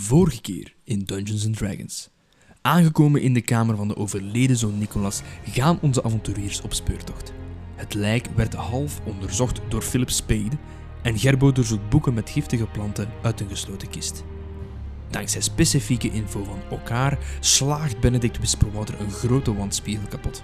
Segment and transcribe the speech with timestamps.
[0.00, 2.08] Vorige keer in Dungeons Dragons.
[2.62, 7.32] Aangekomen in de kamer van de overleden zoon Nicolas gaan onze avonturiers op speurtocht.
[7.74, 10.56] Het lijk werd half onderzocht door Philip Spade
[11.02, 14.24] en Gerbo doorzoekt boeken met giftige planten uit een gesloten kist.
[15.10, 20.42] Dankzij specifieke info van elkaar slaagt Benedict Whisperwater een grote wandspiegel kapot.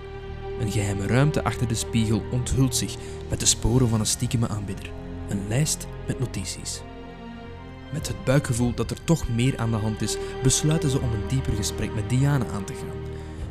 [0.60, 2.96] Een geheime ruimte achter de spiegel onthult zich
[3.30, 4.90] met de sporen van een stiekeme aanbidder.
[5.28, 6.82] Een lijst met notities.
[7.94, 11.28] Met het buikgevoel dat er toch meer aan de hand is, besluiten ze om een
[11.28, 13.02] dieper gesprek met Diana aan te gaan.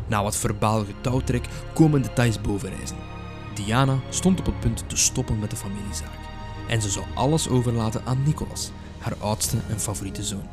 [0.08, 2.98] Na wat verbaal getouwtrek komen details bovenrijzen.
[3.54, 6.20] Diana stond op het punt te stoppen met de familiezaak.
[6.68, 10.48] En ze zou alles overlaten aan Nicolas, haar oudste en favoriete zoon.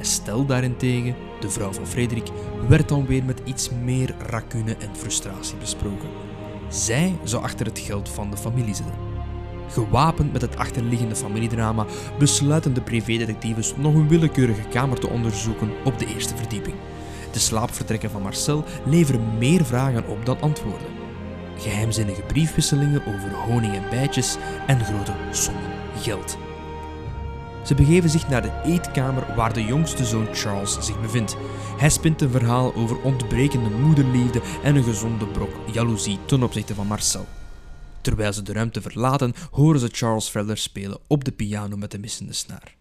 [0.00, 2.28] Estelle daarentegen, de vrouw van Frederik,
[2.68, 6.08] werd dan weer met iets meer racune en frustratie besproken.
[6.68, 9.07] Zij zou achter het geld van de familie zitten.
[9.68, 11.86] Gewapend met het achterliggende familiedrama
[12.18, 16.74] besluiten de privédetectives nog een willekeurige kamer te onderzoeken op de eerste verdieping.
[17.32, 20.88] De slaapvertrekken van Marcel leveren meer vragen op dan antwoorden.
[21.56, 26.38] Geheimzinnige briefwisselingen over honing en bijtjes en grote sommen geld.
[27.64, 31.36] Ze begeven zich naar de eetkamer waar de jongste zoon Charles zich bevindt.
[31.78, 36.86] Hij spint een verhaal over ontbrekende moederliefde en een gezonde brok jaloezie ten opzichte van
[36.86, 37.26] Marcel.
[38.08, 41.98] Terwijl ze de ruimte verlaten, horen ze Charles verder spelen op de piano met de
[41.98, 42.76] missende snaar.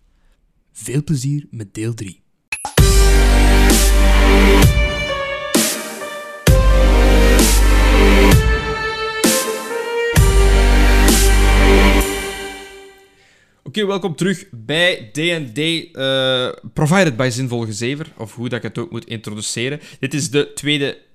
[0.71, 2.23] Veel plezier met deel 3.
[13.63, 18.77] Oké, welkom terug bij D&D uh, Provided by Zinvol Gezever, of hoe dat ik het
[18.77, 19.79] ook moet introduceren.
[19.99, 21.05] Dit is de tweede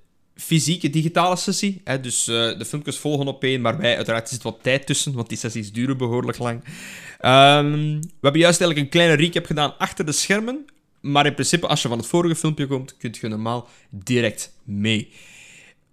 [0.43, 1.81] fysieke digitale sessie.
[1.85, 5.12] Hè, dus uh, de filmpjes volgen op één, maar wij, uiteraard zit wat tijd tussen,
[5.12, 6.65] want die sessies duren behoorlijk lang.
[7.25, 10.65] Um, we hebben juist eigenlijk een kleine recap gedaan achter de schermen.
[11.01, 15.13] Maar in principe, als je van het vorige filmpje komt, kun je normaal direct mee.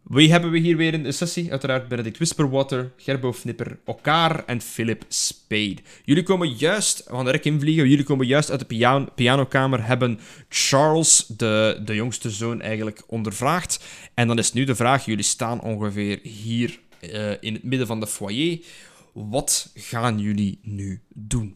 [0.04, 1.52] Wie hebben we hier weer in de sessie?
[1.52, 5.78] Uiteraard Benedict Whisperwater, Gerbo Fnipper, Okaar en Philip Spade.
[6.06, 10.20] Jullie komen juist, we gaan direct invliegen, jullie komen juist uit de piano pianokamer, hebben
[10.50, 13.86] Charles, de, de jongste zoon, eigenlijk ondervraagd.
[14.14, 18.00] En dan is nu de vraag, jullie staan ongeveer hier uh, in het midden van
[18.00, 18.60] de foyer.
[19.14, 21.56] Wat gaan jullie nu doen?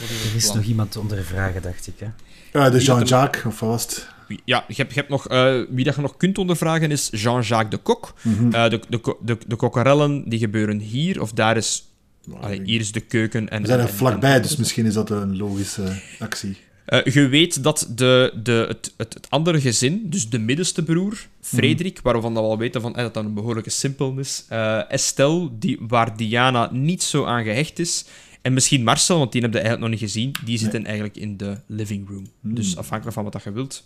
[0.00, 1.94] Er is nog iemand onder vragen, dacht ik.
[1.98, 2.08] Hè?
[2.52, 4.13] Ja, de Jean-Jacques, of was het?
[4.44, 7.70] Ja, je hebt, je hebt nog, uh, wie dat je nog kunt ondervragen is Jean-Jacques
[7.70, 8.14] de Kok.
[8.22, 8.54] Mm -hmm.
[8.54, 11.92] uh, de, de, de, de kokkerellen die gebeuren hier, of daar is...
[12.40, 13.48] Allee, hier is de keuken.
[13.48, 16.56] En, We zijn er vlakbij, en, dus misschien is dat een logische actie.
[16.88, 21.26] Uh, je weet dat de, de, het, het, het, andere gezin, dus de middenste broer,
[21.40, 22.02] Frederik, mm.
[22.02, 25.78] waarvan we al weten van, eh, dat dat een behoorlijke simpel is, uh, Estelle, die,
[25.80, 28.04] waar Diana niet zo aan gehecht is,
[28.42, 30.88] en misschien Marcel, want die heb je eigenlijk nog niet gezien, die zitten nee.
[30.88, 32.26] eigenlijk in de living room.
[32.40, 32.54] Mm.
[32.54, 33.82] Dus afhankelijk van wat je wilt,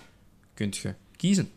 [0.59, 1.51] kunt je kiezen.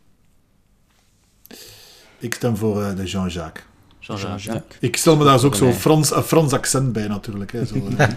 [2.17, 3.65] Ik stem voor uh, de Jean-Jacques.
[3.99, 4.43] Jean-Jacques.
[4.43, 7.51] Jean ik stel me daar zo ook zo'n Frans, een Frans accent bij, natuurlijk.
[7.51, 7.97] Hè, zo, uh.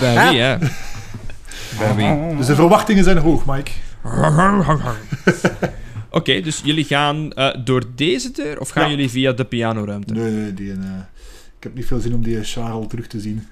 [0.00, 0.58] bij wie, hè?
[1.78, 2.36] Bij wie?
[2.36, 3.70] Dus de verwachtingen zijn hoog, Mike.
[4.04, 4.94] Oké,
[6.10, 8.90] okay, dus jullie gaan uh, door deze deur, of gaan ja.
[8.90, 10.14] jullie via de pianoruimte?
[10.14, 10.74] Nee, nee, die, uh,
[11.56, 13.46] ik heb niet veel zin om die Charles terug te zien.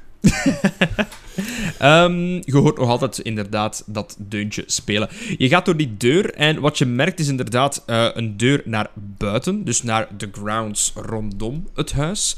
[1.82, 5.08] Um, je hoort nog altijd inderdaad dat deuntje spelen.
[5.38, 8.90] Je gaat door die deur en wat je merkt is inderdaad uh, een deur naar
[8.94, 12.36] buiten, dus naar de grounds rondom het huis.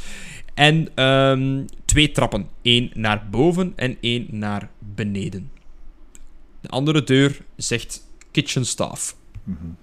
[0.55, 5.51] En um, twee trappen, één naar boven en één naar beneden.
[6.61, 9.17] De andere deur zegt kitchen staff.
[9.45, 9.77] Mm -hmm.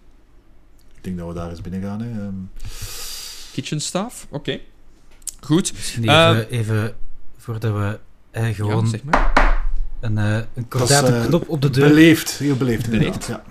[0.96, 2.02] Ik denk dat we daar eens binnen gaan.
[2.02, 2.25] Hè.
[2.25, 2.50] Um...
[3.53, 4.35] Kitchen staff, oké.
[4.35, 4.62] Okay.
[5.40, 5.74] Goed.
[6.00, 6.96] Even, uh, even
[7.43, 7.99] voordat we
[8.31, 9.31] eh, gewoon ja, zeg maar.
[9.99, 11.87] een, uh, een kordate uh, knop op de deur.
[11.87, 12.89] Beleefd, heel beleefd.
[12.89, 13.27] Beleefd.
[13.27, 13.43] Ja.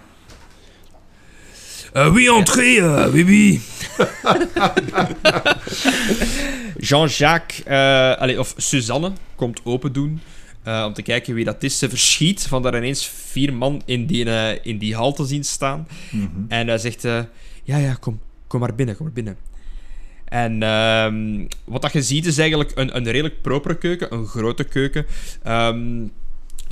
[1.94, 3.60] Uh, oui, entrez, uh, oui, oui.
[6.88, 10.20] Jean-Jacques, uh, allez, of Suzanne, komt open doen
[10.66, 11.78] uh, om te kijken wie dat is.
[11.78, 15.44] Ze verschiet van daar ineens vier man in die, uh, in die hal te zien
[15.44, 15.88] staan.
[16.10, 16.44] Mm -hmm.
[16.48, 19.36] En hij zegt, ja, ja, kom, kom maar binnen, kom maar binnen.
[20.32, 24.64] En um, wat dat je ziet is eigenlijk een, een redelijk propere keuken, een grote
[24.64, 25.06] keuken.
[25.46, 26.12] Um,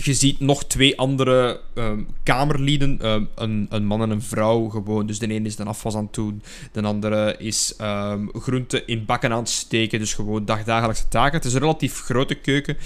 [0.04, 5.06] je ziet nog twee andere um, kamerlieden, um, een, een, man en een vrouw gewoon.
[5.06, 6.42] Dus de ene is de afwas aan het doen,
[6.72, 9.98] de andere is um, groenten in bakken aan het steken.
[9.98, 11.36] Dus gewoon dagdagelijkse taken.
[11.36, 12.76] Het is een relatief grote keuken.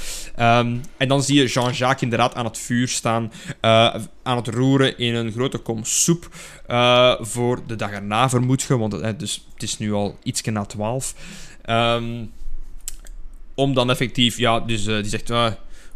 [0.96, 3.32] en dan zie je Jean-Jacques inderdaad aan het vuur staan,
[3.62, 6.28] uh, aan het roeren in een grote kom soep.
[6.68, 10.42] Uh, voor de dag erna vermoed je, want het, dus, het is nu al iets
[10.42, 11.14] na twaalf.
[13.54, 15.30] om dan effectief, ja, dus eh, die zegt...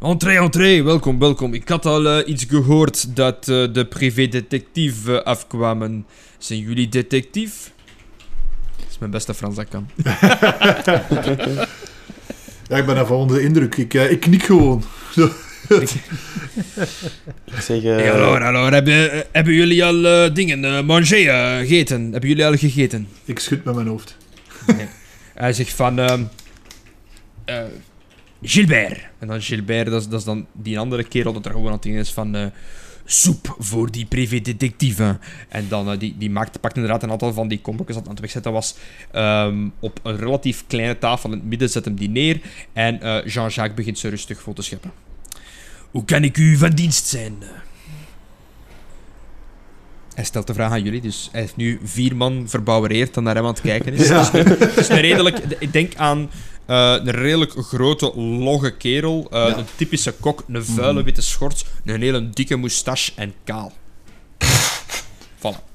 [0.03, 1.55] Uh, entree, entree, welkom, welkom.
[1.55, 6.07] Ik had al eh, iets gehoord dat eh, de privédetectief eh, afkwamen.
[6.39, 7.73] Zijn jullie detectief?
[8.77, 9.89] Dat is mijn beste Frans dat kan.
[12.69, 13.77] Ja, ik ben daarvan onder de indruk.
[13.77, 14.83] Ik, eh, ik knik gewoon.
[15.69, 15.89] Ik
[17.61, 18.71] zeg, eh, Hey, hallo, hallo.
[18.71, 22.03] Hebben, hebben jullie al eh, dingen, eh manger, gegeten?
[22.13, 23.09] Hebben jullie al gegeten?
[23.25, 24.17] Ik schud met mijn hoofd.
[25.35, 26.29] Hij zegt van...
[28.43, 29.01] Gilbert.
[29.19, 31.73] En dan Gilbert, dat is, dat is dan die andere kerel dat er gewoon aan
[31.73, 32.35] het dingen is van...
[32.35, 32.47] eh,
[33.11, 35.21] soep voor die privédetectieven.
[35.49, 38.11] En dan, eh, die, die maakt, pakt inderdaad een aantal van die kombokjes dat aan
[38.11, 38.75] het wegzetten was.
[39.11, 42.41] ehm, op een relatief kleine tafel in het midden, zet hem die neer.
[42.73, 44.93] En eh, Jean-Jacques begint zo rustig vol te scheppen.
[45.91, 47.35] Hoe kan ik u van dienst zijn?
[50.15, 53.35] Hij stelt de vraag aan jullie, dus hij heeft nu vier man verbouwereerd dan naar
[53.35, 54.09] hem aan het kijken is.
[54.09, 54.31] Ja.
[54.33, 55.39] Het is een redelijk...
[55.59, 56.31] Ik denk aan
[56.69, 59.27] eh, een redelijk grote, logge kerel.
[59.31, 59.57] eh, Ja.
[59.57, 61.05] Een typische kok, een vuile Mhm.
[61.05, 63.73] witte schort, een hele dikke moustache en kaal.
[65.39, 65.67] Voilà.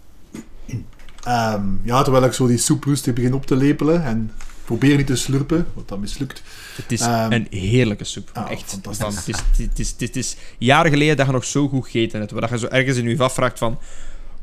[1.24, 4.32] Ehm, ja, terwijl ik zo die soep rustig begin op te lepelen en
[4.66, 6.42] probeer niet te slurpen, wat dat mislukt.
[6.76, 8.30] Het is Ehm, een heerlijke soep.
[8.34, 8.78] ah, Echt.
[8.84, 9.38] fantastisch.
[9.38, 12.32] Het, is, het, is, het, is, jaren geleden dat je nog zo goed gegeten hebt.
[12.32, 13.80] Waar dat je zo ergens in je afvraagt van...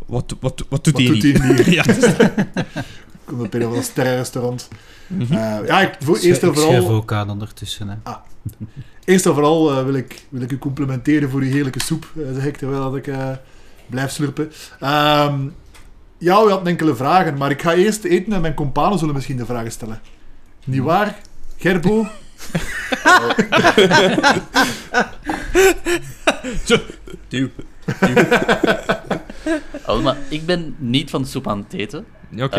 [0.06, 1.72] Wat, wat, wat doet Wat hij doet hij hier?
[1.78, 1.84] ja,
[3.30, 4.68] het is- Kom op een sterrenrestaurant.
[5.06, 5.32] Mhm.
[5.34, 7.88] Eh, ja, ik, voor, eerst en ik vooral, ook aan ondertussen.
[7.88, 7.94] Hè.
[9.04, 12.22] eerst en vooral eh, wil, ik, wil ik u complimenteren voor die heerlijke soep, eh,
[12.34, 13.28] zeg ik terwijl dat ik eh,
[13.86, 14.52] blijf slurpen.
[14.80, 15.40] Ehm,
[16.18, 19.36] ja, u had enkele vragen, maar ik ga eerst eten en mijn companen zullen misschien
[19.36, 20.00] de vragen stellen.
[20.64, 21.18] Niet waar,
[21.56, 22.06] Gerbo?
[27.28, 27.48] Duw.
[29.86, 32.06] oh, maar ik ben niet van soep aan het eten.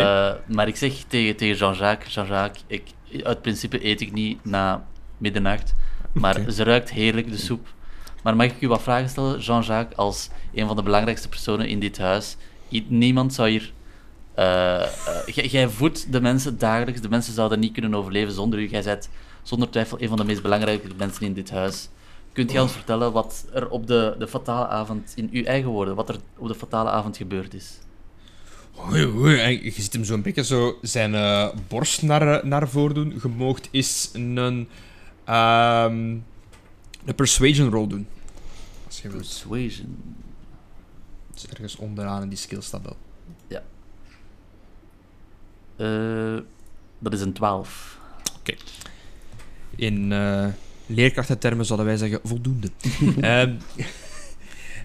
[0.00, 2.82] Eh, maar ik zeg tegen, tegen Jean-Jacques, Jean-Jacques, ik,
[3.22, 4.86] uit principe eet ik niet na
[5.18, 5.74] middernacht.
[6.12, 7.74] Maar ze ruikt heerlijk, de soep.
[8.22, 11.80] Maar mag ik u wat vragen stellen, Jean-Jacques, als een van de belangrijkste personen in
[11.80, 12.36] dit huis?
[12.88, 13.72] Niemand zou hier...
[14.34, 14.86] eh, eh,
[15.26, 17.00] jij- jij voedt de mensen dagelijks.
[17.00, 18.68] De mensen zouden niet kunnen overleven zonder u.
[18.68, 19.08] Jij bent
[19.42, 21.88] zonder twijfel een van de meest belangrijke mensen in dit huis.
[22.32, 25.94] Kunt jij ons vertellen wat er op de, de fatale avond, in uw eigen woorden,
[25.94, 27.78] wat er op de fatale avond gebeurd is?
[28.74, 29.38] Hoi.
[29.38, 33.20] En je ziet hem zo'n beetje zo zijn eh, borst naar, eh, naar voren doen.
[33.20, 34.68] Gemoogd is een,
[35.24, 36.16] ehm,
[37.04, 38.06] een persuasion roll doen.
[38.86, 39.08] Als je.
[39.08, 40.20] Persuasion.
[41.30, 42.96] Het is ergens onderaan in die skill staat dat.
[45.76, 46.38] Eh,
[46.98, 47.98] dat is een 12.
[49.76, 50.46] In eh
[50.86, 52.68] leerkrachtentermen zouden wij zeggen voldoende.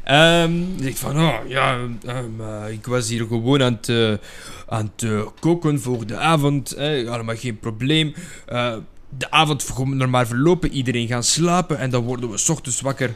[0.07, 4.19] Dan zeg ik van, oh ja, ehm, eh, ik was hier gewoon aan het,
[4.67, 5.09] aan het
[5.39, 6.71] koken voor de avond.
[6.71, 8.13] Eh, allemaal geen probleem.
[8.45, 8.75] Eh,
[9.17, 13.13] de avond gewoon normaal verlopen, iedereen gaan slapen en dan worden we 's ochtends wakker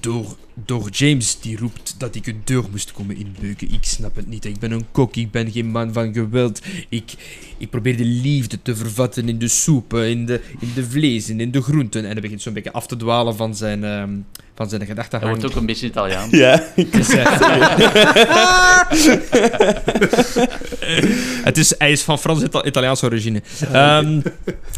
[0.00, 3.72] door, door James die roept dat ik een deur moest komen inbeuken.
[3.72, 4.44] Ik snap het niet.
[4.44, 6.60] Ik ben een kok, ik ben geen man van geweld.
[6.88, 7.12] Ik,
[7.58, 11.40] ik probeer de liefde te vervatten in de soepen, in de, in de vlees en
[11.40, 12.04] in de groenten.
[12.04, 14.10] En hij begint zo'n beetje af te dwalen van zijn, ehm
[14.54, 15.30] van zijn Hij gedachtegang.
[15.30, 16.28] wordt ook een beetje Italiaan.
[16.30, 17.40] Ja, Dus, eh,
[21.44, 23.42] het is, hij is van Frans-Italiaanse origine.
[23.72, 24.20] Ehm,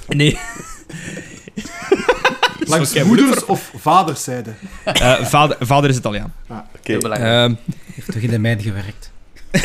[0.08, 0.38] nee.
[2.66, 4.54] Langs Oké, moeders of vaderszijde?
[4.84, 6.32] Eh, vader, vader is Italiaan.
[6.48, 6.62] oké.
[6.82, 7.50] Heel belangrijk.
[7.50, 7.54] Ehm,
[7.94, 9.10] heeft toch in de mijn gewerkt?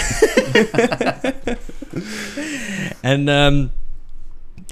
[3.01, 3.65] en ehm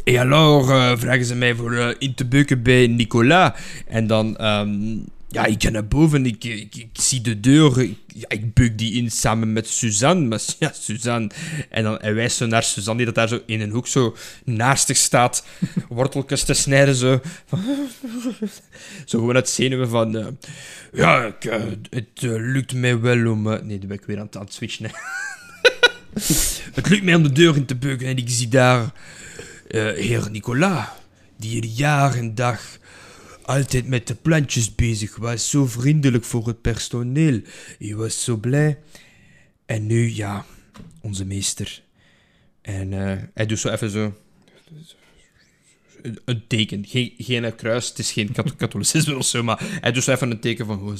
[0.04, 0.66] et alors
[1.00, 3.52] vragen ze mij voor eh, in te beuken bij Nicolas.
[3.88, 4.98] En dan, ehm,
[5.32, 9.12] ja, ik ga naar boven, ik, ik, zie de deur, ik, ja, ik die in
[9.12, 10.28] samen met Suzanne.
[10.28, 10.40] Maar
[10.82, 11.30] Suzanne.
[11.70, 14.98] En dan wijst zo naar Suzanne, die dat daar zo in een hoek zo naastig
[14.98, 15.46] staat,
[15.90, 17.22] worteltjes te snijden, zo.
[19.06, 20.28] zo gewoon het zenuwen van, eh,
[20.94, 23.44] ja, eh, het eh, lukt mij wel om...
[23.44, 24.92] nee, dan ben ik weer aan het, aan het switchen.
[26.74, 28.92] Het lukt mij om de deur in te beuken en ik zie daar
[29.96, 30.86] heer Nicolas,
[31.38, 32.79] die hier jaar en dag
[33.50, 35.50] altijd met de plantjes bezig was.
[35.50, 37.42] Zo vriendelijk voor het personeel.
[37.80, 38.80] Hij was zo blij.
[39.66, 40.46] En nu, ja,
[41.02, 41.82] onze meester.
[42.62, 44.14] En eh, hij doet zo even zo...
[46.26, 46.86] Een, teken.
[46.86, 50.32] Geen, geen kruis, het is geen kat- katholicisme of zo, maar hij doet zo even
[50.32, 50.98] een teken van...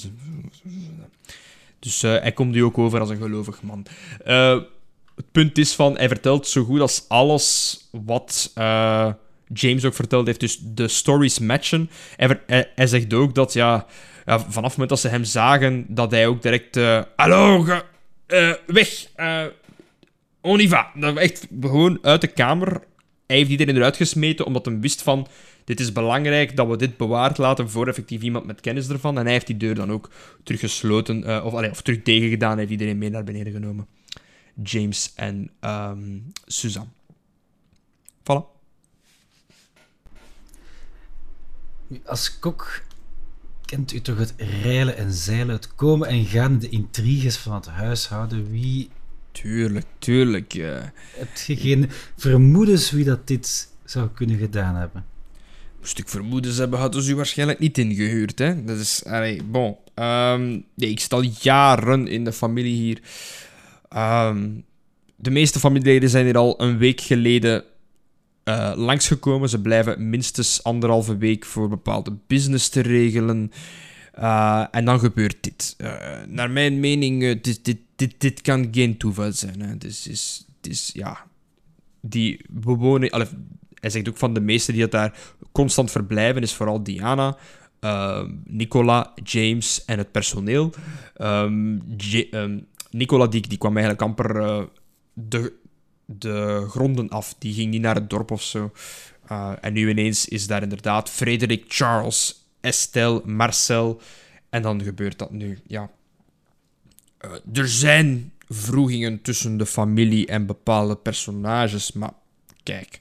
[1.80, 3.86] Dus eh, hij komt nu ook over als een gelovig man.
[4.24, 4.60] Eh,
[5.16, 8.52] het punt is van, hij vertelt zo goed als alles wat
[9.54, 10.40] James ook verteld heeft.
[10.40, 11.90] Dus de stories matchen.
[12.16, 12.40] Hij,
[12.76, 13.86] hij, zegt ook dat, ja,
[14.26, 16.78] vanaf het moment dat ze hem zagen, dat hij ook direct...
[16.78, 17.66] eh Hallo,
[18.26, 19.08] eh, weg!
[19.16, 19.44] eh
[20.42, 20.92] on y va!
[21.16, 22.82] Echt gewoon uit de kamer
[23.30, 25.28] hij heeft iedereen eruit gesmeten omdat hij wist van...
[25.64, 29.18] Dit is belangrijk dat we dit bewaard laten voor effectief iemand met kennis ervan.
[29.18, 30.10] En hij heeft die deur dan ook
[30.44, 32.50] teruggesloten, eh, of, allee, of terug tegengedaan.
[32.50, 33.88] Hij heeft iedereen mee naar beneden genomen.
[34.64, 36.90] James en ehm Suzanne.
[38.22, 38.59] Voilà.
[42.06, 42.82] Als kok
[43.66, 47.68] kent u toch het reilen en zeilen, het komen en gaan, de intriges van het
[47.68, 48.52] huishouden.
[48.52, 48.90] Wie
[49.32, 50.54] Tuurlijk, tuurlijk.
[51.18, 55.06] hebt je geen vermoedens wie dat dit zou kunnen gedaan hebben?
[55.80, 58.40] Moest ik vermoedens hebben, hadden ze u waarschijnlijk niet ingehuurd.
[58.40, 58.64] Hè?
[58.64, 59.78] Dat is, allee, bon.
[59.94, 63.02] Ehm, nee, ik sta al jaren in de familie hier.
[63.90, 64.50] Ehm,
[65.16, 67.64] de meeste familieleden zijn hier al een week geleden
[68.50, 69.50] eh, langsgekomen.
[69.50, 73.52] Ze blijven minstens anderhalve week voor bepaalde business te regelen.
[74.14, 75.76] Eh, en dan gebeurt dit.
[75.78, 75.92] Eh,
[76.28, 79.62] naar mijn mening, dit, dit, dit, dit kan geen toeval zijn.
[79.62, 79.78] Hè.
[79.78, 81.28] Dus is, is, ja...
[82.02, 83.28] Die bewoning...
[83.74, 85.18] hij zegt ook van de meesten die het daar
[85.52, 87.38] constant verblijven, is vooral Diana,
[88.44, 90.74] Nicola, James en het personeel.
[91.16, 91.78] Ehm,
[92.32, 92.60] ehm,
[92.92, 94.68] Nicola die, die kwam eigenlijk amper
[95.14, 95.54] de,
[96.18, 97.36] de gronden af.
[97.40, 98.72] Die ging niet naar het dorp of zo.
[99.28, 104.02] Eh, en nu ineens is daar inderdaad Frederik, Charles, Estelle, Marcel.
[104.50, 105.60] En dan gebeurt dat nu.
[105.68, 105.90] Ja.
[107.18, 112.14] Eh, er zijn vroegingen tussen de familie en bepaalde personages, maar
[112.64, 113.00] kijk.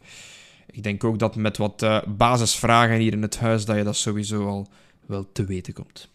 [0.70, 3.96] Ik denk ook dat met wat eh, basisvragen hier in het huis, dat je dat
[3.96, 4.68] sowieso al
[5.06, 6.08] wel te weten komt.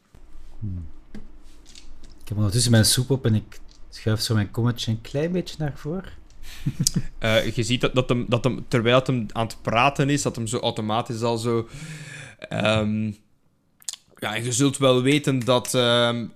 [2.21, 3.59] Ik heb ondertussen mijn soep op en ik
[3.89, 6.11] schuif zo mijn kommetje een klein beetje naar voren.
[7.19, 10.21] Eh, je ziet dat, dat, hem, dat hem, terwijl het hem aan het praten is,
[10.21, 11.67] dat hem zo automatisch al zo...
[12.49, 13.11] ehm,
[14.17, 16.27] ja, je zult wel weten dat ehm,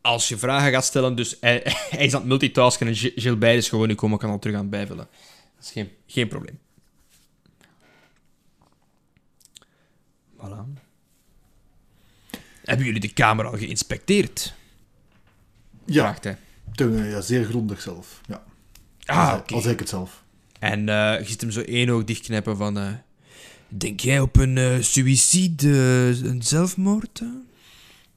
[0.00, 3.56] als je vragen gaat stellen, dus hij, hij is aan het multitasken en Gil- Gilbert
[3.56, 5.08] is gewoon nu komen, kan al terug aan het bijvullen.
[5.56, 6.58] Dat is geen, geen probleem.
[10.36, 10.82] Voilà.
[12.64, 14.54] Hebben jullie de kamer al geïnspecteerd?
[15.86, 16.38] Ja, Vraagt hij.
[17.10, 18.20] ja, zeer grondig zelf.
[18.28, 18.44] Ja.
[19.04, 19.54] Ah, oké.
[19.54, 20.24] Als ik het zelf.
[20.58, 22.78] En eh, je ziet hem zo één oog dichtknippen van...
[22.78, 22.92] eh,
[23.68, 25.68] denk jij op een eh suïcide,
[26.24, 27.22] een zelfmoord?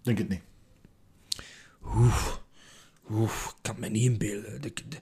[0.02, 0.42] Denk het niet.
[1.86, 2.28] Oeh,
[3.10, 4.62] oeh, ik kan me niet inbeelden.
[4.62, 4.98] De, de,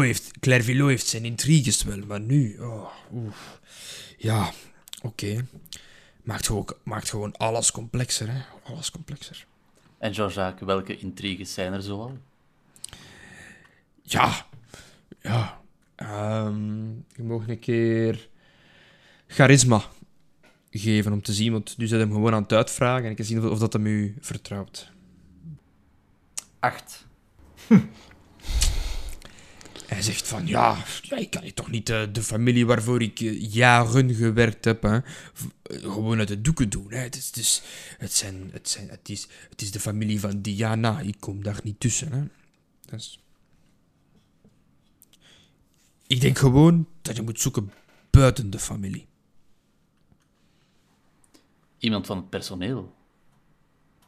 [0.00, 0.30] heeft,
[0.88, 2.58] heeft zijn intriges wel, maar nu...
[2.60, 3.34] Oh, oeh.
[4.18, 4.52] Ja,
[5.02, 5.46] oké.
[6.22, 8.40] Maakt, gewoon, maakt gewoon alles complexer, hè.
[8.62, 9.46] Alles complexer.
[9.98, 12.18] En Jean-Jacques, welke intriges zijn er zoal?
[14.02, 14.46] Ja,
[15.22, 15.60] ja.
[15.94, 18.28] Ehm, je mag een keer
[19.26, 19.82] charisma
[20.70, 23.24] geven om te zien, want nu zit hem gewoon aan het uitvragen en ik kan
[23.24, 24.92] zien of, of dat hem u vertrouwt.
[26.58, 27.06] Acht.
[29.86, 33.20] Hij zegt van, ja, ja ik kan je toch niet eh, de familie waarvoor ik
[33.20, 35.02] eh, jaren gewerkt heb, hè, eh,
[35.80, 36.92] gewoon uit de doeken doen.
[36.92, 36.98] Hè.
[36.98, 37.62] Het, is, het, is,
[37.98, 41.60] het, zijn, het, zijn, het, is, het is de familie van Diana, ik kom daar
[41.62, 42.12] niet tussen.
[42.12, 42.22] Hè.
[42.90, 43.20] Dus...
[46.12, 47.72] Ik denk gewoon dat je moet zoeken
[48.10, 49.06] buiten de familie.
[51.78, 52.94] Iemand van het personeel.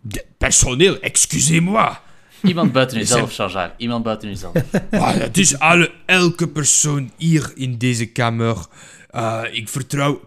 [0.01, 1.97] De personeel, excusez-moi.
[2.43, 3.75] Iemand buiten uzelf, Jean-Jacques.
[3.79, 4.53] Iemand buiten uzelf.
[4.91, 8.67] Maar het is alle, elke persoon hier in deze kamer.
[9.11, 10.21] Eh, ik vertrouw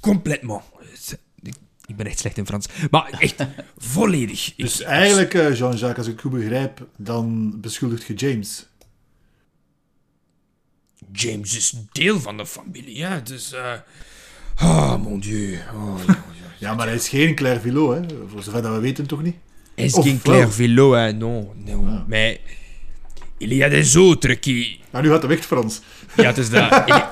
[0.00, 0.62] completement.
[1.42, 1.54] Ik,
[1.86, 2.66] ik ben echt slecht in Frans.
[2.90, 3.46] Maar echt
[3.76, 4.48] volledig.
[4.48, 8.66] Ik- Dus eigenlijk, eh, Jean-Jacques, als ik goed begrijp, dan beschuldigt je James.
[11.12, 13.22] James is deel van de familie, hè.
[13.22, 13.52] Dus...
[13.52, 13.72] eh
[14.62, 15.58] Oh, mon dieu.
[15.74, 16.22] Oh, ja, ja.
[16.58, 18.00] Ja, maar hij is geen Claire Villot, hè.
[18.28, 19.36] Voor zover dat we weten, toch niet?
[19.74, 20.22] Hij is Of geen wel.
[20.22, 21.12] Claire Villot, hè.
[21.12, 21.88] Non, non.
[21.88, 22.06] Ah.
[22.08, 22.36] Maar...
[23.40, 24.80] Il y a des autres qui...
[24.90, 25.80] Nou, nu gaat hij weg, Frans.
[26.16, 26.70] Ja, het is dat.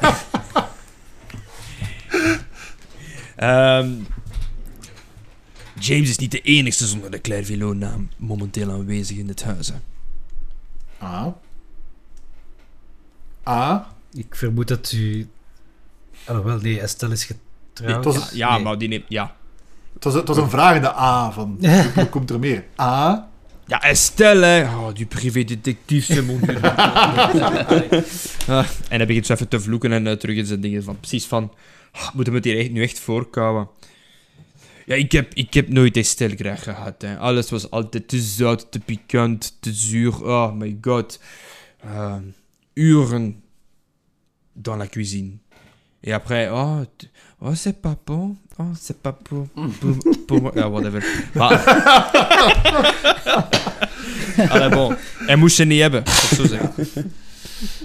[3.36, 3.90] Ehm,
[5.78, 9.68] James is niet de enigste zonder de Claire Villot-naam momenteel aanwezig in het huis.
[9.68, 9.74] Hè.
[10.98, 11.26] Ah.
[13.46, 13.80] Ah.
[14.12, 15.28] Ik vermoed dat u...
[16.26, 17.88] Alhoewel, nee, Estelle is getrouwd.
[17.88, 18.62] Nee, het was- Ja, Nee.
[18.64, 19.04] maar die neemt...
[19.08, 19.34] Ja.
[19.94, 21.58] Het was, het was een vragende A van...
[21.94, 22.64] Hoe komt er meer?
[22.80, 23.28] A.
[23.66, 24.62] Ja, Estelle, hè.
[24.76, 26.58] Oh, die privédetectief, mon dieu.
[28.48, 30.98] Ah, en hij begint zo even te vloeken en eh, terug in zijn dingen van...
[31.00, 31.52] Precies van...
[31.92, 33.68] ah, moeten we het hier echt, nu echt voorkouwen?
[34.86, 37.02] Ja, ik heb, ik heb nooit Estelle graag gehad.
[37.02, 37.18] Hè.
[37.18, 40.24] Alles was altijd te zout, te pikant, te zuur.
[40.24, 41.20] Oh my god.
[41.84, 42.14] Euh,
[42.76, 43.42] uren
[44.54, 45.38] dans la cuisine.
[46.02, 46.84] Et après, oh,
[47.40, 48.36] oh c'est pas bon.
[48.58, 50.52] Oh, c'est pas pour, pour, pour moi.
[50.54, 51.02] Ja, whatever.
[51.34, 51.64] Maar...
[54.50, 54.96] Allee, bon.
[55.26, 56.84] Hij moest ze niet hebben, zo zeggen.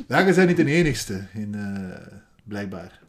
[0.08, 2.08] Ja, je bent niet de enigste, in, eh,
[2.44, 3.00] blijkbaar.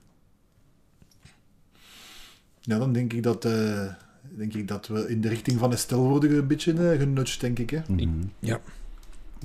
[2.60, 3.84] Ja, dan denk ik dat, eh,
[4.36, 7.58] denk ik dat we in de richting van Estelle worden een beetje uh, genudged, denk
[7.58, 7.70] ik.
[7.70, 7.80] Hè?
[7.88, 8.08] Mhm.
[8.38, 8.60] Ja.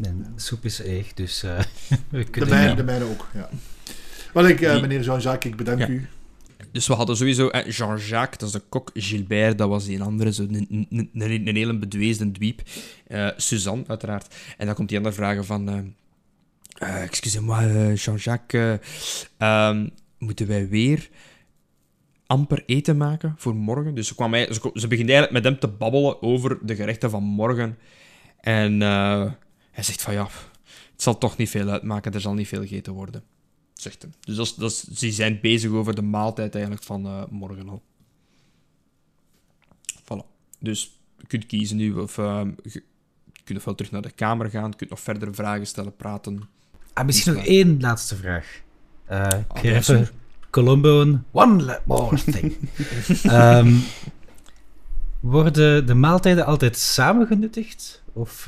[0.03, 1.59] En soep is eeg, dus eh,
[2.09, 3.49] we De kunnen mijne, de mijne ook, ja.
[4.33, 5.87] Wel, ik, eh, meneer Jean-Jacques, ik bedank Ja.
[5.87, 6.07] u.
[6.71, 8.89] Dus we hadden sowieso eh, Jean-Jacques, dat is de kok.
[8.93, 11.09] Gilbert, dat was die andere, zo een, een,
[11.47, 12.61] een, hele bedweesde dweep.
[13.07, 14.35] Eh, Suzanne, uiteraard.
[14.57, 15.69] En dan komt die andere vragen van...
[15.69, 15.77] eh
[16.77, 18.79] eh, Excusez-moi, Jean-Jacques.
[19.37, 19.87] eh, ehm,
[20.17, 21.09] moeten wij weer
[22.25, 23.95] amper eten maken voor morgen?
[23.95, 27.09] Dus ze, kwam, hij- ze, ze begint eigenlijk met hem te babbelen over de gerechten
[27.09, 27.77] van morgen.
[28.39, 29.31] En eh,
[29.77, 30.27] hij zegt van ja,
[30.91, 33.23] het zal toch niet veel uitmaken, er zal niet veel gegeten worden.
[33.73, 34.13] Zegt hem.
[34.19, 37.81] Dus dat ze zijn bezig over de maaltijd eigenlijk van eh, morgen al.
[40.01, 40.25] Voilà.
[40.59, 42.83] Dus je kunt kiezen nu of ehm, je
[43.43, 46.49] kunt ofwel terug naar de kamer gaan, je kunt nog verder vragen stellen, praten.
[46.93, 48.61] Ah, misschien nog één laatste vraag.
[49.53, 50.11] Even zeker.
[50.49, 52.57] Colombo one more thing.
[53.23, 53.73] Ehm,
[55.19, 58.03] worden de maaltijden altijd samen genuttigd?
[58.13, 58.47] Of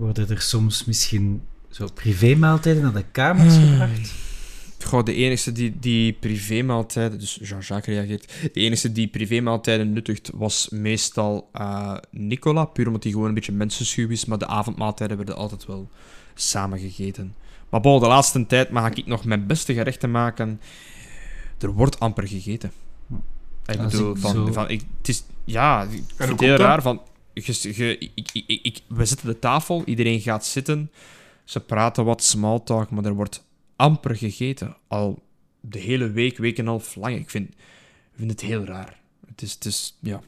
[0.00, 3.68] worden er soms misschien zo privé-maaltijden naar de kamers Hmm.
[3.68, 4.12] gebracht?
[4.84, 10.68] Goh, de enige die, die privémaaltijden, dus Jean-Jacques reageert, de enige die privémaaltijden nuttigt was
[10.70, 15.36] meestal eh, Nicola, puur omdat hij gewoon een beetje mensenschuw is, maar de avondmaaltijden werden
[15.36, 15.88] altijd wel
[16.34, 17.34] samen gegeten.
[17.68, 20.60] Maar bon, de laatste tijd mag ik nog mijn beste gerechten maken.
[21.58, 22.72] Er wordt amper gegeten.
[23.66, 26.56] Ik Als bedoel, ik van, zo- van, ik, het is, ja, ik vind het heel
[26.56, 26.82] raar.
[26.82, 27.00] Van,
[27.32, 30.90] je, je, ik, ik, ik, we zitten de tafel, iedereen gaat zitten,
[31.44, 33.44] ze praten wat small talk, maar er wordt
[33.76, 34.76] amper gegeten.
[34.88, 35.22] Al
[35.60, 37.16] de hele week, week en een half lang.
[37.16, 37.54] Ik vind, ik
[38.16, 38.98] vind het heel raar.
[39.26, 40.20] Het is, het is ja,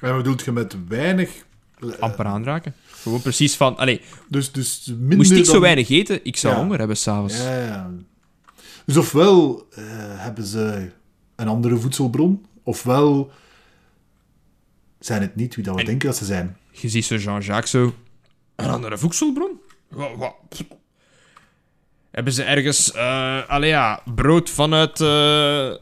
[0.00, 1.44] En wat bedoelt je met weinig?
[1.80, 2.74] Eh, amper aanraken.
[2.86, 6.54] Gewoon precies van, allee, Dus, dus minder moest ik zo dan- weinig eten, ik zou
[6.54, 6.60] Ja.
[6.60, 7.36] honger hebben s'avonds.
[7.36, 7.90] Ja, ja.
[8.86, 9.82] Dus ofwel eh,
[10.16, 10.90] hebben ze
[11.36, 13.30] een andere voedselbron, ofwel
[15.00, 16.56] zijn het niet wie dat we En- denken dat ze zijn.
[16.72, 17.94] Je ziet zo Jean-Jacques zo...
[18.56, 19.60] Een andere voedselbron?
[19.88, 20.62] Wa- wa- pff.
[22.10, 22.94] Hebben ze ergens...
[23.48, 25.72] allee ja, brood vanuit eh,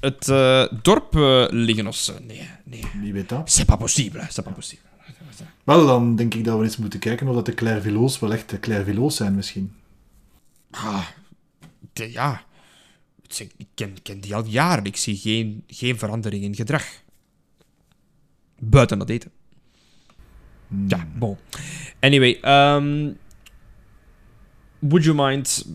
[0.00, 1.14] het eh, dorp
[1.50, 2.14] liggen of zo?
[2.20, 2.84] Nee, nee.
[3.00, 3.50] Wie weet dat?
[3.50, 4.84] C'est pas possible, c'est pas possible.
[5.64, 8.50] Wel, dan denk ik dat we eens moeten kijken of dat de Clairvillo's wel echt
[8.50, 9.72] de Clairvillo's zijn misschien.
[10.70, 11.06] Ah,
[11.92, 12.42] de- ja.
[13.38, 14.84] Ik ken, ken die al jaren.
[14.84, 16.84] Ik zie geen, geen verandering in gedrag.
[18.64, 19.30] Buiten dat eten.
[20.68, 20.84] Hmm.
[20.88, 21.36] Ja, bon.
[22.00, 23.10] Anyway, ehm
[24.78, 25.66] would you mind...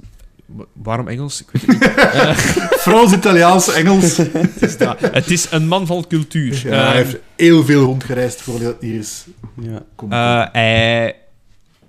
[0.45, 1.41] wa- Waarom Engels?
[1.41, 2.79] Ik weet het niet.
[2.85, 4.17] Frans, Italiaans, Engels.
[4.17, 4.99] Het is, dat.
[4.99, 6.53] Het is een man van cultuur.
[6.67, 9.25] Ja, hij Ehm, heeft heel veel rondgereisd voordat hij hier is.
[9.61, 9.85] Ja.
[10.09, 11.15] Eh, hij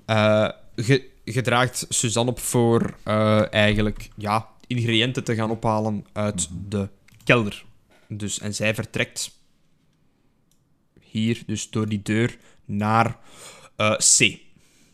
[0.07, 6.89] eh, ge- gedraagt Suzanne op voor eh, eigenlijk ja, ingrediënten te gaan ophalen uit de
[7.25, 7.65] kelder.
[8.09, 9.31] Dus, en zij vertrekt
[11.11, 13.16] hier, dus door die deur, naar
[13.77, 14.38] eh, C.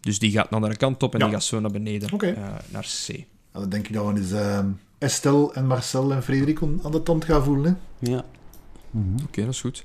[0.01, 1.25] Dus die gaat naar de andere kant op en Ja.
[1.25, 3.09] die gaat zo naar beneden, eh, naar C.
[3.53, 4.67] Ja, dan denk ik dat we eens ehm,
[4.99, 7.79] Estelle en Marcel en Frederik aan de tand gaan voelen.
[8.01, 8.11] Hè?
[8.13, 8.25] Ja.
[9.25, 9.83] Oké, dat is goed.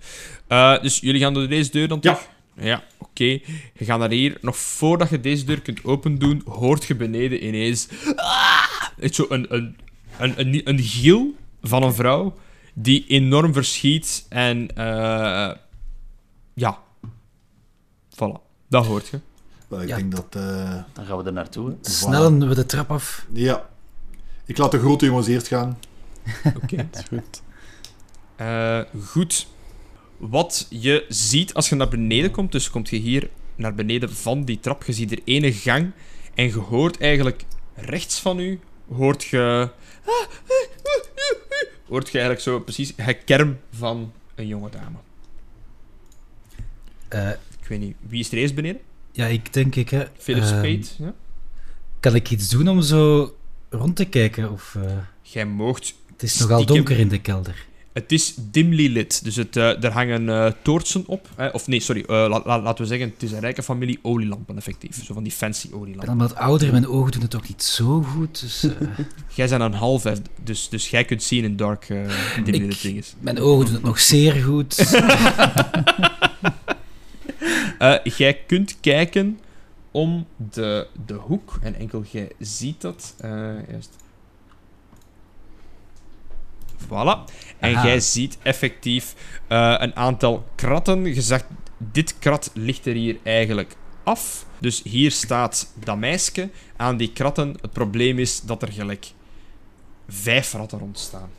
[0.47, 2.13] Eh, dus jullie gaan door deze deur dan Ja.
[2.13, 2.29] terug?
[2.65, 2.83] Ja.
[2.97, 3.23] oké.
[3.23, 3.41] Je
[3.85, 4.37] gaat naar hier.
[4.41, 7.87] Nog voordat je deze deur kunt opendoen, hoort je beneden ineens...
[8.15, 8.63] Ah!
[8.99, 9.75] Echt zo een, een,
[10.19, 12.33] een, een, een giel van een vrouw
[12.73, 14.75] die enorm verschiet en...
[14.75, 15.51] eh,
[16.59, 16.79] ja.
[18.15, 18.41] Voilà.
[18.67, 19.19] Dat hoort je.
[19.67, 19.95] Wel, ik Ja.
[19.95, 20.25] denk dat...
[20.35, 21.75] eh, Dan gaan we er naartoe.
[21.81, 23.25] Snellen we de trap af.
[23.33, 23.69] ja.
[24.45, 25.79] Ik laat de grote jongens eerst gaan.
[26.63, 26.89] Oké.
[26.93, 27.41] is goed.
[28.35, 29.47] Eh, goed.
[30.17, 34.43] Wat je ziet als je naar beneden komt, dus komt je hier naar beneden van
[34.45, 35.91] die trap, je ziet er ene gang
[36.33, 37.43] en je hoort eigenlijk
[37.75, 38.59] rechts van u,
[38.95, 39.69] hoort je...
[41.87, 44.97] Hoort je eigenlijk zo precies het kerm van een jonge dame.
[47.09, 47.29] Eh,
[47.61, 48.81] Ik weet niet, wie is er eerst beneden?
[49.11, 50.03] ja, ik denk ik, hè.
[50.17, 51.13] Philip Spade, ja?
[51.99, 53.33] Kan ik iets doen om zo
[53.69, 54.51] rond te kijken?
[54.51, 54.91] Of, eh,
[55.21, 55.93] Jij moogt...
[56.11, 56.75] het is nogal Stiekem.
[56.75, 57.67] donker in de kelder.
[57.93, 61.29] Het is dimly lit, dus het, eh, er hangen eh, toortsen op.
[61.35, 61.47] Hè?
[61.47, 64.57] Of nee, sorry, eh, la- la- laten we zeggen, het is een rijke familie olielampen,
[64.57, 65.03] effectief.
[65.05, 66.17] Zo van die fancy Ik ben olielampen.
[66.17, 68.41] wat ouder, mijn ogen doen het ook niet zo goed.
[68.41, 68.61] Dus,
[69.35, 72.11] Jij bent een half, hè, dus, dus jij kunt zien in dark uh,
[72.45, 73.13] dimly lit dinges.
[73.19, 74.75] mijn ogen doen het nog zeer goed.
[77.79, 79.39] Eh, jij kunt kijken
[79.91, 83.15] om de, de hoek, en enkel jij ziet dat.
[83.17, 83.95] eh, juist.
[86.85, 87.23] Voilà.
[87.59, 87.85] En Aha.
[87.85, 89.15] jij ziet effectief
[89.47, 91.05] eh, een aantal kratten.
[91.05, 91.45] Je zegt,
[91.77, 94.45] dit krat ligt er hier eigenlijk af.
[94.59, 97.57] Dus hier staat dat meisje aan die kratten.
[97.61, 99.11] Het probleem is dat er gelijk
[100.07, 101.29] vijf ratten rondstaan.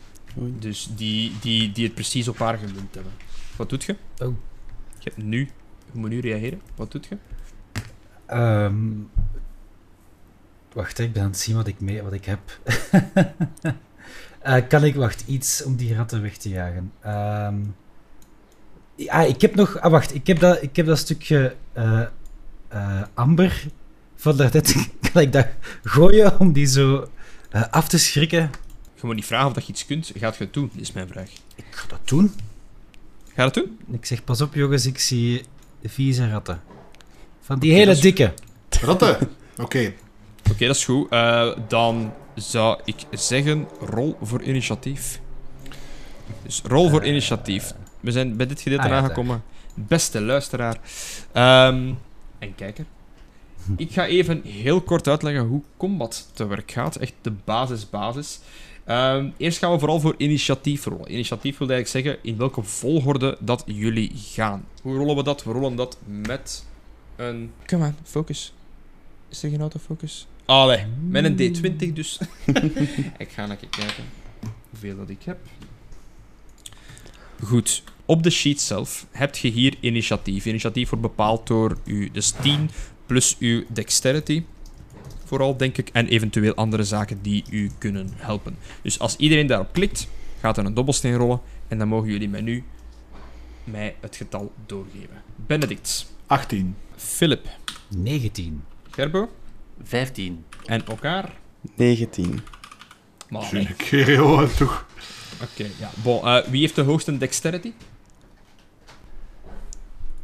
[0.40, 0.54] Oei.
[0.58, 3.12] Dus die, die, die het precies op haar gemunt hebben.
[3.56, 3.96] Wat doet je?
[4.18, 4.34] Oh.
[4.98, 5.50] Je hebt nu...
[5.92, 6.60] Je moet nu reageren.
[6.76, 7.16] Wat doet je?
[8.26, 8.74] Ehm,
[10.72, 12.40] wacht, ik ben aan het zien wat ik, mee, wat ik heb.
[14.40, 16.92] Eh, kan ik, wacht, iets om die ratten weg te jagen?
[17.00, 17.56] Ehm,
[18.94, 22.02] ja, ik heb nog, ah, wacht, ik heb dat, ik heb dat stukje eh,
[22.68, 23.66] eh, amber
[24.16, 24.88] van daarnet.
[25.12, 25.46] Kan ik dat
[25.82, 27.08] gooien om die zo
[27.70, 28.50] af te schrikken?
[28.94, 30.12] Je moet niet vragen of dat je iets kunt.
[30.16, 30.70] Gaat je het doen?
[30.74, 31.30] is mijn vraag.
[31.54, 32.34] Ik ga dat doen.
[33.34, 33.78] Ga het doen?
[33.90, 35.44] Ik zeg, pas op jongens, ik zie
[35.84, 36.60] vieze ratten.
[37.40, 38.32] Van die hele dikke.
[38.80, 39.16] Ratten.
[39.56, 39.92] Oké.
[40.50, 41.10] Oké, dat is goed.
[41.10, 45.20] Eh, dan zou ik zeggen, rol voor initiatief.
[46.42, 47.74] Dus rol voor Eh, initiatief.
[48.00, 49.42] We zijn bij dit gedeelte ah ja, aangekomen.
[49.74, 50.76] Beste luisteraar.
[51.32, 51.92] Ehm,
[52.38, 52.84] en kijker.
[53.76, 56.96] Ik ga even heel kort uitleggen hoe combat te werk gaat.
[56.96, 58.40] Echt de basis, basis.
[58.90, 61.12] Ehm, eerst gaan we vooral voor initiatief rollen.
[61.12, 64.64] Initiatief wil eigenlijk zeggen in welke volgorde dat jullie gaan.
[64.82, 65.44] Hoe rollen we dat?
[65.44, 66.66] We rollen dat met
[67.16, 67.52] een...
[67.66, 68.52] Come on, focus.
[69.28, 70.26] Is er geen autofocus?
[70.44, 72.18] Allee, met een D20 dus.
[73.18, 74.04] ik ga even kijken
[74.70, 75.38] hoeveel dat ik heb.
[77.42, 77.82] Goed.
[78.04, 80.46] Op de sheet zelf heb je hier initiatief.
[80.46, 82.70] Initiatief wordt bepaald door u, dus 10
[83.06, 84.42] plus uw dexterity.
[85.30, 85.88] Vooral, denk ik.
[85.92, 88.56] En eventueel andere zaken die u kunnen helpen.
[88.82, 90.08] Dus als iedereen daarop klikt,
[90.40, 91.40] gaat er een dobbelsteen rollen.
[91.68, 92.64] En dan mogen jullie mij nu
[93.64, 95.22] mij het getal doorgeven.
[95.36, 96.76] Benedict, 18.
[96.96, 97.48] Philip,
[97.88, 98.64] 19.
[98.90, 99.30] Gerbo
[99.82, 100.44] 15.
[100.64, 101.32] en elkaar.
[101.76, 102.40] 19.
[103.28, 103.68] Maar, nee.
[103.72, 104.86] Oké, joh, toch.
[105.42, 105.90] Oké, ja.
[106.02, 107.72] Bon, eh, wie heeft de hoogste dexterity?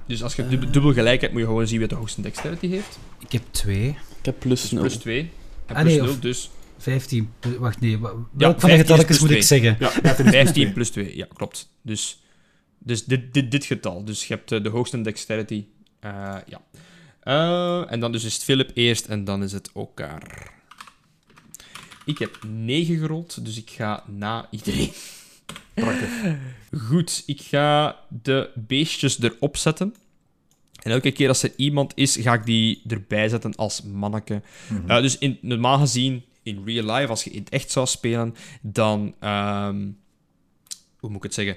[0.07, 2.69] Dus als je dub- dubbel gelijk hebt, moet je gewoon zien wie de hoogste dexterity
[2.69, 2.99] heeft.
[3.19, 3.89] Ik heb 2.
[4.19, 4.81] Ik heb plus 0.
[4.83, 5.31] Plus 2.
[5.67, 7.33] En Ah, plus nee, 0, of- dus 15.
[7.41, 7.99] pl- Wacht, nee.
[7.99, 9.77] wa- Welk Ja, van de 15 is getalletjes plus moet ik zeggen?
[9.81, 10.73] Ja, 15 is plus 15 twee.
[10.73, 11.17] plus 2.
[11.17, 11.69] Ja, klopt.
[11.83, 12.23] Dus,
[12.79, 14.05] dus dit, dit, dit getal.
[14.05, 15.65] Dus je hebt eh, de hoogste dexterity.
[16.01, 16.61] Eh, ja.
[17.21, 20.55] Eh, en dan dus is het Philip eerst en dan is het elkaar.
[22.05, 24.91] Ik heb 9 gerold, dus ik ga na iedereen.
[26.89, 29.95] Goed, ik ga de beestjes erop zetten.
[30.83, 34.43] En elke keer als er iemand is, ga ik die erbij zetten als manneke.
[34.87, 38.35] Eh, dus in, normaal gezien, in real life, als je in het echt zou spelen,
[38.61, 39.15] dan...
[39.21, 39.89] ehm,
[40.99, 41.57] hoe moet ik het zeggen?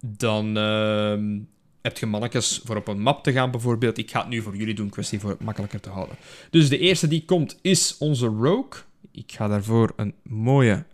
[0.00, 1.38] Dan ehm,
[1.82, 3.98] heb je mannetjes voor op een map te gaan, bijvoorbeeld.
[3.98, 6.16] Ik ga het nu voor jullie doen, kwestie voor het makkelijker te houden.
[6.50, 8.82] Dus de eerste die komt is onze rogue.
[9.10, 10.84] Ik ga daarvoor een mooie...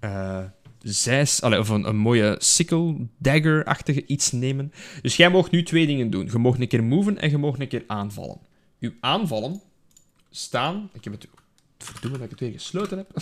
[0.00, 0.44] eh
[1.40, 4.72] allee, of een, een mooie sickle dagger-achtige iets nemen.
[5.02, 6.28] Dus jij mag nu twee dingen doen.
[6.32, 8.38] Je mag een keer moven en je mag een keer aanvallen.
[8.80, 9.60] Uw aanvallen
[10.30, 10.90] staan...
[10.92, 11.28] Ik heb het...
[11.78, 13.10] Verdomme dat ik het weer gesloten heb.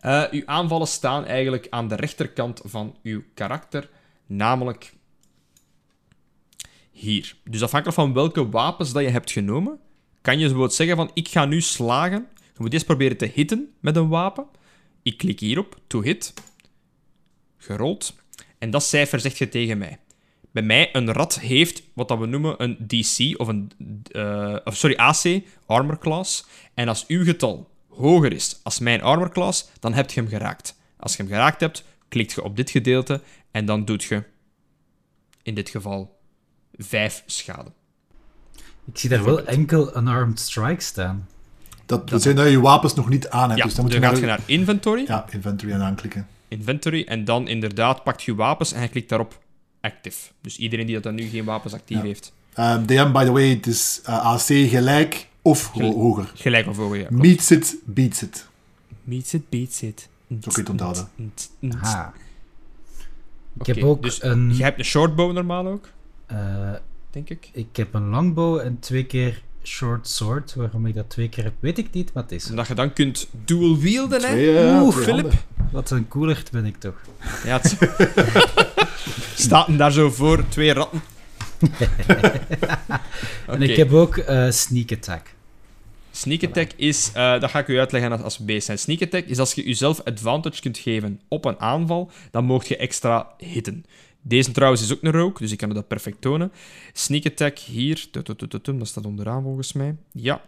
[0.00, 3.88] Eh, uw aanvallen staan eigenlijk aan de rechterkant van uw karakter.
[4.26, 4.94] Namelijk
[6.90, 7.36] hier.
[7.44, 9.78] Dus afhankelijk van welke wapens dat je hebt genomen,
[10.20, 12.26] kan je bijvoorbeeld zeggen van ik ga nu slagen.
[12.36, 14.46] Je moet eerst proberen te hitten met een wapen.
[15.02, 16.34] Ik klik hierop, to hit.
[17.56, 18.14] Gerold.
[18.58, 19.98] En dat cijfer zegt je tegen mij.
[20.52, 23.72] Bij mij, een rat heeft wat dat we noemen een DC, of een,
[24.10, 26.46] eh, of sorry, AC, armor class.
[26.74, 30.76] En als uw getal hoger is als mijn armor class, dan heb je hem geraakt.
[30.96, 34.24] Als je hem geraakt hebt, klikt je op dit gedeelte en dan doet je,
[35.42, 36.18] in dit geval,
[36.72, 37.72] 5 schade.
[38.84, 41.28] Ik zie daar wel enkel unarmed strike staan.
[41.90, 43.58] Dat zeggen dat je je wapens nog niet aan hebt.
[43.58, 46.26] Ja, dus dan moet dan je gaat naar, je naar inventory, Ja, inventory en aanklikken.
[46.48, 49.38] inventory, en dan inderdaad pakt je wapens en je klikt daarop
[49.80, 50.30] active.
[50.40, 52.02] Dus iedereen die dat dan nu geen wapens actief Ja.
[52.02, 52.32] heeft.
[52.54, 56.32] Ehm, DM, by the way, het is eh, AC gelijk of Gel- hoger.
[56.34, 57.06] Gelijk of hoger, ja.
[57.06, 57.22] klopt.
[57.22, 58.46] Meets it, beats it.
[59.04, 60.08] Meets it, beats it.
[60.28, 61.08] Zo kun je het onthouden.
[61.80, 62.12] Aha.
[63.60, 64.56] Ik heb ook dus een...
[64.56, 65.88] Je hebt een shortbow normaal ook,
[66.26, 66.72] eh,
[67.10, 67.50] denk ik.
[67.52, 70.54] ik heb een longbow en twee keer short sword.
[70.54, 72.50] Waarom ik dat twee keer heb, weet ik niet, maar het is.
[72.50, 74.56] Omdat je dan kunt dual wielden, hè.
[74.68, 75.20] Eh, Oeh, Philip.
[75.20, 75.40] handen.
[75.72, 77.00] Wat een coolert ben ik toch.
[77.44, 77.76] Ja, het...
[79.34, 81.00] Staat hem daar zo voor, twee ratten.
[83.46, 85.34] En ik heb ook eh, sneak attack.
[86.10, 88.76] Sneak attack is, eh, dat ga ik u uitleggen als, als baseline.
[88.76, 92.76] Sneak attack is als je jezelf advantage kunt geven op een aanval, dan mocht je
[92.76, 93.84] extra hitten.
[94.22, 96.52] Deze trouwens is ook een rogue, dus ik kan dat perfect tonen.
[96.92, 99.96] Sneak attack hier, dat staat onderaan volgens mij.
[100.12, 100.42] Ja.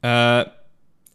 [0.00, 0.42] Eh,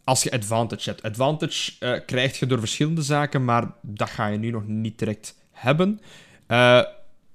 [0.03, 1.03] als je advantage hebt.
[1.03, 5.36] Advantage eh krijg je door verschillende zaken, maar dat ga je nu nog niet direct
[5.51, 6.01] hebben.
[6.47, 6.81] Eh,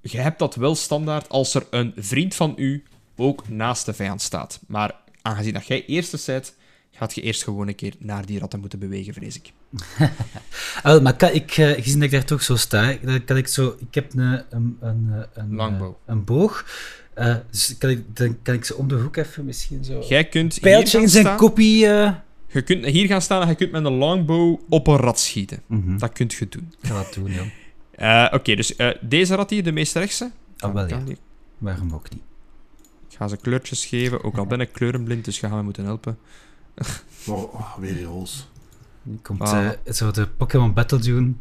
[0.00, 2.82] je hebt dat wel standaard als er een vriend van u
[3.16, 4.60] ook naast de vijand staat.
[4.66, 6.56] Maar aangezien dat jij eerste bent,
[6.98, 9.52] gaat je eerst gewoon een keer naar die ratten moeten bewegen, vrees ik.
[10.82, 13.46] Ah, wel, maar kan ik, eh, gezien dat ik daar toch zo sta, kan ik
[13.48, 13.76] zo...
[13.78, 16.64] Ik heb een, een, een, eh, een, eh, een boog.
[17.50, 20.04] Dus kan ik, dan kan ik ze om de hoek even misschien zo...
[20.08, 21.78] Jij kunt hier Pijltje in zijn kopie...
[22.50, 25.62] Je kunt hier gaan staan en je kunt met een longbow op een rat schieten.
[25.66, 25.98] Mhm.
[25.98, 26.72] Dat kunt je doen.
[26.80, 28.32] Ik ga dat doen, joh.
[28.38, 30.30] Oké, dus deze rat hier, de meest rechtse.
[30.58, 31.00] Ah, wel, ja.
[31.04, 31.16] Die-
[31.58, 32.22] Waarom ook niet?
[33.10, 35.84] Ik ga ze kleurtjes geven, ook al ben ik kleurenblind, dus je gaat me moeten
[35.84, 36.18] helpen.
[37.24, 38.48] Maar weer die hols.
[39.22, 39.70] Komt ah.
[39.92, 41.40] zo de Pokémon Battle doen.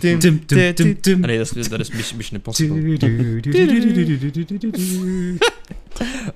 [0.00, 2.98] Nee, dat is, dat is Mission, een Impossible.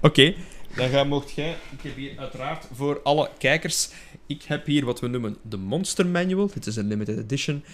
[0.01, 0.35] Oké,
[0.75, 1.57] dan mocht jij...
[1.71, 3.88] Ik heb hier uiteraard voor alle kijkers...
[4.27, 6.51] Ik heb hier wat we noemen de Monster Manual.
[6.55, 7.65] Dit is een limited edition.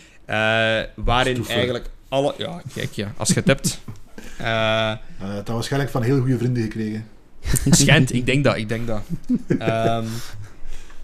[0.94, 2.34] Waarin eigenlijk alle...
[2.38, 3.12] Ja, kijk, ja.
[3.16, 3.80] Als je het hebt...
[4.40, 7.06] Uh, dat waarschijnlijk van heel goede vrienden gekregen.
[7.70, 9.00] schijnt, ik denk dat, ik denk dat.
[9.58, 10.04] Ehm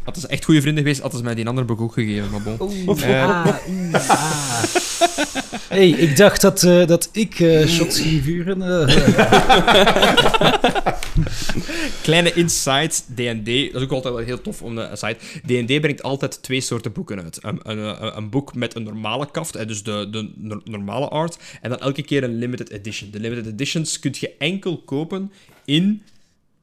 [0.04, 2.42] had ze echt goede vrienden geweest, hadden ze mij die andere boek ook gegeven, maar
[2.42, 2.56] bon.
[2.88, 3.28] Oeh, Eh.
[3.28, 4.62] ah, oeh, ah.
[5.68, 8.58] hey, ik dacht dat, eh, dat ik eh, shots ging vuren.
[12.02, 15.16] Kleine insight, D&D, dat is ook altijd wel heel tof om een site.
[15.46, 17.38] D&D brengt altijd twee soorten boeken uit.
[17.42, 21.70] Een, een, een- boek met een normale kaft, dus de, de no- normale art, en
[21.70, 23.10] dan elke keer een limited edition.
[23.10, 25.32] De limited editions kun je enkel kopen
[25.64, 26.02] in...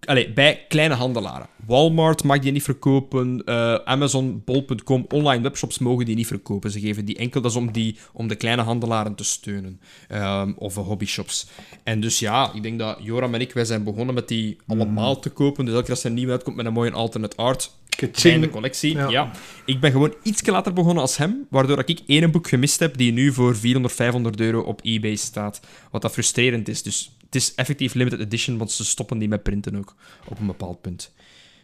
[0.05, 1.47] Allee, bij kleine handelaren.
[1.65, 6.71] Walmart mag die niet verkopen, eh, Amazon, Bol.com, online webshops mogen die niet verkopen.
[6.71, 9.79] Ze geven die enkel, dat is om, die, om de kleine handelaren te steunen.
[10.07, 11.47] Ehm, of eh, hobbyshops.
[11.83, 15.19] En dus ja, ik denk dat Joram en ik, wij zijn begonnen met die allemaal
[15.19, 15.65] te kopen.
[15.65, 17.71] Dus elke keer als er een nieuwe uitkomt met een mooie alternate art,
[18.11, 18.95] kleine collectie.
[18.95, 19.09] Ja.
[19.09, 19.31] Ja.
[19.65, 23.11] Ik ben gewoon iets later begonnen als hem, waardoor ik één boek gemist heb die
[23.11, 25.61] nu voor 400, 500 euro op eBay staat.
[25.91, 26.83] Wat dat frustrerend is.
[26.83, 30.45] Dus het is effectief limited edition, want ze stoppen die met printen ook op een
[30.45, 31.11] bepaald punt.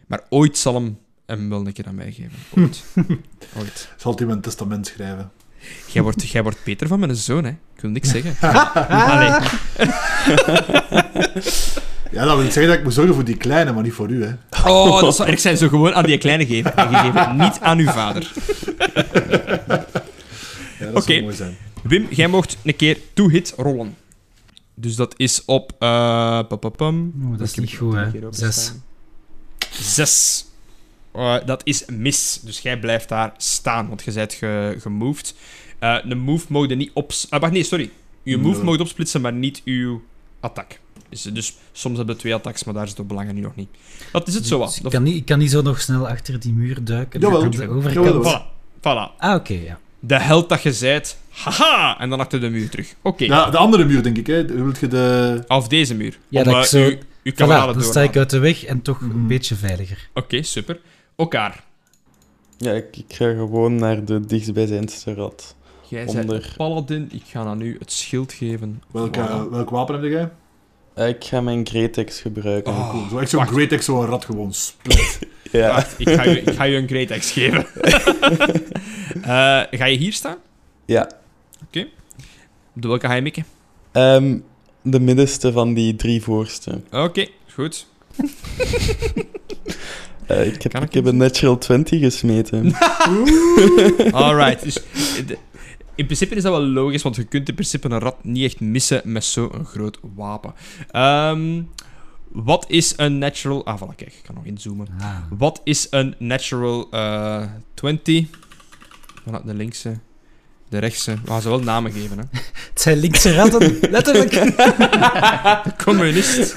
[0.08, 2.32] Maar ooit zal hem hem wel een keer aan mij geven.
[2.56, 2.84] Ooit.
[3.60, 3.90] ooit.
[3.98, 5.32] Zal hij mijn testament schrijven.
[5.92, 7.50] Jij wordt, jij wordt Peter van mijn zoon, hè?
[7.50, 8.36] Ik wil niks zeggen.
[9.12, 9.30] Allee.
[12.12, 14.10] Ja, dat wil ik zeggen dat ik moet zorgen voor die kleine, maar niet voor
[14.10, 14.34] u, hè.
[14.66, 15.58] Oh, dat zou erg zijn.
[15.58, 16.76] Zo gewoon aan die kleine geven.
[16.76, 18.32] En je geeft het niet aan uw vader.
[20.80, 21.58] Ja, dat zou mooi zijn.
[21.84, 23.96] Wim, jij mocht een keer two-hit rollen.
[24.80, 25.72] Dus dat is op...
[25.80, 25.88] eh
[26.48, 27.14] papapam.
[27.24, 28.10] Oeh, dat is niet goed, hè.
[28.30, 28.72] Zes.
[29.72, 30.46] Zes.
[31.14, 32.40] Eh, dat is mis.
[32.44, 35.36] Dus jij blijft daar staan, want je bent ge gemoved.
[35.80, 37.12] Eh, een move mogen niet op...
[37.30, 37.92] ah, wacht, nee, sorry.
[38.24, 38.64] Je move Nee.
[38.66, 40.02] mogen opsplitsen, maar niet uw
[40.40, 40.80] attack.
[41.10, 43.70] Dus, dus soms hebben we twee attacks, maar daar zit het belangen nu nog niet.
[44.12, 44.68] Dat is het zo wat.
[44.68, 47.20] Dus ik, kan niet, ik kan niet zo nog snel achter die muur duiken.
[47.20, 48.06] Jawel, aan de overkant.
[48.06, 48.24] jawel.
[48.24, 48.56] Voilà.
[48.80, 49.18] Voilà.
[49.18, 49.80] Ah, oké, ja.
[50.08, 51.18] De held dat je zijt.
[51.30, 52.00] Haha!
[52.00, 52.94] En dan achter de muur terug.
[53.02, 53.24] Oké.
[53.24, 54.46] Ja, de andere muur, denk ik, hè.
[54.46, 55.44] Wilt je de...
[55.48, 56.18] Of deze muur.
[56.28, 59.02] Ja, Om, dat ik zo- Voilà, kameraden dan sta ik uit de weg en toch
[59.02, 59.12] Mhm.
[59.12, 60.10] een beetje veiliger.
[60.14, 60.80] Oké, super.
[61.16, 61.64] Elkaar.
[62.58, 65.56] Ja, ik, ik ga gewoon naar de dichtstbijzijnste rat.
[65.90, 66.54] Jij bent Onder.
[66.58, 67.10] paladin.
[67.14, 68.84] Ik ga aan u het schild geven.
[68.92, 69.20] Welk, Voilà.
[69.20, 70.30] eh, welk wapen heb jij?
[70.94, 72.74] Eh, ik ga mijn Greatex gebruiken.
[72.74, 73.10] Oh, Cool.
[73.10, 75.20] Zo echt zo'n Axe, zo'n rat gewoon split.
[75.52, 75.68] ja.
[75.68, 77.66] Wacht, ik ga, u, ik ga u een Great Axe geven.
[79.22, 80.38] Eh, ga je hier staan?
[80.86, 81.10] ja.
[81.72, 83.46] De welke ga je mikken?
[84.82, 86.82] De middenste van die drie voorste.
[86.92, 87.86] Oké, goed.
[90.28, 92.74] Eh, ik heb, ik ik heb een natural 20 gesmeten.
[94.12, 94.64] Alright.
[94.64, 94.74] Dus,
[95.26, 95.38] de-
[95.96, 98.60] in principe is dat wel logisch, want je kunt in principe een rat niet echt
[98.60, 100.54] missen met zo'n groot wapen.
[100.92, 101.62] Ehm,
[102.32, 103.66] wat is een natural...
[103.66, 104.88] Ah, voilà, kijk, ik kan nog inzoomen.
[105.00, 105.18] Ah.
[105.30, 108.26] Wat is een natural eh 20?
[109.22, 110.00] Voilà, de linkse,
[110.70, 111.14] de rechtse.
[111.24, 112.24] We gaan ze wel namen geven, hè.
[112.70, 114.32] Het zijn linkse ratten, letterlijk.
[115.84, 116.56] Communist.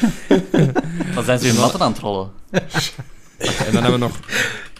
[1.14, 2.30] Dan zijn ze hun matten aan het rollen.
[2.50, 4.20] En dan hebben we nog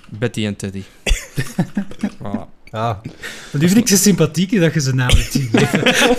[0.08, 0.82] Betty en Teddy.
[2.18, 2.59] Voilà.
[2.72, 3.00] Ja.
[3.52, 5.50] Maar nu vind ik ze sympathiek dat je ze namelijk ziet.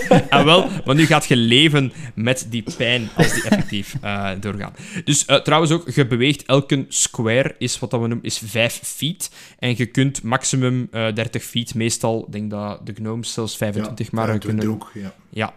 [0.28, 4.72] Ah, wel, want nu gaat je leven met die pijn als die effectief eh, doorgaan.
[5.04, 8.80] Dus eh, trouwens ook, je beweegt elke square, is wat dat we noemen, is 5
[8.82, 9.30] feet.
[9.58, 14.12] En je kunt maximum eh 30 feet, meestal, ik denk dat de gnomes zelfs 25
[14.12, 14.68] maar ja, kunnen.
[14.68, 15.14] ook, ja.
[15.30, 15.54] Ja.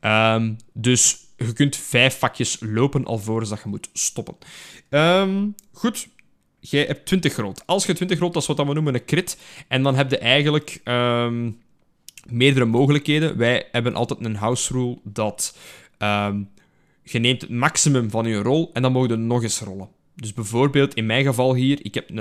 [0.00, 4.36] Ehm, dus je kunt vijf vakjes lopen alvorens dat je moet stoppen.
[4.88, 6.08] Ehm, goed.
[6.60, 7.62] Jij hebt 20 rood.
[7.66, 9.38] Als je 20 rolt, dat is wat we noemen een crit.
[9.68, 11.50] En dan heb je eigenlijk ehm,
[12.28, 13.36] meerdere mogelijkheden.
[13.36, 15.56] Wij hebben altijd een house rule dat
[15.98, 16.42] ehm,
[17.02, 19.88] je neemt het maximum van je rol en dan mogen je nog eens rollen.
[20.14, 22.18] Dus bijvoorbeeld, in mijn geval hier, ik heb een,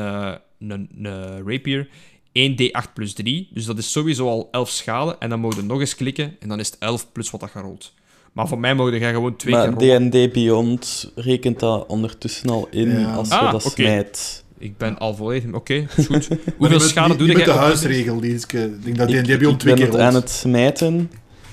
[0.59, 1.89] een, een rapier,
[2.37, 3.49] 1d8 plus 3.
[3.53, 5.15] Dus dat is sowieso al 11 schade.
[5.19, 7.53] En dan mogen je nog eens klikken en dan is het 11 plus wat dat
[7.53, 7.93] je rolt.
[8.37, 10.09] Maar voor mij mogen je gewoon twee maar keer rollen.
[10.09, 13.13] D&D Beyond rekent dat ondertussen al in Ja.
[13.13, 13.81] als Ah, je dat oké.
[13.81, 14.43] smijt.
[14.57, 15.53] Ik ben al volledig...
[15.53, 16.29] Oké, is goed.
[16.29, 17.35] Maar Hoeveel schade doe jij?
[17.35, 19.83] met de huisregel, die, is, ik denk dat Ik, die heb je ik twee ben
[19.83, 21.11] keer het aan het smijten.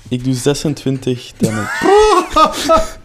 [0.09, 1.69] Ik doe 26 damage.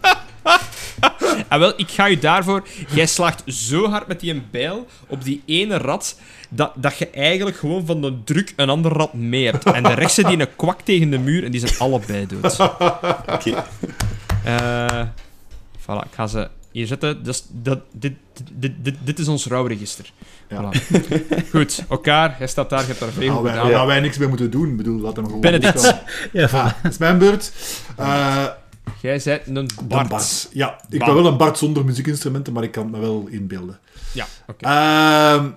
[1.47, 2.67] Ah, wel, ik ga je daarvoor...
[2.93, 7.57] Jij slaagt zo hard met die bijl op die ene rat, dat, dat je eigenlijk
[7.57, 9.63] gewoon van de druk een ander rat mee hebt.
[9.63, 12.59] En de rechtse die een kwak tegen de muur, en die zijn allebei dood.
[13.35, 13.63] Oké.
[14.43, 15.01] Eh
[15.79, 17.23] voilà, ik ga ze hier zetten.
[17.23, 18.13] Dus dat, dit,
[18.53, 20.11] dit, dit, dit is ons rouwregister.
[20.49, 20.69] Ja.
[20.71, 20.97] Voilà.
[21.51, 23.71] Goed, elkaar, jij staat daar, je hebt daar veel wij, gedaan.
[23.71, 24.69] gaan wij niks meer moeten doen.
[24.69, 25.79] Ik bedoel, laat hem gewoon Benedict.
[25.79, 25.99] staan.
[26.31, 27.51] Ja, Ah, het is mijn beurt.
[27.97, 28.45] Eh
[29.01, 30.09] Jij bent een een Bart.
[30.09, 30.49] Bart.
[30.51, 31.13] Ja, ik Bart.
[31.13, 33.79] ben wel een Bart zonder muziekinstrumenten, maar ik kan het me wel inbeelden.
[34.13, 34.65] Ja, oké.
[34.65, 35.49] Ehm,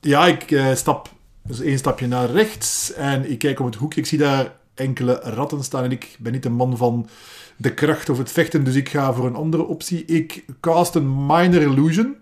[0.00, 1.10] ja, ik eh, stap
[1.42, 4.00] dus één stapje naar rechts en ik kijk om het hoekje.
[4.00, 7.08] Ik zie daar enkele ratten staan en ik ben niet een man van
[7.56, 10.04] de kracht of het vechten, dus ik ga voor een andere optie.
[10.04, 12.16] Ik cast een Minor Illusion.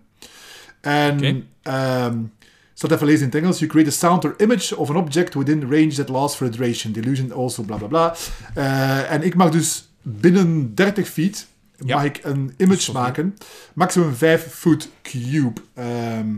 [0.81, 1.20] En
[1.62, 3.59] ehm, ik zal het even lezen in het Engels.
[3.59, 6.50] You create a sound or image of an object within range that lasts for a
[6.50, 6.92] duration.
[6.92, 8.14] The illusion also bla bla bla.
[8.55, 11.46] Eh, en ik mag dus binnen 30 feet
[11.84, 11.96] Ja.
[11.96, 13.36] mag ik een image maken.
[13.74, 15.60] Maximum 5 foot cube.
[15.74, 16.34] Ehm,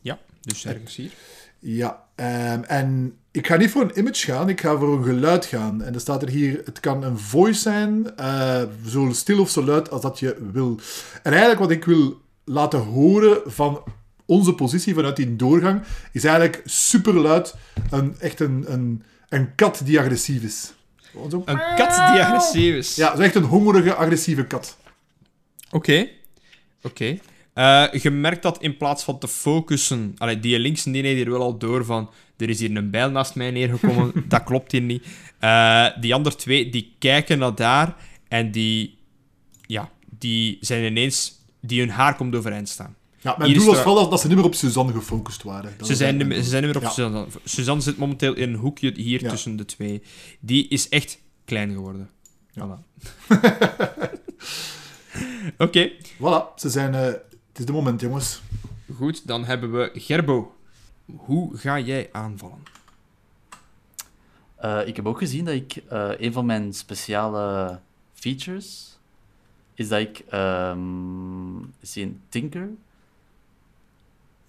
[0.00, 1.10] Ja, dus ergens hier.
[1.58, 5.44] ja, ehm, en ik ga niet voor een image gaan, ik ga voor een geluid
[5.46, 5.82] gaan.
[5.82, 9.64] En er staat er hier, het kan een voice zijn, eh, zo stil of zo
[9.64, 10.80] luid als dat je wil.
[11.22, 13.82] En eigenlijk wat ik wil laten horen van
[14.26, 17.54] onze positie vanuit die doorgang, is eigenlijk super luid,
[17.90, 20.72] een, echt een, een, een kat die agressief is.
[21.14, 22.94] Een kat die agressief is.
[22.94, 24.76] Ja, zo echt een hongerige, agressieve kat.
[25.70, 26.08] Oké.
[26.82, 27.18] Oké.
[27.54, 30.14] Eh, je merkt dat in plaats van te focussen...
[30.18, 32.10] Allee, die links die neemt hier wel al door van...
[32.36, 34.12] Er is hier een bijl naast mij neergekomen.
[34.28, 35.06] dat klopt hier niet.
[35.38, 37.96] Eh, die andere twee, die kijken naar daar.
[38.28, 38.98] En die...
[39.66, 41.40] Ja, die zijn ineens...
[41.60, 42.96] Die hun haar komt overeind staan.
[43.22, 45.74] Ja, mijn doel is was vooral dat, dat ze niet meer op Suzanne gefocust waren.
[45.76, 46.94] Dat Ze is zijn, niet meer- ze zijn niet meer op Ja.
[46.94, 47.26] Suzanne.
[47.44, 49.30] Suzanne zit momenteel in een hoekje hier Ja.
[49.30, 50.02] tussen de twee.
[50.40, 52.10] Die is echt klein geworden.
[52.50, 52.78] Ja.
[52.78, 52.80] Voilà.
[55.58, 55.90] Oké.
[56.16, 56.94] Voilà, ze zijn...
[56.94, 58.42] eh, het is de moment, jongens.
[58.96, 60.54] Goed, dan hebben we Gerbo.
[61.16, 62.62] Hoe ga jij aanvallen?
[64.56, 67.78] Eh, ik heb ook gezien dat ik eh, een van mijn speciale
[68.14, 68.98] features
[69.74, 70.78] is dat ik ehm
[71.80, 72.68] zie een tinker,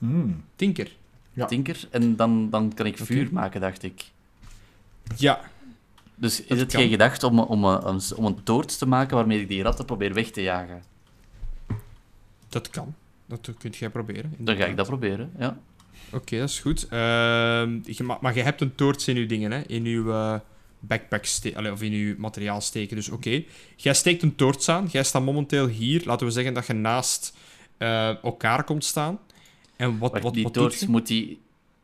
[0.09, 0.43] Hmm.
[0.55, 0.95] Tinker.
[1.33, 1.45] Ja.
[1.45, 4.03] tinker en dan, dan kan ik vuur maken, dacht ik.
[5.15, 5.41] Ja.
[6.15, 6.81] Dus is Dat het kan.
[6.81, 9.85] geen gedacht om, om, een- om, om een toorts te maken waarmee ik die ratten
[9.85, 10.83] probeer weg te jagen?
[12.49, 12.95] Dat kan.
[13.25, 14.33] Dat kun jij proberen.
[14.37, 15.57] Dan ga ik dat proberen, ja.
[16.11, 16.87] Oké, dat is goed.
[16.89, 19.61] Ehm, je ma- maar je hebt een toorts in je dingen, hè?
[19.61, 20.39] In je eh,
[20.79, 22.95] backpack Allee, of in je materiaal steken.
[22.95, 23.43] Dus oké.
[23.75, 24.87] Jij steekt een toorts aan.
[24.91, 26.01] Jij staat momenteel hier.
[26.05, 27.37] Laten we zeggen dat je naast
[27.77, 29.19] eh, elkaar komt staan.
[29.75, 31.39] En wat, Wacht, wat, die, wat doet toorts moet die,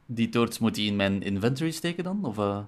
[0.06, 2.26] die toorts moet die in mijn inventory steken dan?
[2.26, 2.60] Of, eh?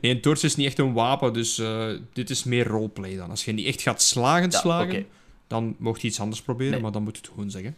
[0.00, 3.30] Nee, een toorts is niet echt een wapen, dus eh, dit is meer roleplay dan.
[3.30, 5.06] Als je niet echt gaat slagen, Ja, slagen,
[5.46, 6.80] dan mocht je iets anders proberen, Nee.
[6.80, 7.76] maar dan moet je het gewoon zeggen.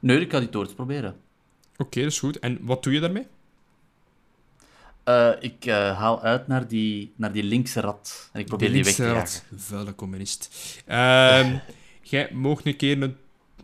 [0.00, 1.16] Nee, ik ga die toorts proberen.
[1.76, 2.38] Oké, dat is goed.
[2.38, 3.26] En wat doe je daarmee?
[5.04, 8.30] Eh, ik haal uit naar die, naar die linkse rat.
[8.32, 9.42] En ik probeer die, weg te jagen.
[9.56, 10.50] Vuile communist.
[10.86, 11.56] Ehm,
[12.02, 13.16] jij mocht een keer een...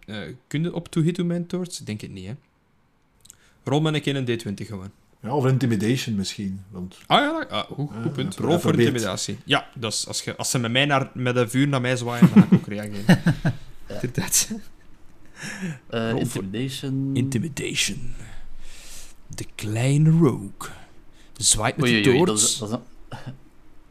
[0.06, 0.16] eh
[0.46, 1.80] kun je op to hit doen, mijn toorts?
[1.80, 2.34] Ik Denk het niet, hè?
[3.64, 4.26] Rol met een keer een
[4.58, 4.90] D20 gewoon.
[5.22, 6.60] Ja, of intimidation misschien.
[6.70, 8.36] Want Ah ja, dat- ah, goed, goed Ja, punt.
[8.36, 9.38] dat Rol voor intimidatie.
[9.44, 12.28] Ja, dus als, je, als ze met, mij naar, met een vuur naar mij zwaaien,
[12.34, 13.22] dan ga ik ook reageren.
[14.02, 14.48] Inderdaad.
[15.90, 17.10] Eh, intimidation.
[17.16, 18.14] Intimidation.
[19.28, 20.70] De kleine rogue.
[21.36, 22.42] Zwaait met Oei, de dat toorts.
[22.52, 23.18] is, dat is een,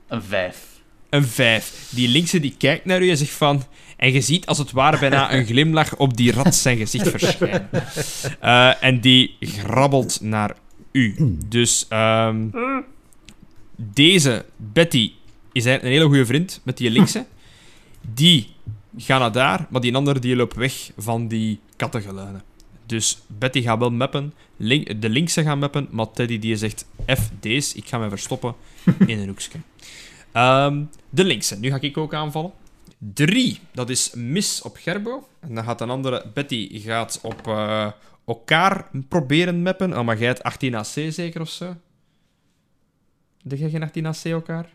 [0.08, 0.67] een vijf.
[1.10, 1.91] Een vijf.
[1.95, 3.63] Die linkse die kijkt naar u en zegt van...
[3.95, 7.69] En je ziet als het ware bijna een glimlach op die rat zijn gezicht verschijnen.
[8.39, 10.55] Eh, en die grabbelt naar
[10.91, 11.38] u.
[11.45, 12.47] Dus ehm,
[13.75, 15.12] deze Betty
[15.51, 17.25] is eigenlijk een hele goede vriend met die linkse.
[18.13, 18.53] Die
[18.97, 22.43] gaat naar daar, maar die andere die loopt weg van die kattengeluiden.
[22.86, 27.30] Dus Betty gaat wel mappen, link, de linkse gaat mappen, maar Teddy die zegt F
[27.39, 28.55] deze, ik ga me verstoppen
[29.05, 29.59] in een hoekje.
[30.32, 32.51] Ehm, de linkse, nu ga ik ook aanvallen.
[33.14, 35.28] Drie, dat is mis op Gerbo.
[35.39, 37.91] En dan gaat een andere, Betty gaat op eh,
[38.26, 39.97] elkaar proberen mappen.
[39.97, 41.76] Oh, maar jij hebt 18 AC zeker of zo?
[43.43, 44.74] Denk jij geen 18 AC elkaar?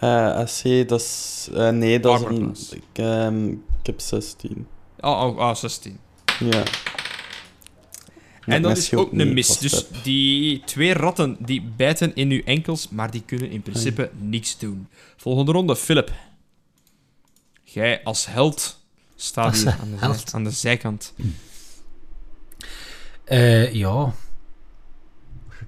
[0.00, 1.48] Eh, AC, dat is...
[1.54, 2.56] eh, nee, dat is een...
[2.70, 4.66] Ik, ehm, ik heb 16.
[5.00, 5.98] Oh, oh, oh 16.
[6.38, 6.62] Ja.
[8.46, 9.58] En dat is ook een mis.
[9.58, 14.58] Dus die twee ratten die bijten in uw enkels, maar die kunnen in principe niks
[14.58, 14.88] doen.
[15.16, 16.12] Volgende ronde, Philip.
[17.62, 18.82] Jij als held
[19.16, 21.14] Staat Als hier aan de, aan de zijkant.
[23.24, 24.14] Eh, ja.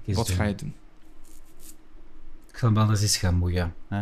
[0.05, 0.47] Wat ga doen?
[0.47, 0.73] je doen?
[2.51, 3.73] Ik zal hem anders eens gaan moeien.
[3.87, 3.97] Hè?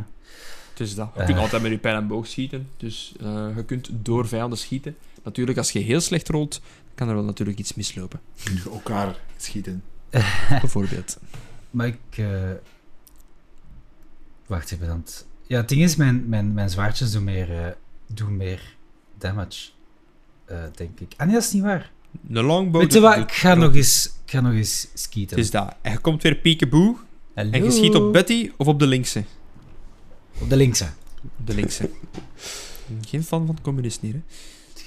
[0.69, 1.09] Het is dat.
[1.13, 1.26] Je Eh.
[1.26, 2.69] kunt altijd met je pijl en boog schieten.
[2.78, 4.95] Dus eh, je kunt door vijanden schieten.
[5.23, 6.61] Natuurlijk, als je heel slecht rolt,
[6.96, 8.20] kan er wel natuurlijk iets mislopen.
[8.43, 9.84] Kun je elkaar schieten.
[10.62, 11.18] Bijvoorbeeld.
[11.72, 11.98] Maar ik...
[12.18, 12.52] eh,
[14.48, 15.04] Wacht even, dan.
[15.48, 17.72] Ja, het ding is, mijn, mijn, mijn zwaardjes doen meer, eh,
[18.08, 18.76] doen meer
[19.18, 19.70] damage.
[20.46, 21.14] eh, denk ik.
[21.18, 21.91] Ah nee, dat is niet waar.
[22.30, 22.82] Een longbow...
[22.82, 25.36] Weet je wat, ik ga nog eens, ik ga nog eens skieten.
[25.36, 25.76] Het is dat.
[25.82, 27.00] En je komt weer peekaboo.
[27.36, 27.52] Hallo.
[27.52, 29.24] En je schiet op Betty of op de linkse?
[30.39, 30.86] Op de linkse.
[31.39, 31.89] Op de linkse.
[33.06, 34.22] Geen fan van communisten hier, hè?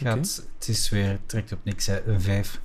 [0.03, 2.03] Het, is weer, trekt op niks, hè.
[2.07, 2.61] Een 5.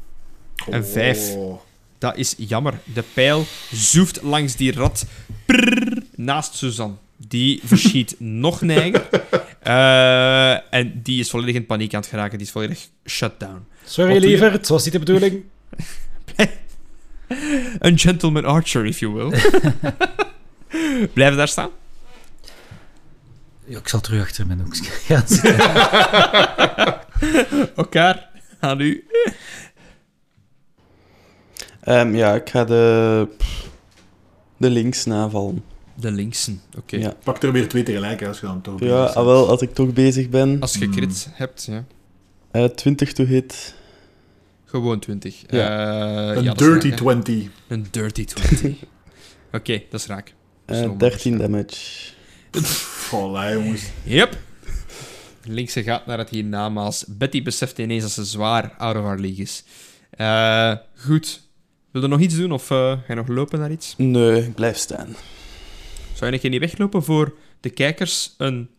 [0.69, 1.35] Een vijf.
[1.35, 1.59] Oh.
[1.97, 2.73] Dat is jammer.
[2.93, 5.05] De pijl zoeft langs die rat
[5.45, 6.95] prrr, naast Suzanne.
[7.27, 8.15] Die verschiet
[8.45, 9.07] nog neiger.
[9.59, 12.37] Eh, en die is volledig in paniek aan het geraken.
[12.37, 13.65] Die is volledig shut down.
[13.85, 15.43] Sorry, liever, het was niet de bedoeling.
[17.79, 19.39] Een gentleman archer, if you will.
[21.13, 21.69] Blijven daar staan?
[23.65, 25.57] Ja, ik zal terug achter mijn hoekje gaan zitten.
[27.75, 28.29] Elkaar.
[28.59, 29.07] Aan u.
[31.81, 33.27] Ehm, ja, ik ga de,
[34.57, 35.63] de links navallen.
[35.95, 36.61] De linksen.
[36.77, 36.97] Oké.
[36.97, 39.15] Ja, Pak er weer twee tegelijk hè, als je dan toch bezig ja bent.
[39.15, 40.59] ah, wel, als ik toch bezig ben.
[40.59, 41.85] Als je crit hebt, ja.
[42.51, 43.75] Eh 20 to hit.
[44.65, 45.43] Gewoon 20.
[45.47, 46.29] Ja.
[46.29, 47.03] Eh, Een ja, dirty raak, hè.
[47.21, 47.49] 20.
[47.67, 48.75] Een dirty 20.
[49.51, 50.33] Oké, dat is raak.
[50.65, 52.11] Eh, Zullen we 13 maar damage.
[53.07, 53.83] Voilà, jongens.
[54.03, 54.37] Yep.
[55.45, 57.05] Linkse gaat naar het hiernamaals.
[57.07, 59.63] Betty beseft ineens dat ze zwaar out of haar league is.
[60.09, 61.41] Eh, goed.
[61.91, 63.93] Wil je nog iets doen of eh, ga je nog lopen naar iets?
[63.97, 65.15] Nee, ik blijf staan.
[66.13, 68.69] Zou je een keer niet weglopen voor de kijkers een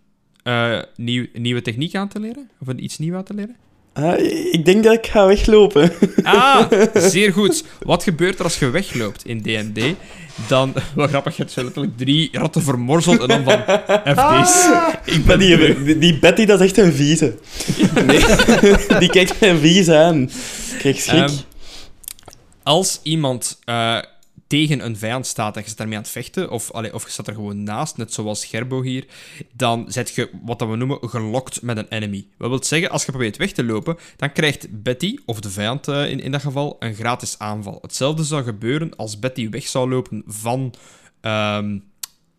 [0.43, 2.51] eh, nieuw, nieuwe techniek aan te leren?
[2.61, 3.57] Of een iets nieuws aan te leren?
[3.93, 4.19] Ah,
[4.53, 5.93] ik denk dat ik ga weglopen.
[6.23, 7.65] Ah, zeer goed.
[7.83, 9.97] Wat gebeurt er als je wegloopt in D&D?
[10.49, 13.63] Dan, wel grappig, je hebt zo letterlijk drie ratten vermorzeld en dan van
[14.17, 14.69] FD's.
[15.05, 17.35] Ik ben Die, die, Betty, dat is echt een vieze.
[18.07, 18.25] Nee.
[18.99, 20.23] die kijkt mij vies aan.
[20.23, 21.21] Ik krijg schrik.
[21.21, 21.33] Ehm,
[22.63, 23.99] als iemand eh,
[24.47, 27.11] tegen een vijand staat en je zit daarmee aan het vechten, of, allee, of je
[27.11, 29.07] staat er gewoon naast, net zoals Gerbo hier,
[29.53, 32.27] dan zet je wat dat we noemen gelokt met een enemy.
[32.37, 35.89] Wat wil zeggen, als je probeert weg te lopen, dan krijgt Betty, of de vijand
[35.89, 37.79] eh, in, in dat geval, een gratis aanval.
[37.81, 40.75] Hetzelfde zou gebeuren als Betty weg zou lopen van
[41.21, 41.79] ehm,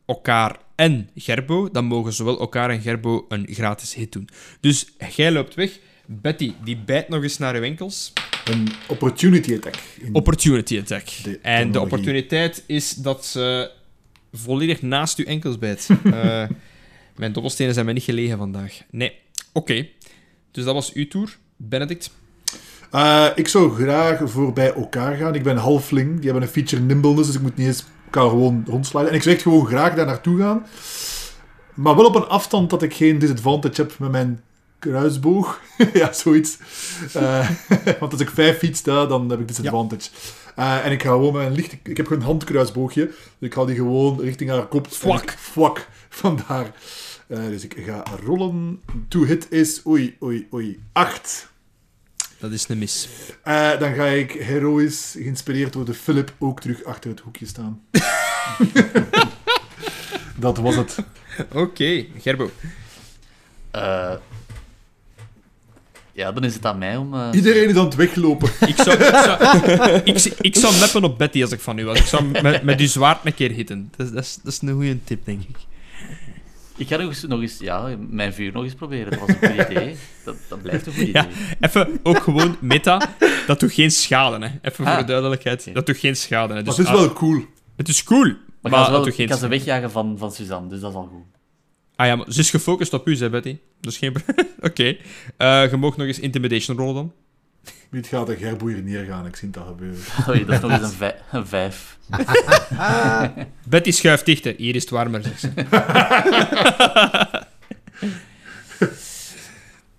[0.06, 4.30] elkaar en Gerbo, dan mogen zowel elkaar en Gerbo een gratis hit doen.
[4.60, 8.14] Dus jij loopt weg, Betty die bijt nog eens naar je enkels.
[8.46, 9.76] Een opportunity attack.
[10.12, 11.08] Opportunity attack.
[11.24, 13.72] De en de opportuniteit is dat ze
[14.34, 15.90] volledig naast uw enkels bijt.
[16.04, 16.48] Eh,
[17.16, 18.82] mijn dobbelstenen zijn mij niet gelegen vandaag.
[18.90, 19.14] Nee.
[19.54, 19.88] Oké.
[20.52, 21.38] Dus dat was uw tour.
[21.58, 22.12] Benedict.
[22.92, 25.36] Eh, ik zou graag voorbij elkaar gaan.
[25.36, 26.16] Ik ben halfling.
[26.16, 29.10] Die hebben een feature nimbleness, dus ik moet niet eens elkaar gewoon rondsliden.
[29.10, 30.66] En ik zou echt gewoon graag daar naartoe gaan.
[31.74, 34.42] Maar wel op een afstand dat ik geen disadvantage heb met mijn
[34.80, 35.62] kruisboog.
[35.94, 36.58] ja, zoiets.
[37.14, 37.50] Eh,
[38.00, 40.10] want als ik vijf feet sta, dan heb ik disadvantage.
[40.56, 41.72] Eh, en ik ga gewoon met een licht...
[41.84, 43.06] Ik heb gewoon een handkruisboogje.
[43.06, 43.16] Dus
[43.50, 44.88] ik ga die gewoon richting haar kop...
[44.88, 45.36] Fuck.
[45.40, 45.88] Fuck.
[46.10, 46.72] Vandaar.
[47.28, 48.82] Eh, dus ik ga rollen.
[49.08, 49.82] To hit is...
[49.86, 50.80] Oei, oei, oei.
[50.92, 51.54] Acht.
[52.40, 53.10] Dat is een mis.
[53.44, 57.82] Eh, dan ga ik heroïs, geïnspireerd door de Philip, ook terug achter het hoekje staan.
[60.36, 60.98] dat was het.
[61.54, 62.06] Oké.
[62.18, 62.52] Gerbo.
[63.72, 64.14] Eh,
[66.16, 67.14] ja, dan is het aan mij om...
[67.14, 68.50] eh, Iedereen is aan het weglopen.
[68.68, 68.98] Ik zou,
[70.04, 72.00] ik, zou, ik, zou meppen op Betty als ik van u was.
[72.00, 73.92] Ik zou met, met uw zwaard een keer hitten.
[73.98, 75.56] Dat is, dat is, dat is een goede tip, denk ik.
[76.78, 79.12] Ik ga nog eens, nog eens ja, mijn vuur nog eens proberen.
[79.12, 79.96] Dat was een goed idee.
[80.26, 81.14] Dat, dat blijft een goed idee.
[81.22, 81.28] Ja,
[81.60, 83.10] even ook gewoon meta.
[83.48, 84.52] Dat doet geen schade, hè.
[84.62, 84.98] Even voor Ah.
[84.98, 85.70] de duidelijkheid.
[85.74, 86.48] Dat doet geen schade.
[86.48, 86.54] Hè.
[86.54, 87.46] Maar Dus, het is ah, wel cool.
[87.76, 88.24] het is cool.
[88.26, 90.32] Maar, Maar, ik ga ze, dat wel, doet geen ik ga ze wegjagen van, van
[90.32, 91.35] Suzanne, dus dat is al goed.
[91.96, 93.58] Ah ja, maar ze is gefocust op u, zei Betty.
[93.82, 94.14] Dus geen...
[94.60, 94.98] Oké.
[95.38, 97.14] Eh, je mag nog eens intimidation rollen dan.
[97.90, 99.26] Wie gaat de gerboe hier neergaan?
[99.26, 100.00] Ik zie dat gebeuren.
[100.30, 101.98] Oei, dat is nog eens een, vij- een vijf.
[103.70, 104.54] Betty schuift dichter.
[104.58, 105.50] Hier is het warmer, zegt ze.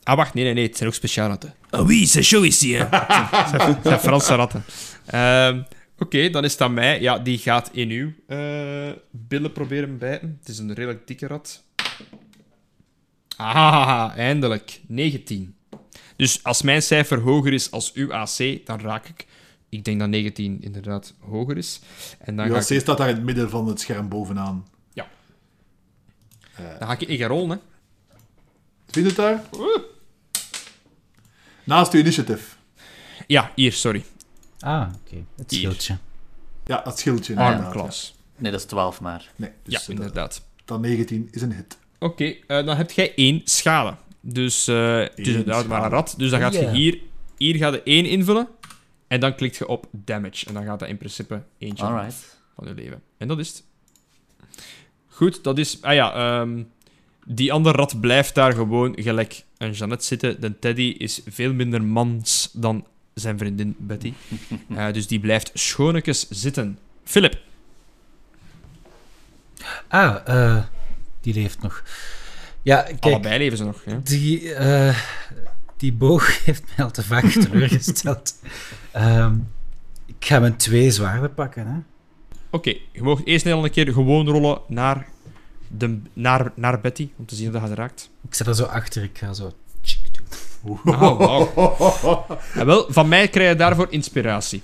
[0.02, 0.34] ah, wacht.
[0.34, 0.66] Nee, nee, nee.
[0.66, 1.54] Het zijn ook speciale ratten.
[1.70, 2.84] Ah oui, c'est chaud ici, hè.
[2.90, 4.64] Het zijn- Franse ratten.
[5.06, 5.62] Ehm,
[5.98, 7.00] Oké, dan is het aan mij.
[7.00, 10.36] Ja, die gaat in uw eh, billen proberen bijten.
[10.40, 11.64] Het is een redelijk dikke rat.
[13.36, 14.80] Ah, eindelijk.
[14.86, 15.54] 19.
[16.16, 19.26] Dus als mijn cijfer hoger is als uw AC, dan raak ik.
[19.68, 21.80] Ik denk dat 19 inderdaad hoger is.
[22.18, 24.66] En dan Uw AC ik, staat daar in het midden van het scherm bovenaan.
[24.92, 25.08] Ja.
[26.54, 27.56] Eh, dan ga ik niet gaan rollen, hè.
[28.86, 29.42] vind je het daar?
[31.64, 32.54] Naast uw initiative.
[33.26, 34.04] Ja, hier, sorry.
[34.60, 35.24] Ah, oké.
[35.36, 35.60] Het Hier.
[35.60, 35.96] schildje.
[36.64, 37.32] Ja, dat schildje.
[37.32, 37.46] Ah, ja.
[37.50, 38.14] inderdaad, Armclass.
[38.36, 39.20] Nee, dat is 12 maar.
[39.22, 39.32] ja.
[39.36, 40.42] Nee, dus Ja, eh, inderdaad.
[40.64, 41.78] Dan 19 is een hit.
[41.98, 43.96] Oké, eh, dan heb jij één schade.
[44.20, 46.14] Dus eh, het is inderdaad maar een rat.
[46.16, 47.00] Dus dan gaat je hier,
[47.36, 48.48] hier gaat je één invullen.
[49.06, 50.46] En dan klikt je op damage.
[50.46, 52.38] En dan gaat dat in principe eentje Alright.
[52.54, 53.02] van je leven.
[53.18, 53.64] En dat is het.
[55.06, 55.82] Goed, dat is...
[55.82, 56.62] Ah ja, ehm,
[57.24, 60.40] die andere rat blijft daar gewoon gelijk een Jeannette zitten.
[60.40, 64.12] De Teddy is veel minder mans dan zijn vriendin Betty.
[64.76, 66.78] Eh, dus die blijft schonekes zitten.
[67.04, 67.38] Philip.
[69.88, 70.64] Ah, eh,
[71.32, 71.82] die leeft nog.
[72.62, 73.82] Ja, kijk, Allebei leven ze nog.
[73.86, 74.00] Ja.
[74.02, 74.96] die, eh,
[75.76, 78.34] die boog heeft mij al te vaak teleurgesteld.
[78.92, 79.34] Ehm,
[80.06, 81.78] ik ga mijn twee zwaarden pakken, hè.
[82.50, 85.06] Oké, je mag eerst een keer gewoon rollen naar,
[85.68, 88.10] de, naar, naar Betty, om te zien of dat je het raakt.
[88.28, 89.52] Ik zet er zo achter, ik ga zo...
[90.84, 92.26] Ah, wauw.
[92.54, 94.62] Ja, wel, van mij krijg je daarvoor inspiratie.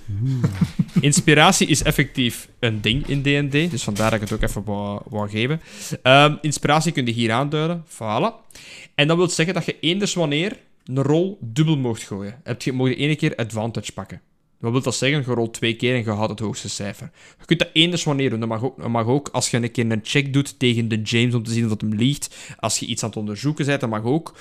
[1.01, 5.01] Inspiratie is effectief een ding in D&D, dus vandaar dat ik het ook even wou,
[5.09, 5.61] wou geven.
[6.01, 8.57] Ehm, inspiratie kun je hier aanduiden, voilà.
[8.95, 12.39] En dat wil zeggen dat je eenders wanneer een rol dubbel mocht gooien.
[12.43, 14.21] Heb je, mag je één keer advantage pakken.
[14.63, 15.23] Wat wil dat zeggen?
[15.27, 17.11] Je rolt twee keer en je houdt het hoogste cijfer.
[17.39, 18.39] Je kunt dat eenders wanneer doen.
[18.39, 21.01] Dat mag ook, dat mag ook als je een keer een check doet tegen de
[21.01, 22.35] James om te zien of dat hem liegt.
[22.59, 24.33] Als je iets aan het onderzoeken bent, dat mag ook.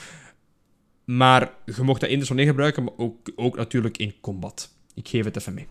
[1.05, 4.71] Maar je mocht dat eenders wanneer gebruiken, maar ook, ook natuurlijk in combat.
[4.95, 5.67] Ik geef het even mee.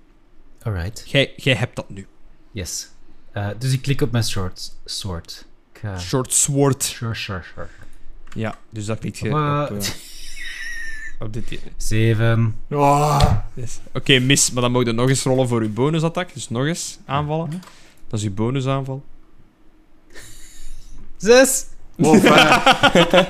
[0.61, 2.07] Alright, Jij, jij hebt dat nu.
[2.51, 2.89] yes.
[3.32, 5.45] Eh, dus ik klik op mijn short sword.
[5.73, 5.99] Ik ga...
[5.99, 6.84] Short sword.
[6.84, 7.67] Sure, sure, sure.
[8.36, 9.77] Ja, dus dat klikt je op, eh,
[11.19, 11.59] op dit...
[11.77, 12.55] Zeven.
[12.69, 13.79] Ah, Yes.
[13.93, 14.51] Oké, mis.
[14.51, 16.34] Maar dan moet je nog eens rollen voor je bonusattack.
[16.34, 17.49] Dus nog eens aanvallen.
[18.07, 19.03] Dat is je bonusaanval.
[21.17, 21.65] Zes.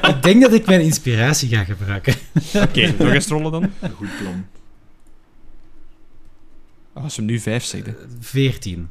[0.08, 2.14] Ik denk dat ik mijn inspiratie ga gebruiken.
[2.56, 3.64] Oké, nog eens rollen dan.
[3.80, 4.46] Een goed plan.
[6.94, 8.90] Ah, als we nu vijf zeggen, Veertien.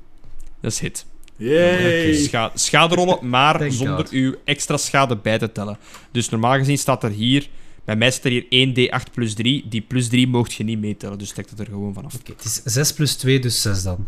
[0.61, 1.07] dat is hit.
[1.37, 2.15] Yay.
[2.15, 4.09] Scha schade rollen, maar Thank zonder God.
[4.11, 5.79] uw extra schade bij te tellen.
[6.11, 7.49] Dus normaal gezien staat er hier...
[7.85, 9.67] Bij mij staat er hier 1d8 plus 3.
[9.69, 12.15] Die plus 3 mocht je niet meetellen, dus trek het er gewoon vanaf.
[12.15, 14.07] Oké, het is 6 plus 2, dus 6 dan.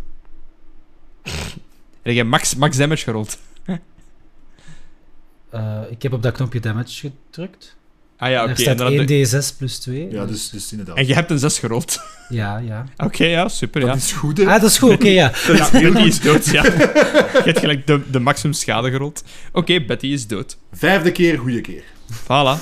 [2.03, 3.39] Heb jij max, max damage gerold?
[5.53, 7.77] Eh, ik heb op dat knopje damage gedrukt.
[8.17, 8.51] Ah ja, oké.
[8.51, 10.11] en staat dan heb je- 1d6 plus 2.
[10.11, 10.97] Ja, dus, dus inderdaad.
[10.97, 11.99] En je hebt een 6 gerold.
[12.29, 12.85] Ja, ja.
[12.97, 13.97] Oké, ja, super, Dat ja.
[13.97, 14.45] is goed, hè?
[14.45, 15.33] Ah, dat is goed, oké, ja.
[15.57, 16.65] Ja, Betty is dood, ja.
[16.65, 19.25] Je hebt gelijk de, de maximum schade gerold.
[19.53, 20.57] Oké, Betty is dood.
[20.73, 21.83] Vijfde keer, goede keer.
[22.23, 22.59] Voilà.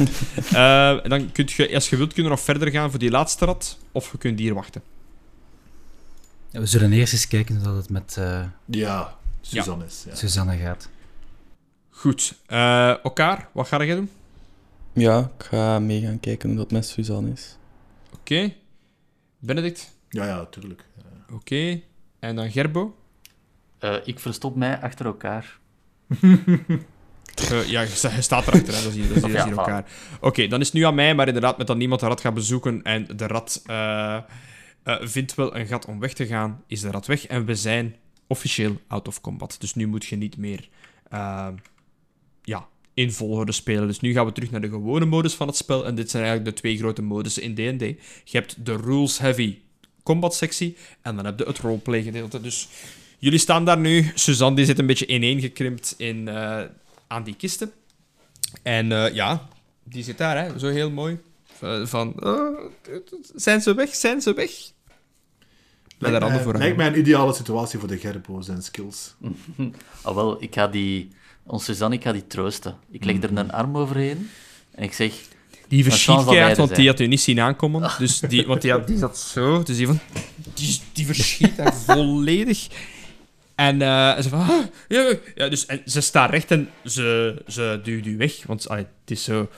[0.53, 3.11] Eh, en dan kun je, als je wilt, kunnen we nog verder gaan voor die
[3.11, 3.79] laatste rat.
[3.93, 4.83] Of je kunt hier wachten.
[6.51, 10.05] We zullen eerst eens kijken hoe dat het met eh, Ja, Suzanne is.
[10.09, 10.15] Ja.
[10.15, 10.89] Suzanne gaat.
[12.01, 12.35] Goed.
[12.47, 14.11] Eh elkaar, wat ga jij doen?
[14.93, 17.57] Ja, ik ga mee gaan kijken hoe dat met Suzanne is.
[18.15, 18.53] Oké.
[19.39, 19.93] Benedict?
[20.09, 20.85] ja, ja, tuurlijk.
[21.33, 21.81] Oké.
[22.19, 22.97] En dan Gerbo?
[23.79, 25.59] Eh, ik verstop mij achter elkaar.
[27.51, 28.83] Eh, ja, je, sta- je staat erachter, hè.
[28.83, 29.85] dat hier Ja, elkaar.
[30.21, 32.35] Oké, dan is het nu aan mij, maar inderdaad, met dat niemand de rat gaat
[32.35, 34.23] bezoeken en de rat eh, eh,
[35.01, 37.97] vindt wel een gat om weg te gaan, is de rat weg en we zijn
[38.27, 39.57] officieel out of combat.
[39.59, 40.69] Dus nu moet je niet meer
[41.09, 41.49] eh,
[42.43, 43.87] ja, in volgorde spelen.
[43.87, 46.25] Dus nu gaan we terug naar de gewone modus van het spel en dit zijn
[46.25, 47.81] eigenlijk de twee grote modussen in D&D.
[48.25, 49.59] Je hebt de rules-heavy
[50.03, 52.41] combat sectie en dan heb je het roleplay gedeelte.
[52.41, 52.69] Dus
[53.19, 54.11] jullie staan daar nu.
[54.15, 56.63] Suzanne die zit een beetje ineengekrimpt in, eh,
[57.07, 57.73] aan die kisten.
[58.63, 59.49] En eh, ja,
[59.85, 61.19] die zit daar, hè, zo heel mooi.
[61.85, 62.49] Van, eh,
[63.35, 63.95] zijn ze weg?
[63.95, 64.51] Zijn ze weg?
[65.99, 69.15] Lijkt, handen mij, voor lijkt mij een ideale situatie voor de Gerbo's en skills.
[70.03, 71.11] Ah, wel, ik ga die...
[71.51, 72.77] Ons Suzanne, ik ga die troosten.
[72.91, 74.31] Ik leg er een arm overheen
[74.75, 75.13] en ik zeg...
[75.69, 77.91] Die verschiet keihard, want die had u niet zien aankomen.
[77.99, 79.63] Dus die, want die, had, die zat zo.
[79.63, 79.99] Dus die van...
[80.55, 82.67] Die, die verschiet daar volledig.
[83.55, 84.41] En eh, ze van...
[84.41, 88.43] "Ah, ja, ja, dus, en ze staat recht en ze, ze duwt u weg.
[88.47, 89.49] Want allee, het is zo...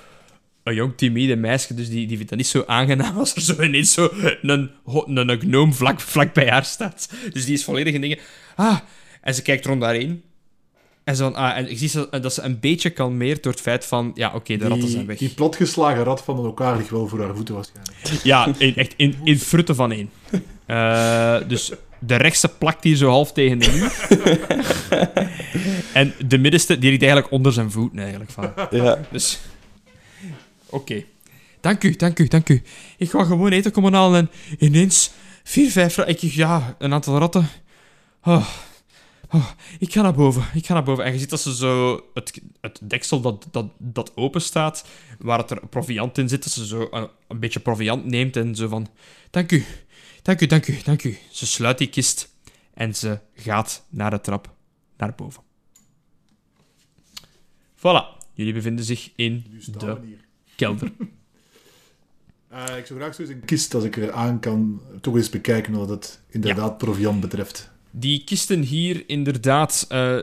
[0.63, 3.63] Een jong, timide meisje, dus die, die vindt dat niet zo aangenaam als er zo
[3.63, 4.09] ineens zo
[4.43, 7.09] een, een, een gnome vlak, vlak bij haar staat.
[7.33, 8.19] Dus die is volledig in dingen...
[8.57, 8.79] Ah,
[9.21, 10.23] en ze kijkt rond daarheen.
[11.05, 13.85] En, zo ah, en ik zie zo, dat ze een beetje kalmeert door het feit
[13.85, 14.11] van...
[14.15, 15.19] Ja, oké, de ratten zijn Die, weg.
[15.19, 17.97] die platgeslagen rat van elkaar ligt wel voor haar voeten waarschijnlijk.
[18.23, 20.11] Ja, in, echt in, in frutten van één.
[20.67, 23.93] Eh, dus de rechtse plakt hier zo half tegen de muur.
[25.93, 28.31] en de middenste, die ligt eigenlijk onder zijn voeten eigenlijk.
[28.31, 28.53] Van.
[28.71, 29.39] Ja, Dus...
[30.67, 31.05] Oké.
[31.61, 32.63] Dank u, dank u, dank u.
[32.97, 35.11] Ik ga gewoon eten komen halen en ineens...
[35.45, 35.99] Vier, vijf...
[35.99, 37.49] Ik, ja, een aantal ratten.
[38.25, 38.47] Oh.
[39.33, 41.05] Oh, ik ga naar boven, ik ga naar boven.
[41.05, 44.85] En je ziet dat ze zo het, het deksel dat, dat, dat open staat,
[45.19, 48.55] waar het er proviant in zit, dat ze zo een, een beetje proviant neemt en
[48.55, 48.89] zo van...
[49.31, 49.65] Dank u,
[50.23, 51.19] dank u, dank u, dank u.
[51.31, 52.35] Ze sluit die kist
[52.75, 54.55] en ze gaat naar de trap
[54.97, 55.43] naar boven.
[57.77, 60.17] Voilà, jullie bevinden zich in de
[60.57, 60.93] kelder.
[62.53, 65.31] Eh, ik zou graag zo eens een kist, als ik er aan kan, toch eens
[65.31, 67.72] bekijken wat het inderdaad proviant betreft.
[67.95, 69.85] Die kisten hier, inderdaad...
[69.89, 70.17] eh,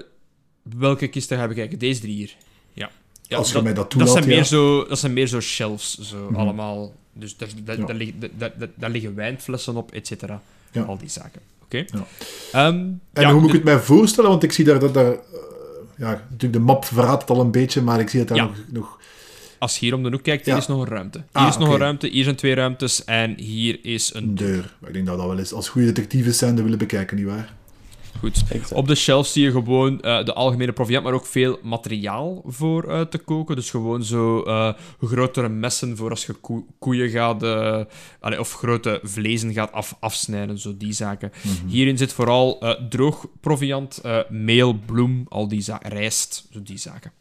[0.61, 1.79] welke kisten ga je bekijken?
[1.79, 2.35] Deze drie hier.
[2.73, 2.89] Ja.
[3.27, 5.39] ja Als je dat, mij dat dat toelaat, zijn, meer zo, dat zijn meer zo
[5.39, 6.35] shelves, zo Mhm.
[6.39, 6.93] allemaal.
[7.13, 7.85] Dus daar, daar, Ja.
[7.85, 10.41] daar, liggen, daar, daar, daar liggen wijnflessen op, et cetera.
[10.71, 10.81] Ja.
[10.81, 11.41] Al die zaken.
[11.63, 11.77] Oké?
[11.77, 12.05] Ja.
[12.51, 12.75] Ehm,
[13.13, 14.29] En ja, hoe moet ik het mij voorstellen?
[14.29, 15.11] Want ik zie daar dat daar...
[15.11, 15.19] eh,
[15.97, 18.43] ja, natuurlijk de map verraadt het al een beetje, maar ik zie dat daar Ja.
[18.43, 18.99] nog, nog...
[19.59, 20.59] Als je hier om de hoek kijkt, hier Ja.
[20.59, 21.17] is nog een ruimte.
[21.17, 24.75] Hier Ah, is nog een ruimte, hier zijn twee ruimtes en hier is een deur.
[24.87, 27.53] Ik denk dat we dat wel eens als goede detectives zijn willen bekijken, nietwaar?
[28.19, 28.43] Goed.
[28.49, 28.71] Exact.
[28.71, 32.83] Op de shelf zie je gewoon eh, de algemene proviant, maar ook veel materiaal voor
[32.89, 33.55] eh, te koken.
[33.55, 37.43] Dus gewoon zo eh, grotere messen voor als je koe- koeien gaat...
[37.43, 37.81] eh,
[38.19, 41.31] allee, of grote vlezen gaat af, afsnijden, zo die zaken.
[41.41, 41.67] Mhm.
[41.67, 45.89] Hierin zit vooral droog proviant, meel, bloem, al die zaken.
[45.89, 47.11] Rijst, zo die zaken.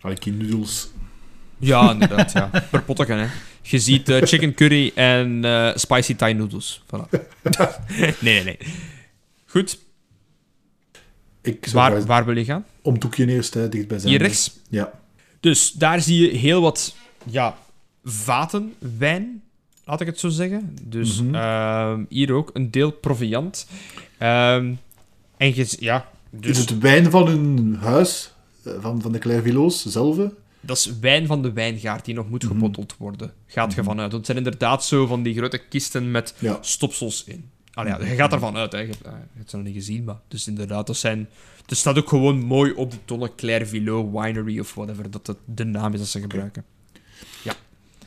[0.00, 0.88] Allee, noodles.
[1.58, 2.50] Ja, inderdaad, ja.
[2.70, 3.26] Per potteken, hè.
[3.62, 5.44] Je ziet chicken curry en
[5.74, 6.82] spicy Thai noodles.
[6.86, 7.08] Voilà.
[7.98, 8.58] nee, nee, nee.
[9.46, 9.78] Goed,
[11.48, 12.64] Ik waar, waar wil je gaan?
[12.82, 14.10] Om het hoekje eerst, hè, dichtbij zijn.
[14.10, 14.56] Hier rechts?
[14.68, 14.92] Ja.
[15.40, 16.94] Dus daar zie je heel wat
[17.24, 17.56] ja,
[18.04, 19.42] vaten wijn,
[19.84, 20.76] laat ik het zo zeggen.
[20.82, 21.34] Dus Mhm.
[21.34, 23.66] ehm, hier ook een deel proviant.
[24.18, 24.72] Ehm,
[25.36, 28.32] en je, ja, dus Is het wijn van hun huis,
[28.64, 30.16] eh, van, van de Clairvillo's zelf?
[30.60, 32.52] dat is wijn van de wijngaard die nog moet Mhm.
[32.52, 33.32] gebotteld worden.
[33.46, 33.88] Gaat je Mhm.
[33.88, 34.12] vanuit.
[34.12, 36.58] Want het zijn inderdaad zo van die grote kisten met Ja.
[36.60, 37.44] stopsels in.
[37.78, 38.78] Allee, ja, je gaat ervan uit, hè.
[38.78, 40.20] Je, hebt- je hebt ze nog niet gezien, maar...
[40.28, 41.28] Dus inderdaad, dat zijn...
[41.66, 45.64] Het staat ook gewoon mooi op die tonnen Clairvillot Winery of whatever, dat het de
[45.64, 46.64] naam is dat ze gebruiken.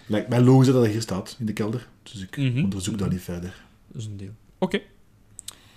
[0.06, 1.88] Lijkt mij logisch dat dat hier staat, in de kelder.
[2.04, 2.64] Dus ik Mhm.
[2.64, 3.64] onderzoek dat niet verder.
[3.88, 4.34] Dat is een deel.
[4.58, 4.80] Oké.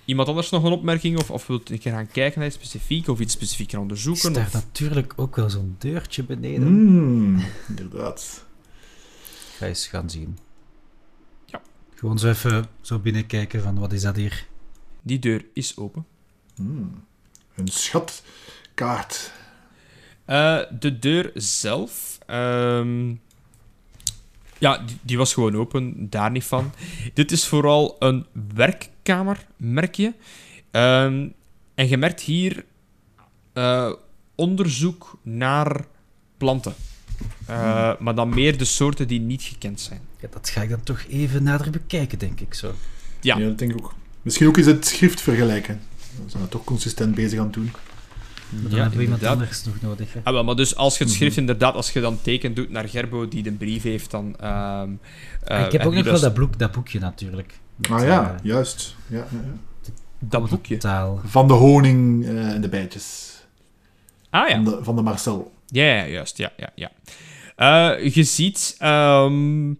[0.04, 1.18] Iemand anders nog een opmerking?
[1.18, 3.08] Of, of wilt je een keer gaan kijken naar iets specifiek?
[3.08, 4.32] Of iets specifiek gaan Is onderzoeken?
[4.32, 4.52] daar Of...
[4.52, 6.72] natuurlijk ook wel zo'n deurtje beneden?
[6.72, 8.44] Mm, inderdaad.
[9.56, 10.38] Ga eens gaan zien.
[12.04, 14.46] Gewoon zo even zo binnenkijken van wat is dat hier?
[15.02, 16.06] Die deur is open.
[16.56, 17.04] Mm.
[17.54, 19.32] Een schatkaart.
[20.24, 22.18] Eh, de deur zelf...
[22.26, 23.14] ehm,
[24.58, 26.10] Ja, die, die was gewoon open.
[26.10, 26.72] Daar niet van.
[27.14, 30.12] Dit is vooral een werkkamer, merk je.
[30.70, 31.28] Ehm,
[31.74, 32.64] en je merkt hier
[33.52, 33.92] eh,
[34.34, 35.86] onderzoek naar
[36.36, 36.74] planten.
[37.46, 40.00] Eh, Maar dan meer de soorten die niet gekend zijn.
[40.24, 42.74] Ja, dat ga ik dan toch even nader bekijken, denk ik zo.
[43.20, 43.36] Ja.
[43.38, 43.94] dat denk ik ook.
[44.22, 45.80] Misschien ook eens het schrift vergelijken.
[46.24, 47.70] We zijn dat toch consistent bezig aan het doen.
[48.50, 49.30] Maar dan hebben we iemand inderdaad.
[49.48, 50.12] anders nog nodig.
[50.12, 50.20] Hè?
[50.24, 51.18] Ah, wel, maar dus als je het Mhm.
[51.22, 54.36] schrift inderdaad, als je dan teken doet naar Gerbo die de brief heeft, dan...
[54.40, 54.88] ehm,
[55.44, 57.54] eh, Ah, ik heb en ook nog wel dus- dat, boek, dat boekje natuurlijk.
[57.76, 58.96] Met, Ah ja, eh, juist.
[59.06, 59.92] Ja, ja, ja.
[60.18, 60.76] Dat boekje.
[60.76, 61.20] Taal.
[61.24, 63.32] Van de honing eh, en de bijtjes.
[64.30, 64.54] Ah ja.
[64.54, 65.52] Van, de, van de Marcel.
[65.66, 66.36] Ja, ja, juist.
[66.36, 66.90] Ja, ja, ja.
[67.56, 69.72] Eh, je ziet ehm,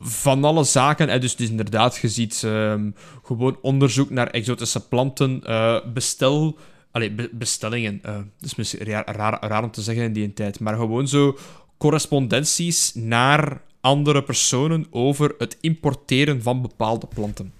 [0.00, 2.90] van alle zaken, eh, dus, dus inderdaad, je ziet ehm,
[3.22, 6.56] gewoon onderzoek naar exotische planten, eh, bestel...
[6.92, 8.00] Allee, be- bestellingen.
[8.02, 11.08] eh, dat is misschien raar, raar, raar om te zeggen in die tijd, maar gewoon
[11.08, 11.38] zo
[11.78, 17.52] correspondenties naar andere personen over het importeren van bepaalde planten.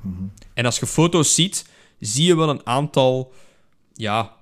[0.00, 0.22] Mhm.
[0.54, 1.66] En als je foto's ziet,
[2.00, 3.32] zie je wel een aantal
[3.92, 4.32] ja,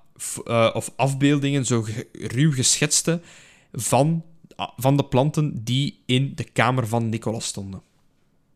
[0.44, 3.20] eh, of afbeeldingen, zo ruw geschetste,
[3.72, 4.24] van,
[4.76, 7.82] van de planten die in de kamer van Nicolas stonden.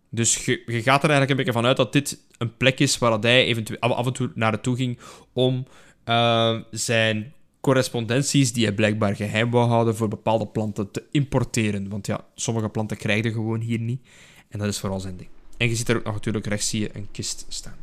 [0.09, 2.99] Dus je, je gaat er eigenlijk een beetje van uit dat dit een plek is
[2.99, 4.99] waar dat hij eventueel af en toe naar naartoe ging
[5.33, 5.67] om
[6.05, 11.89] eh, zijn correspondenties, die hij blijkbaar geheim wou houden, voor bepaalde planten te importeren.
[11.89, 14.01] Want ja, sommige planten krijg je gewoon hier niet.
[14.49, 15.29] En dat is vooral zijn ding.
[15.57, 17.77] En je ziet er ook nog natuurlijk rechts zie je een kist staan.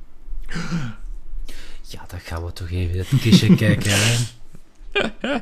[1.82, 3.92] Ja, dan gaan we toch even het kistje kijken.
[3.92, 4.18] Hè.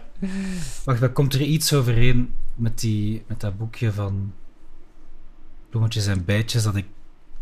[0.85, 4.33] Wacht, maar komt er iets overeen met, die, met dat boekje van
[5.69, 6.85] bloemetjes en bijtjes dat ik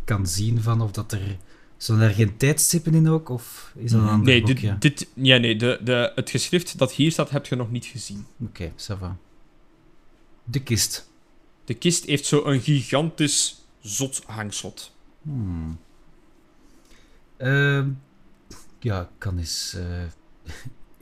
[0.04, 1.38] kan zien van of dat er...
[1.78, 3.30] Zullen er geen tijdstippen in ook?
[3.30, 4.78] Of is dat een ander Nee, boekje?
[4.78, 7.86] dit, dit, ja, nee de, de, het geschrift dat hier staat, heb je nog niet
[7.86, 8.26] gezien.
[8.40, 9.18] Oké, ça va.
[10.44, 11.12] De kist.
[11.66, 14.96] De kist heeft zo een gigantisch zot hangslot.
[15.22, 15.80] Hmm.
[17.38, 17.90] Ehm,
[18.80, 19.74] ja, ik kan eens...
[19.74, 20.04] eh,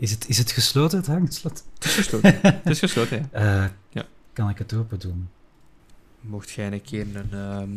[0.03, 1.63] is, het, is het gesloten, het hangslot?
[1.73, 2.39] Het is gesloten.
[2.41, 3.63] het is gesloten, ja.
[3.63, 4.05] Eh, Ja.
[4.33, 5.29] Kan ik het open doen?
[6.19, 7.31] Mocht jij een keer een...
[7.31, 7.69] ehm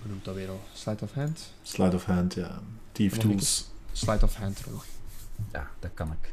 [0.00, 0.62] hoe noemt dat weer al?
[0.72, 1.52] Sleight of hand?
[1.62, 2.62] Slide of hand, ja.
[2.92, 3.70] Thief tools.
[3.92, 4.80] sleight of hand rollen.
[5.52, 6.32] Ja, dat kan ik.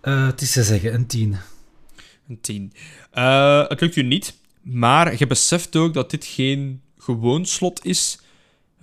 [0.00, 1.36] Eh, het is te zeggen, een 10.
[2.28, 2.72] Een 10.
[3.10, 8.18] Eh, het lukt u niet, maar je beseft ook dat dit geen gewoon slot is.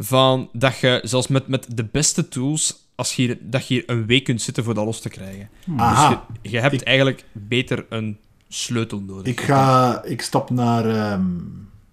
[0.06, 3.84] Van dat je, zelfs met, met de beste tools, als je hier, dat je hier
[3.86, 5.49] een week kunt zitten voor dat los te krijgen.
[5.78, 6.10] Aha.
[6.10, 9.26] Dus je, je hebt Ik- eigenlijk beter een sleutel nodig.
[9.26, 10.01] Ik ga...
[10.04, 10.86] Ik stap naar...
[10.86, 11.26] ehm,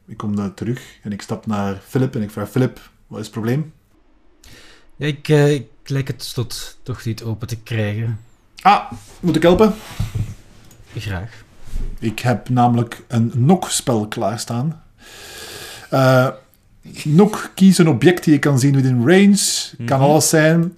[0.07, 2.51] ik kom daar terug en ik stap naar Philip en ik vraag...
[2.51, 3.73] Philip, wat is het probleem?
[4.97, 8.21] Ja, ik, eh, ik lijk het slot toch niet open te krijgen.
[8.63, 9.75] Ah, moet ik helpen?
[10.97, 11.43] Graag.
[11.99, 14.83] Ik heb namelijk een NOC-spel klaarstaan.
[15.91, 16.29] Eh
[17.05, 19.37] NOC kies een object die je kan zien within range.
[19.87, 20.09] Kan Mhm.
[20.09, 20.75] alles zijn.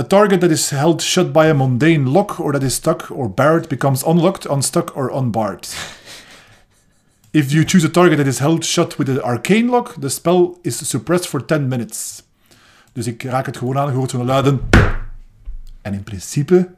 [0.00, 3.30] A target that is held shut by a mundane lock or that is stuck or
[3.30, 5.74] barred becomes unlocked, unstuck or unbarred.
[7.30, 10.48] If you choose a target that is held shut with an arcane lock, the spell
[10.62, 12.22] is suppressed for 10 minutes.
[12.92, 14.60] Dus ik raak het gewoon aan, hoort zo'n luiden.
[15.82, 16.68] En in principe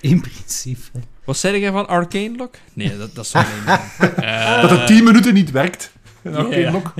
[0.00, 0.80] In principe.
[1.24, 2.54] Wat zei jij van Arcane Lock?
[2.72, 4.14] Nee, dat, dat zou niet zijn.
[4.14, 5.92] Eh, dat het 10 minuten niet werkt.
[6.22, 6.94] Een arcane lock.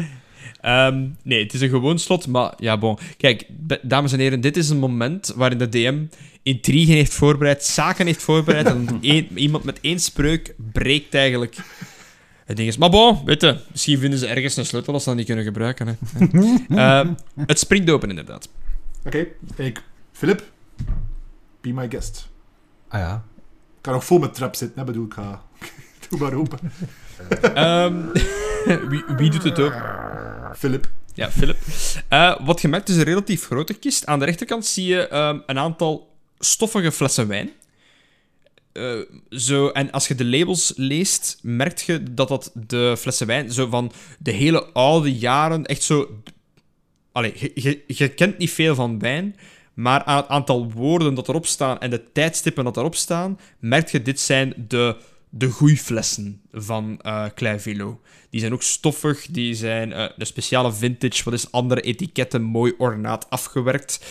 [0.61, 2.99] Ehm, nee, het is een gewoon slot, maar ja, bon.
[3.17, 3.47] Kijk,
[3.83, 6.05] dames en heren, dit is een moment waarin de DM
[6.43, 9.01] intrigen heeft voorbereid, zaken heeft voorbereid, en
[9.35, 11.57] iemand met één spreuk breekt eigenlijk
[12.45, 12.69] het ding.
[12.69, 12.77] Is.
[12.77, 15.45] Maar bon, weet je, misschien vinden ze ergens een sleutel als ze dat niet kunnen
[15.45, 15.87] gebruiken.
[15.87, 15.95] Hè.
[16.77, 17.13] Ehm,
[17.47, 18.49] het springt open, inderdaad.
[19.05, 19.83] Oké, ik...
[20.13, 20.43] Philip,
[21.61, 22.29] be my guest.
[22.89, 23.25] Ah ja.
[23.77, 25.43] Ik kan nog vol met trap zitten, hè, bedoel ik ga...
[26.09, 26.59] Doe maar open.
[27.55, 28.03] Ehm,
[28.89, 29.73] wie, wie doet het ook?
[30.57, 30.89] Philip.
[31.15, 31.57] Ja, Philip.
[32.09, 34.07] Eh, wat je merkt is een relatief grote kist.
[34.07, 37.51] Aan de rechterkant zie je ehm, een aantal stoffige flessen wijn.
[38.73, 38.99] Eh,
[39.31, 43.67] zo, en als je de labels leest, merk je dat dat de flessen wijn zo
[43.67, 46.23] van de hele oude jaren echt zo.
[47.13, 49.37] Allee, je, je, je kent niet veel van wijn,
[49.75, 53.89] maar aan het aantal woorden dat erop staan en de tijdstippen dat erop staan, merk
[53.89, 54.97] je dit zijn de,
[55.31, 58.01] de goeiflessen van eh Klein Velo.
[58.31, 62.75] Die zijn ook stoffig, die zijn eh, een speciale vintage, wat is andere etiketten, mooi
[62.79, 64.07] ornaat afgewerkt.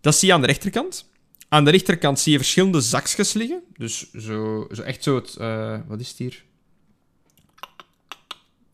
[0.00, 1.10] Dat zie je aan de rechterkant.
[1.48, 3.62] Aan de rechterkant zie je verschillende zakjes liggen.
[3.76, 5.36] Dus zo, zo echt zo het...
[5.36, 6.44] eh, wat is het hier?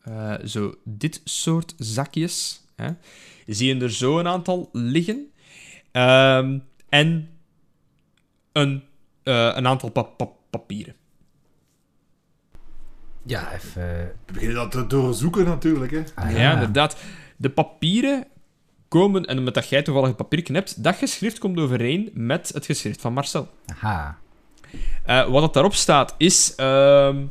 [0.01, 2.61] Eh, zo dit soort zakjes.
[2.75, 2.89] Hè?
[3.47, 5.31] Zie je er zo een aantal liggen.
[5.91, 6.59] Ehm,
[6.89, 7.29] en
[8.51, 8.83] een,
[9.23, 10.95] eh, een aantal pa- pa- papieren.
[13.25, 13.81] Ja, even...
[14.25, 16.03] We beginnen dat te doorzoeken natuurlijk, hè.
[16.15, 16.97] Ah, Ja, inderdaad.
[17.37, 18.27] De papieren
[18.87, 22.65] komen, en met dat jij toevallig het papiertje hebt, dat geschrift komt overeen met het
[22.65, 23.49] geschrift van Marcel.
[23.65, 24.17] Aha.
[25.03, 27.23] Eh, wat dat daarop staat, is ehm,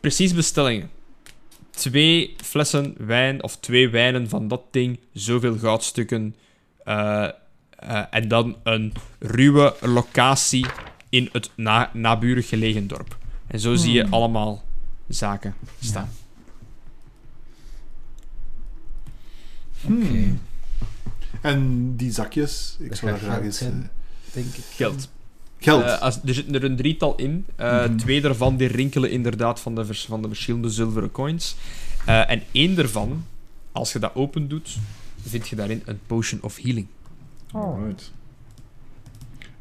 [0.00, 0.90] precies bestellingen.
[1.70, 6.36] Twee flessen wijn, of twee wijnen van dat ding, zoveel goudstukken,
[6.84, 7.24] eh,
[7.70, 10.66] eh, en dan een ruwe locatie
[11.08, 13.16] in het na naburig gelegen dorp.
[13.46, 14.62] En zo zie je allemaal
[15.08, 16.08] zaken staan.
[19.84, 20.36] Oké.
[21.40, 23.60] En die zakjes, ik Dat zou daar graag eens...
[23.60, 23.68] eh,
[24.32, 24.64] Denk ik.
[24.70, 25.08] Geld.
[25.58, 25.84] geld.
[25.84, 27.44] Eh, als, er zitten er een drietal in.
[27.56, 27.96] Eh, Mhm.
[27.96, 31.56] Twee daarvan die rinkelen inderdaad van de, vers- van de verschillende zilveren coins.
[32.06, 33.24] Eh, en één daarvan,
[33.72, 34.76] als je dat open doet,
[35.22, 36.86] vind je daarin een potion of healing.
[37.52, 38.12] Alright.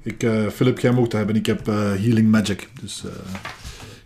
[0.01, 1.35] Ik, eh Philip, jij mag dat hebben.
[1.35, 2.69] Ik heb eh, healing magic.
[2.81, 3.11] Dus eh,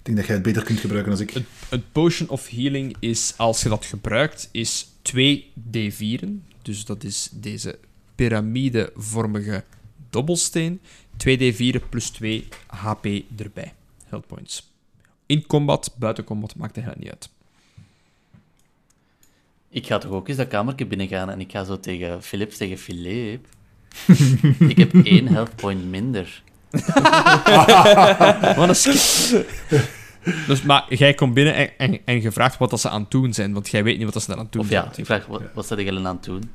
[0.02, 1.36] ik denk dat jij het beter kunt gebruiken dan ik.
[1.36, 6.41] Een, een potion of healing is, als je dat gebruikt, is 2 D4'en.
[6.62, 7.80] Dus dat is deze
[8.16, 9.64] piramidevormige
[10.10, 10.82] dobbelsteen.
[11.18, 13.06] 2 D4 plus 2 HP
[13.38, 13.74] erbij.
[14.06, 14.72] Health points.
[15.26, 17.30] In combat, buiten combat, maakt het helemaal niet uit.
[19.70, 22.78] Ik ga toch ook eens dat kamertje binnengaan en ik ga zo tegen Philip zeggen:
[22.78, 23.47] Philip,
[24.72, 26.43] ik heb één health point minder.
[28.57, 29.45] Wat een skip.
[30.47, 33.11] Dus, maar jij komt binnen en, en, en je vraagt wat dat ze aan het
[33.11, 34.84] doen zijn, want jij weet niet wat dat ze daar aan het doen Of zijn.
[34.84, 36.51] ja, ik vraag: wat, wat zijn jullie aan het doen?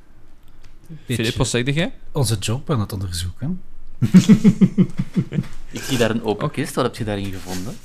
[1.04, 1.92] Filip, wat zeg jij?
[2.12, 3.60] Onze job aan het onderzoeken.
[5.70, 6.54] Ik zie daar een open Oké.
[6.54, 7.76] kist, wat heb je daarin gevonden?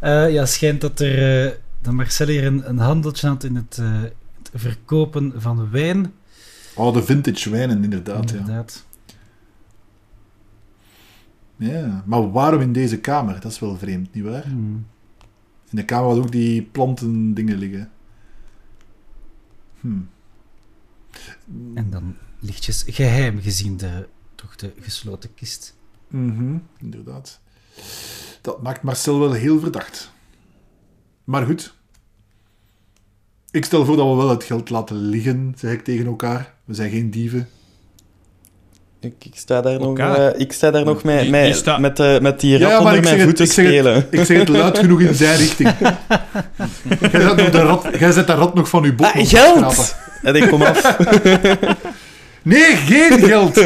[0.00, 1.46] Eh, ja, schijnt dat er...
[1.46, 6.12] eh dat Marcel hier een, een handeltje had in het, eh, het verkopen van wijn.
[6.74, 8.30] Oh, de vintage wijnen, inderdaad.
[8.30, 8.36] Ja.
[8.36, 8.84] Inderdaad.
[8.90, 8.91] ja.
[12.04, 13.40] Maar waarom in deze kamer?
[13.40, 14.44] Dat is wel vreemd, nietwaar?
[14.44, 14.86] Hmm.
[15.70, 17.90] In de kamer waar ook die planten dingen liggen.
[19.80, 20.00] Hm.
[21.74, 25.76] En dan lichtjes geheim gezien de, toch de gesloten kist.
[26.08, 27.40] Mhm, inderdaad.
[28.40, 30.12] Dat maakt Marcel wel heel verdacht.
[31.24, 31.74] Maar goed.
[33.50, 36.54] Ik stel voor dat we wel het geld laten liggen, zeg ik tegen elkaar.
[36.64, 37.48] We zijn geen dieven.
[39.02, 42.40] Ik, ik sta daar nog, eh, ik sta daar nog met, Je- met, eh, met
[42.40, 44.06] die Ja, rat maar onder ik zeg mijn het- voeten ik zeg het- spelen.
[44.10, 45.70] Ik zeg het luid genoeg in zijn richting.
[47.12, 49.06] Jij zet, nog de rat, jij zet dat rat nog van uw bot.
[49.06, 49.94] Ah, geld!
[50.22, 50.80] En ik kom af.
[52.44, 53.58] Nee, geen geld!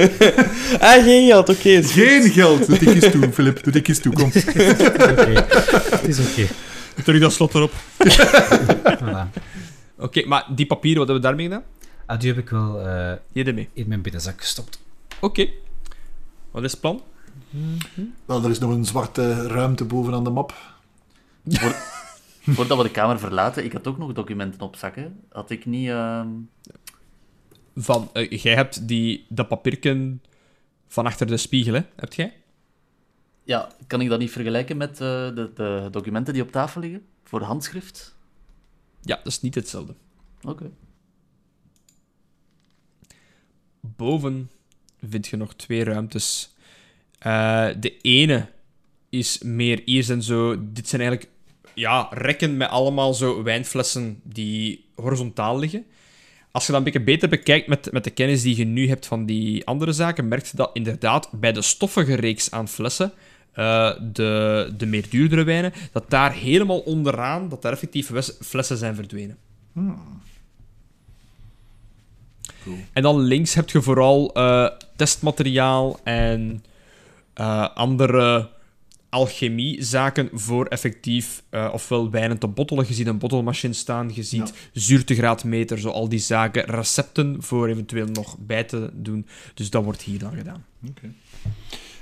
[0.80, 1.76] Ah, geen geld, oké.
[1.76, 1.90] goed.
[1.90, 2.66] Geen geld!
[2.66, 3.62] Doe die kies toe, Filip.
[3.64, 4.24] Doe die kies toe, kom.
[4.26, 5.44] Oké,
[5.90, 6.46] het is oké.
[7.04, 7.72] Terug dat slot erop.
[8.98, 9.40] Voilà.
[9.98, 11.62] Oké, maar die papieren, wat hebben we daarmee gedaan?
[12.06, 12.80] Ah, die heb ik wel
[13.34, 14.78] eh, in mijn binnenzak gestopt.
[15.26, 15.48] Oké.
[16.50, 17.02] Wat is het plan?
[18.24, 20.52] Wel, er is nog een zwarte ruimte bovenaan de map.
[22.56, 25.20] Voordat we de kamer verlaten, ik had ook nog documenten op zakken.
[25.28, 25.88] Had ik niet...
[25.88, 26.28] ehm,
[27.76, 30.22] Van, eh, jij hebt die, dat papierken
[30.86, 31.80] van achter de spiegel, hè?
[31.96, 32.36] Heb jij?
[33.42, 34.98] Ja, kan ik dat niet vergelijken met eh,
[35.34, 37.06] de, de documenten die op tafel liggen?
[37.24, 38.16] Voor handschrift?
[39.00, 39.94] Ja, dat is niet hetzelfde.
[40.42, 40.70] Oké.
[43.80, 44.50] Boven
[45.08, 46.54] vind je nog twee ruimtes.
[47.18, 48.48] Eh, de ene
[49.08, 49.82] is meer...
[49.84, 50.56] Hier zijn zo...
[50.72, 51.32] Dit zijn eigenlijk
[51.74, 55.84] ja, rekken met allemaal zo wijnflessen die horizontaal liggen.
[56.50, 59.06] Als je dat een beetje beter bekijkt met, met de kennis die je nu hebt
[59.06, 63.12] van die andere zaken, merk je dat inderdaad bij de stoffige reeks aan flessen,
[63.52, 68.94] eh, de, de meer duurdere wijnen, dat daar helemaal onderaan, dat daar effectief flessen zijn
[68.94, 69.36] verdwenen.
[72.92, 76.64] En dan links heb je vooral eh, testmateriaal en
[77.34, 78.50] eh, andere
[79.08, 82.84] alchemiezaken voor effectief eh, ofwel wijnen te bottelen.
[82.88, 88.06] Je ziet een bottelmachine staan, je ziet zuurtegraadmeter, zo al die zaken, recepten voor eventueel
[88.06, 89.26] nog bij te doen.
[89.54, 90.64] Dus dat wordt hier dan gedaan.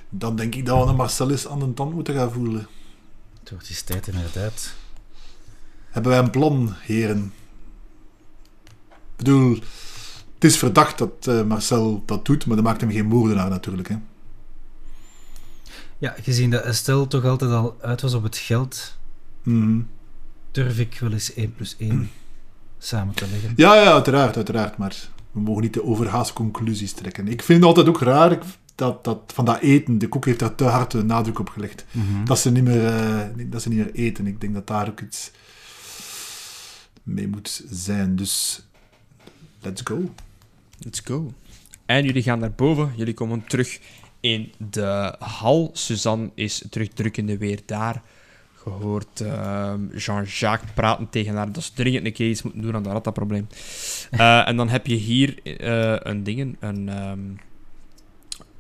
[0.09, 2.67] Dan denk ik dat we een Marcellus aan de tand moeten gaan voelen.
[3.41, 4.75] Het wordt eens tijd inderdaad.
[5.91, 7.33] Hebben wij een plan, heren?
[8.85, 9.59] Ik bedoel,
[10.35, 13.89] het is verdacht dat eh, Marcel dat doet, maar dat maakt hem geen moordenaar natuurlijk.
[13.89, 13.97] Hè?
[15.99, 18.97] Ja, gezien dat Estelle toch altijd al uit was op het geld,
[19.43, 19.81] Mhm.
[20.51, 22.11] durf ik wel eens 1 plus 1
[22.79, 23.53] samen te leggen.
[23.57, 24.97] Ja, ja, uiteraard, uiteraard, maar
[25.31, 27.29] we mogen niet te overhaast conclusies trekken.
[27.29, 28.39] Ik vind het altijd ook raar
[28.75, 31.85] dat, dat van dat eten, de koek heeft daar te hard de nadruk op gelegd.
[31.91, 32.25] Mhm.
[32.25, 34.27] Dat ze niet meer, eh, dat ze niet meer eten.
[34.27, 35.31] Ik denk dat daar ook iets
[37.03, 38.17] mee moet zijn.
[38.17, 38.67] Dus,
[39.65, 40.11] let's go.
[40.79, 41.33] Let's go.
[41.87, 42.93] En jullie gaan naar boven.
[42.97, 43.81] Jullie komen terug
[44.21, 45.71] in de hal.
[45.73, 48.03] Suzanne is terug druk in de weer daar.
[48.65, 51.47] Je hoort ehm, Jean-Jacques praten tegen haar.
[51.47, 53.47] Dat is dringend een keer iets moeten doen aan dat rattenprobleem.
[54.11, 57.19] Eh en dan heb je hier eh, een ding, een, ehm,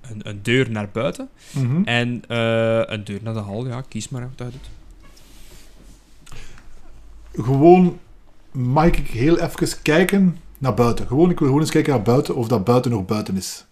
[0.00, 1.28] een, een deur naar buiten.
[1.50, 1.82] Mhm.
[1.84, 3.66] En eh, een deur naar de hal.
[3.66, 4.70] Ja, kies maar wat dat doet.
[7.44, 7.98] Gewoon,
[8.50, 11.06] mag ik heel even kijken naar buiten.
[11.06, 13.64] Gewoon, ik wil gewoon eens kijken naar buiten of dat buiten nog buiten is.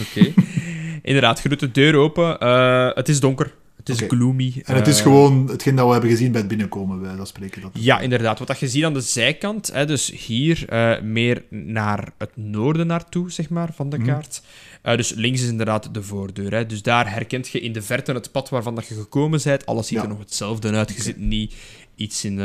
[0.00, 0.32] Oké.
[1.02, 2.38] Inderdaad, je doet de deur open.
[2.40, 3.54] Eh, het is donker.
[3.76, 4.62] Het is gloomy.
[4.64, 7.28] En het is Eh, gewoon hetgeen dat we hebben gezien bij het binnenkomen, bij dat
[7.28, 7.62] spreken.
[7.62, 8.38] Dat Ja, inderdaad.
[8.38, 12.86] Wat dat je ziet aan de zijkant, hè, dus hier eh, meer naar het noorden
[12.86, 14.06] naartoe, zeg maar, van de Mhm.
[14.06, 14.42] kaart.
[14.82, 16.54] Dus links is inderdaad de voordeur.
[16.54, 16.66] Hè.
[16.66, 19.66] Dus daar herkent je in de verte het pad waarvan dat je gekomen bent.
[19.66, 20.02] Alles ziet Ja.
[20.02, 20.88] er nog hetzelfde uit.
[20.88, 21.02] Je Oké.
[21.04, 21.54] zit niet
[21.96, 22.40] iets in...
[22.40, 22.44] eh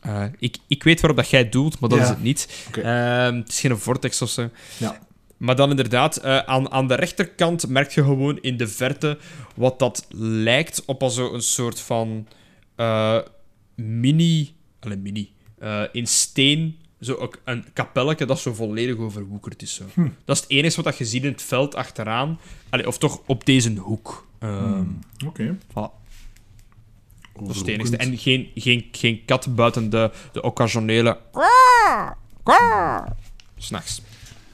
[0.00, 2.04] Eh, ik, ik weet waarop dat jij doelt, maar dat Ja.
[2.04, 2.64] is het niet.
[2.68, 2.80] Oké.
[2.80, 4.48] Ehm, het is geen vortex of zo.
[4.78, 4.98] Ja.
[5.36, 9.18] Maar dan inderdaad, eh, aan, aan de rechterkant merk je gewoon in de verte
[9.56, 12.26] wat dat lijkt op al zo een soort van
[12.76, 13.18] eh,
[13.74, 14.54] mini...
[14.80, 15.32] Allee, mini.
[15.58, 19.74] eh, in steen, zo ook een kapelletje dat zo volledig overwoekerd is.
[19.74, 19.84] Zo.
[19.94, 20.08] Hm.
[20.24, 22.40] Dat is het enige wat dat je ziet in het veld achteraan.
[22.70, 24.26] Allee, of toch op deze hoek.
[24.38, 24.84] Ehm,
[25.26, 25.58] Oké.
[25.70, 25.99] voilà.
[27.46, 27.96] Dat is het enigste.
[27.96, 31.18] En geen, geen, geen kat buiten de, de occasionele...
[33.56, 34.02] S'nachts.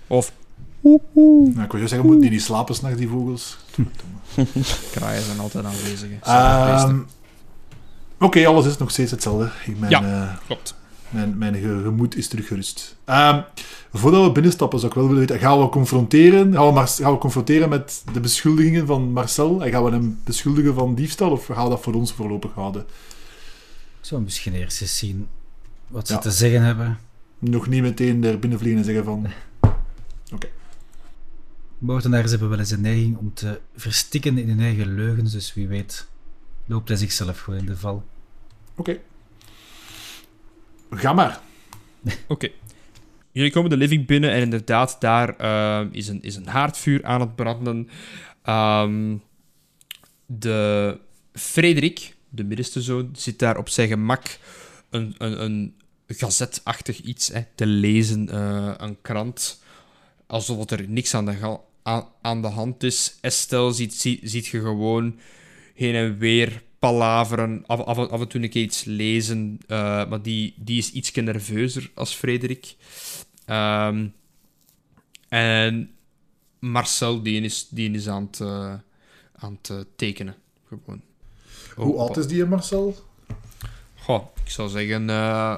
[0.06, 0.32] Of
[0.82, 3.56] Nou, ik wil je zeggen, moet die niet slapen s'nachts, die vogels?
[4.92, 6.08] kraaien zijn altijd aanwezig.
[6.22, 6.98] Ehm,
[8.20, 9.50] Oké, alles is nog steeds hetzelfde.
[9.66, 10.02] Ik- Ja.
[10.02, 10.74] eh, Klopt.
[11.10, 12.96] Mijn, mijn ge- gemoed is terug gerust.
[13.04, 13.42] Ehm,
[13.92, 17.12] voordat we binnenstappen, zou ik wel willen weten, gaan we confronteren, gaan we, Mar- gaan
[17.12, 19.64] we confronteren met de beschuldigingen van Marcel?
[19.64, 22.82] En gaan we hem beschuldigen van diefstal, of gaan we dat voor ons voorlopig houden?
[24.00, 25.28] Ik zou misschien eerst eens zien
[25.88, 26.18] wat ze Ja.
[26.18, 26.98] te zeggen hebben.
[27.38, 29.26] Nog niet meteen er binnen vliegen en zeggen van...
[31.78, 35.68] Moordenaars hebben wel eens een neiging om te verstikken in hun eigen leugens, dus wie
[35.68, 36.06] weet
[36.66, 38.04] loopt hij zichzelf gewoon in de val.
[38.76, 38.98] Oké.
[40.90, 41.40] Ga maar.
[42.28, 42.48] Oké.
[43.32, 47.20] Jullie komen de living binnen en inderdaad, daar eh, is, een, is een haardvuur aan
[47.20, 47.88] het branden.
[48.42, 49.16] Ehm,
[50.26, 50.98] de
[51.32, 54.38] Frederik, de middenste zoon, zit daar op zijn gemak
[54.90, 55.74] een, een, een
[56.06, 59.62] gazetachtig iets hè, te lezen, eh, een krant,
[60.26, 61.58] alsof er niks aan de,
[62.22, 63.18] aan, de hand is.
[63.20, 65.18] Estelle ziet, zie- ziet je gewoon
[65.74, 70.22] heen en weer palaveren, af, af, af en toe een keer iets lezen, eh, maar
[70.22, 72.74] die, die is iets nerveuzer als Frederik.
[73.44, 74.06] Ehm,
[75.28, 75.90] en
[76.58, 78.74] Marcel, die is, die is aan het, eh,
[79.32, 80.34] aan het eh, tekenen.
[80.68, 81.02] Gewoon.
[81.74, 82.96] Hoe oud is die, Marcel?
[83.94, 85.56] Goh, ik zou zeggen eh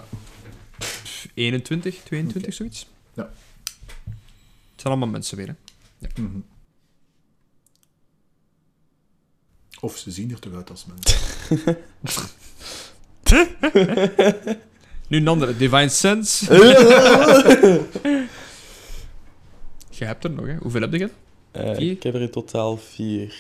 [1.35, 2.87] 21, 22, zoiets.
[3.15, 3.31] Ja.
[4.73, 5.57] Het zijn allemaal mensen weer,
[5.99, 6.23] hè.
[6.23, 6.39] Mhm.
[9.81, 11.77] Of ze zien er toch uit als mensen.
[15.09, 16.55] Nu een andere, Divine Sense.
[19.99, 20.57] Je hebt er nog, hè?
[20.57, 21.11] Hoeveel heb je?
[21.51, 21.91] Eh, Vier?
[21.91, 23.35] ik heb er in totaal vier.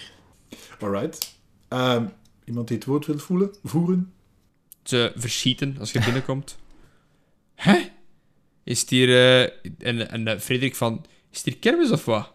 [0.80, 1.39] Alright.
[1.68, 2.05] Ehm,
[2.45, 4.12] iemand die het woord wil voelen, voeren?
[4.82, 6.59] Ze verschieten als je binnenkomt.
[7.55, 7.78] Hè?
[8.64, 9.09] Is het hier...
[9.09, 9.43] eh,
[9.78, 11.05] en en eh, Frederik van...
[11.30, 12.32] Is het hier kermis of wat?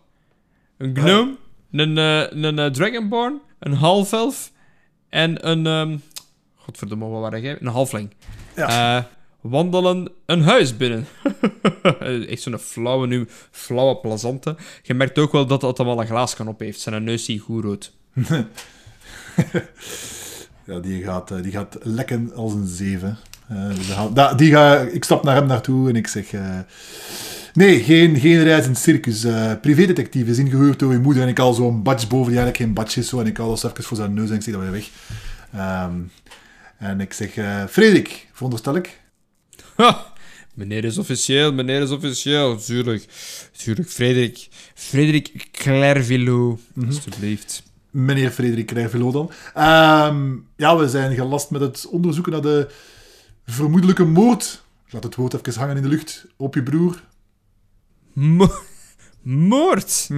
[0.78, 1.36] Een gnome?
[1.72, 1.98] Een,
[2.58, 3.42] een dragonborn?
[3.64, 4.52] Een half-elf?
[5.10, 5.68] En een...
[5.68, 5.98] ehm
[6.64, 7.58] godverdomme, wat waren jij?
[7.60, 8.10] Een halfling.
[8.56, 9.04] Eh,
[9.42, 11.08] wandelen een huis binnen.
[12.30, 14.56] Echt zo'n flauwe, nu, flauwe plezante.
[14.82, 16.80] Je merkt ook wel dat het allemaal een glaas kan op heeft.
[16.80, 17.94] Zijn neus zie je goed rood.
[20.66, 23.18] Ja, die gaat, eh, die gaat lekken als een zeven.
[23.48, 26.32] Eh, dus die ga, ik stap naar hem naartoe en ik zeg...
[27.54, 29.24] nee, geen, geen reizend circus.
[29.24, 32.58] eh privédetectief is ingehuurd door je moeder en ik al zo'n badge boven die eigenlijk
[32.58, 33.08] geen badge is.
[33.08, 34.90] Zo, en ik haal dat even voor zijn neus en ik zeg dat weer weg.
[35.54, 35.94] Ehm,
[36.78, 37.36] en ik zeg...
[37.36, 39.00] eh Frederik, veronderstel ik?
[39.76, 40.12] Ha!
[40.54, 42.58] Meneer is officieel, meneer is officieel.
[42.58, 43.06] Tuurlijk,
[43.58, 43.90] tuurlijk.
[43.90, 47.64] Frederik, Frederik Clairvillot, alsjeblieft.
[47.90, 49.32] Meneer Frederik Rijvelo dan.
[49.54, 52.68] Ehm, ja, we zijn gelast met het onderzoeken naar de
[53.46, 54.64] vermoedelijke moord.
[54.88, 56.26] Ik Laat het woord even hangen in de lucht.
[56.38, 57.04] Op je broer.
[58.14, 58.60] Mo-
[59.22, 60.10] moord!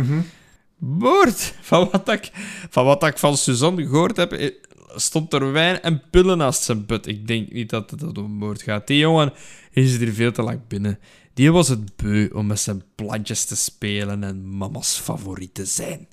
[0.78, 1.54] Moord!
[1.62, 2.32] Van wat, ik,
[2.70, 4.52] van wat ik van Suzanne gehoord heb, eh,
[4.96, 7.08] stond er wijn en pillen naast zijn bed.
[7.08, 8.88] Ik denk niet dat het om moord gaat.
[8.88, 9.34] Die jongen
[9.72, 11.00] is er veel te lang binnen.
[11.34, 16.08] Die was het beu om met zijn plantjes te spelen en mama's favoriet te zijn.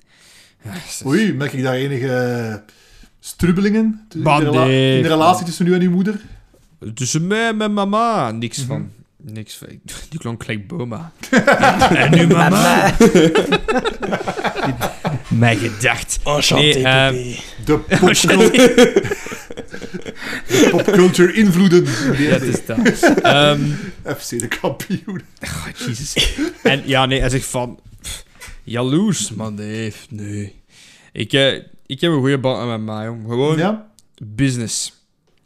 [0.87, 1.05] Zeg.
[1.05, 2.63] Oei, merk ik daar enige
[3.19, 6.21] strubbelingen in de, in relatie tussen u en uw moeder?
[6.93, 8.91] Tussen mij en mijn mama, niks van.
[9.25, 9.59] Niks.
[10.09, 11.11] Die klonk gelijk Boma.
[12.03, 12.95] en nu mama.
[15.29, 16.19] Mijn gedacht.
[16.23, 17.35] Enchanté, Nee, eh, bébé.
[17.65, 18.51] De popculture,
[20.47, 21.83] de popculture invloeden.
[22.17, 22.77] Ja, het is dat.
[23.21, 23.61] Ehm,
[24.17, 25.21] FC de kampioen.
[25.41, 26.35] oh, Jezus.
[26.63, 27.79] En ja, nee, hij zegt van...
[28.01, 28.25] pff,
[28.63, 29.53] Jaloers, man.
[29.53, 30.61] Nee, nee.
[31.11, 31.53] Ik, eh,
[31.85, 33.21] ik heb een goede band met mijn ma, jong.
[33.27, 33.87] Gewoon Ja?
[34.23, 34.93] business.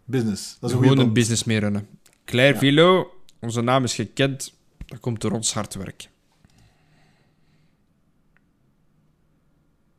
[0.06, 0.58] Business.
[0.60, 1.88] Dat is een Gewoon een business mee runnen.
[2.26, 3.12] Claire Vilo,
[3.48, 4.54] onze naam is gekend.
[4.86, 6.10] Dat komt door ons hard werk.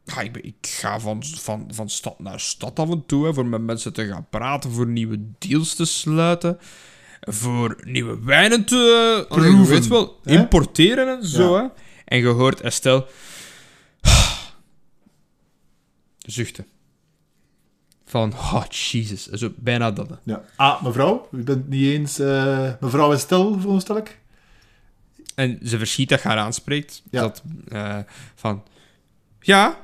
[0.04, 3.34] Ja, ik, ben- ik ga van, van, van stad naar stad af en toe hè,
[3.34, 6.58] voor met mensen te gaan praten, voor nieuwe deals te sluiten,
[7.20, 10.38] voor nieuwe wijnen te je Proeven, weet wel, hè?
[10.38, 11.56] importeren en zo.
[11.56, 11.62] Ja.
[11.62, 11.68] Hè.
[12.04, 13.06] En je hoort Estelle
[16.18, 16.66] zuchten.
[18.08, 19.26] Van, oh, Jesus.
[19.26, 20.08] Zo, bijna dat.
[20.22, 20.42] Ja.
[20.56, 22.18] Ah, mevrouw, u bent niet eens...
[22.18, 24.18] eh, mevrouw Estel, veronderstel ik?
[25.34, 27.02] En ze verschiet dat je haar aanspreekt.
[27.10, 27.20] Ja.
[27.20, 27.98] Dat, eh,
[28.34, 28.62] van...
[29.40, 29.78] Ja?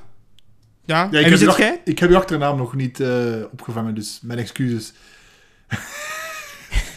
[0.84, 1.08] Ja?
[1.10, 1.80] Ja, en ik, wie heb jij?
[1.84, 4.92] ik heb uw achternaam nog niet eh, opgevangen, dus mijn excuses.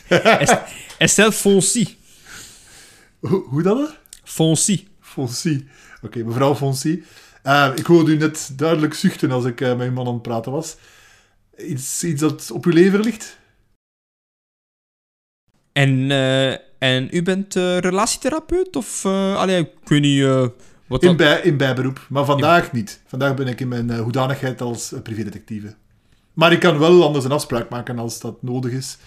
[0.98, 1.96] Estelle Foncy.
[3.20, 4.00] Hoe, hoe dat er?
[4.24, 4.88] Foncy.
[5.02, 5.66] Foncy.
[6.02, 6.74] Oké, mevrouw.
[7.44, 10.52] Eh, ik hoorde u net duidelijk zuchten als ik met uw man aan het praten
[10.52, 10.76] was.
[11.58, 13.38] Iets, iets dat op uw lever ligt?
[15.72, 18.76] En, eh, en u bent eh, relatietherapeut?
[18.76, 19.06] Of...
[19.06, 20.24] eh allee, ik weet niet...
[20.88, 21.18] wat In, dat...
[21.18, 22.06] bij, in bijberoep.
[22.10, 23.02] Maar vandaag niet.
[23.06, 25.76] Vandaag ben ik in mijn hoedanigheid als privédetectieve.
[26.34, 28.98] Maar ik kan wel anders een afspraak maken als dat nodig is.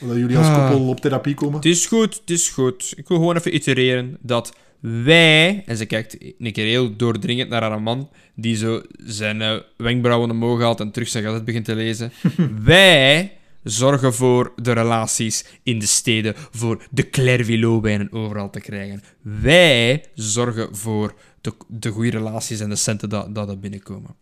[0.00, 0.68] Omdat jullie als Ah.
[0.68, 1.54] koppel op therapie komen.
[1.54, 2.92] Het is goed, het is goed.
[2.96, 5.62] Ik wil gewoon even itereren dat wij...
[5.66, 10.30] En ze kijkt een keer heel doordringend naar haar man, die zo zijn eh, wenkbrauwen
[10.30, 12.12] omhoog haalt en terug zijn gazet begint te lezen.
[12.62, 19.02] wij zorgen voor de relaties in de steden, voor de Clairvillot-wijnen overal te krijgen.
[19.22, 24.14] Wij zorgen voor de, de goede relaties en de centen dat, dat er binnenkomen.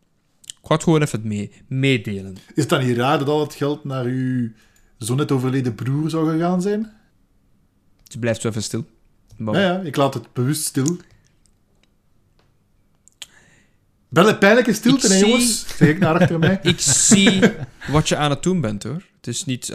[0.45, 2.35] Ik ga het gewoon even mee, meedelen.
[2.35, 4.51] Is het dan niet raar dat al het geld naar uw
[4.99, 6.93] zo net overleden broer zou gegaan zijn?
[8.03, 8.87] Ze blijft zo even stil.
[9.39, 10.97] Maar- Ja, ja, ik laat het bewust stil.
[14.09, 15.65] Belle pijnlijke stilte, Ik hè, zie- jongens?
[15.77, 16.59] Zeg ik naar achter mij.
[16.73, 17.41] Ik zie
[17.91, 19.03] wat je aan het doen bent, hoor.
[19.17, 19.73] Het is niet...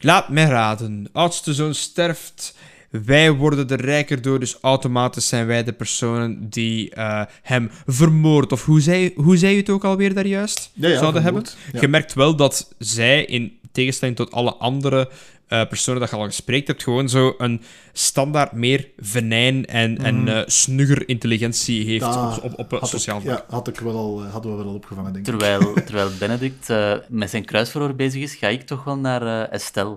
[0.00, 1.08] Laat mij raden.
[1.12, 2.54] Oudste zoon sterft.
[2.90, 8.52] Wij worden er rijker door, dus automatisch zijn wij de personen die eh, hem vermoord.
[8.52, 10.70] Of hoe zei, hoe zei je het ook alweer daar juist?
[10.74, 11.44] Ja, ja, zouden hebben?
[11.72, 11.80] Ja.
[11.80, 15.10] Je merkt wel dat zij, in tegenstelling tot alle andere
[15.48, 20.16] eh, personen dat je al gesproken hebt, gewoon zo een standaard meer venijn en, en
[20.20, 20.28] Mhm.
[20.28, 23.38] eh, snugger intelligentie heeft Dat op, op, op sociaal ik, vlak.
[23.48, 25.32] Ja, had ik wel al, eh, hadden we wel al opgevangen, denk ik.
[25.38, 29.52] Terwijl, terwijl Benedict eh, met zijn kruisverhoor bezig is, ga ik toch wel naar eh,
[29.52, 29.96] Estelle.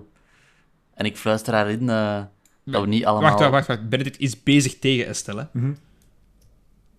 [0.94, 1.86] En ik fluister haar in
[2.66, 3.30] dat we niet allemaal...
[3.30, 3.90] Wacht, wacht, wacht, wacht.
[3.90, 5.40] Benedict is bezig tegen Estelle.
[5.54, 5.60] hè.
[5.60, 5.72] Mhm.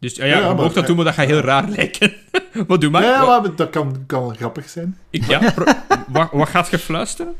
[0.00, 2.12] Dus ja, ja, Ja, maar- dat doen, maar dat gaat heel raar lijken.
[2.66, 3.02] wat doe maar?
[3.02, 4.98] ja, maar dat kan, kan wel grappig zijn.
[5.10, 5.72] ik, ja, pro-
[6.08, 7.34] wat, wat gaat je fluisteren?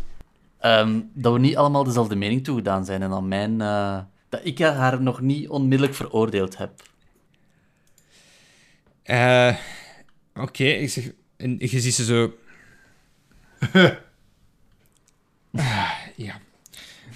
[0.62, 3.02] Ehm, dat we niet allemaal dezelfde mening toegedaan zijn.
[3.02, 3.60] En dan mijn...
[3.60, 3.98] eh,
[4.28, 6.82] dat ik haar nog niet onmiddellijk veroordeeld heb.
[9.02, 9.56] Eh,
[10.34, 11.12] Oké, ik zeg...
[11.36, 12.34] En je ziet ze zo...
[15.54, 16.40] Ah, ja.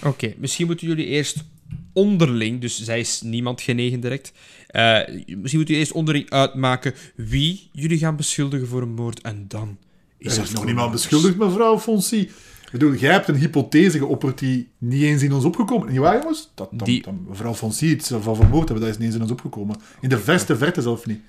[0.02, 1.44] Oké, misschien moeten jullie eerst
[1.92, 4.32] onderling, dus zij is niemand genegen direct,
[4.66, 9.44] eh, misschien moeten jullie eerst onderling uitmaken wie jullie gaan beschuldigen voor een moord en
[9.48, 9.78] dan
[10.18, 12.30] is Er nog voor niemand beschuldigd, mevrouw Fonsi.
[12.76, 15.88] Ik bedoel, jij hebt een hypothese geopperd die niet eens in ons opgekomen.
[15.88, 16.50] Niet waar, jongens?
[16.54, 19.22] Dat, dan, Die- dan mevrouw Fonsi iets van vermoord hebben, dat is niet eens in
[19.22, 19.76] ons opgekomen.
[20.00, 21.20] In de verste verte zelf niet.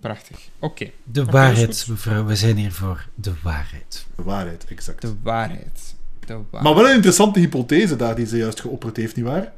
[0.00, 0.48] Prachtig.
[0.58, 2.24] Oké, De waarheid, mevrouw.
[2.24, 4.06] We zijn hier voor de waarheid.
[4.16, 5.00] De waarheid, exact.
[5.02, 5.94] de waarheid.
[6.26, 6.62] De waarheid.
[6.62, 9.42] Maar wel een interessante hypothese daar die ze juist geopperd heeft, niet waar?
[9.42, 9.52] Ik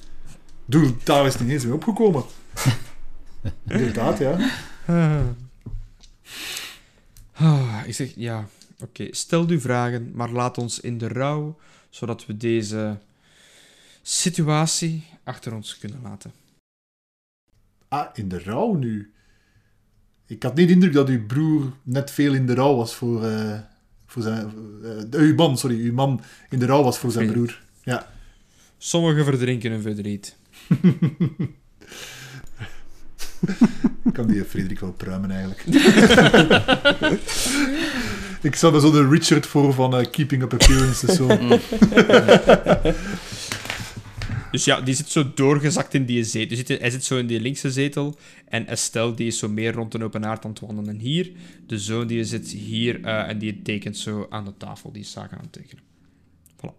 [0.64, 2.22] bedoel, daar is het niet eens mee opgekomen.
[3.68, 4.36] Inderdaad, ja.
[7.34, 8.46] Ah, ik zeg, ja,
[8.82, 9.06] oké.
[9.10, 11.58] Stel uw vragen, maar laat ons in de rouw,
[11.90, 12.98] zodat we deze
[14.02, 16.32] situatie achter ons kunnen laten.
[17.88, 19.12] Ah, in de rouw nu.
[20.26, 23.24] Ik had niet de indruk dat uw broer net veel in de rouw was voor,
[23.24, 23.58] eh,
[24.06, 24.52] voor zijn...
[25.10, 26.20] eh, uw man, sorry, uw man
[26.50, 27.62] in de rouw was voor zijn broer.
[27.82, 28.12] Ja.
[28.78, 30.36] Sommigen verdrinken hun verdriet.
[34.04, 35.64] Ik kan die Frederik wel pruimen, eigenlijk.
[38.42, 41.14] ik stel me zo de Richard voor van eh, Keeping Up Appearances.
[41.16, 41.26] Zo.
[44.52, 46.56] Dus ja, die zit zo doorgezakt in die zetel.
[46.56, 48.18] Dus zit- hij zit zo in die linkse zetel.
[48.48, 50.88] En Estelle, die is zo meer rond een open haard aan het wandelen.
[50.90, 51.32] En hier,
[51.66, 54.92] de zoon, die zit hier eh, en die tekent zo aan de tafel.
[54.92, 55.82] Die is zaken aan het tekenen.
[56.56, 56.74] Voilà.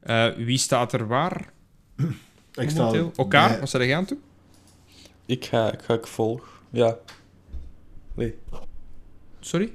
[0.00, 1.52] Eh, wie staat er waar?
[2.54, 2.92] Ik sta?
[3.16, 3.48] Elkaar?
[3.48, 4.18] bij- Wat zei jij aan toe?
[5.26, 6.62] Ik ga, ik ga ik volg.
[6.70, 6.96] Ja.
[8.14, 8.34] Nee.
[9.44, 9.72] Sorry?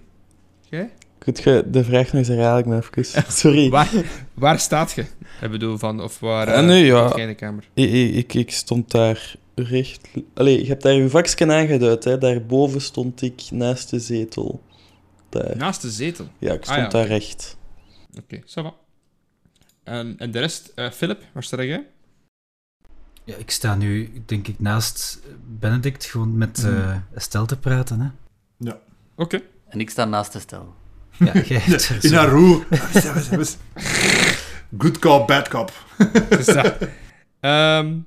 [0.70, 0.94] Jij?
[1.20, 3.32] Goed, je, de vraag nog eens herhalen, maar even.
[3.32, 3.70] Sorry.
[3.70, 3.90] Waar,
[4.34, 5.06] waar staat je?
[5.42, 6.48] Ik bedoel, van, of waar...
[6.48, 7.16] Ah, eh, nee, ja.
[7.16, 7.70] in de kamer?
[7.74, 10.10] Ik, ik, ik, stond daar recht...
[10.34, 12.18] Allee, je hebt daar je vakje aangeduid, hè.
[12.18, 14.64] Daarboven stond ik naast de zetel.
[15.30, 15.58] Daar.
[15.58, 16.28] Naast de zetel.
[16.38, 17.58] Ja, ik Ah, stond ja, daar recht.
[18.18, 18.76] Oké, va.
[19.84, 21.88] En, en de rest, eh Philip, waar sta jij?
[23.24, 25.20] Ja, ik sta nu, denk ik, naast
[25.60, 28.00] Benedict gewoon met eh Estelle te praten.
[28.00, 28.08] Hè?
[29.20, 29.42] Oké.
[29.70, 30.48] En ik sta naast.
[31.18, 32.66] Ja, jij hebt er In haar roer.
[34.78, 35.86] Good cop, bad cop.
[36.30, 36.76] Dus dat.
[37.40, 37.98] Ehm,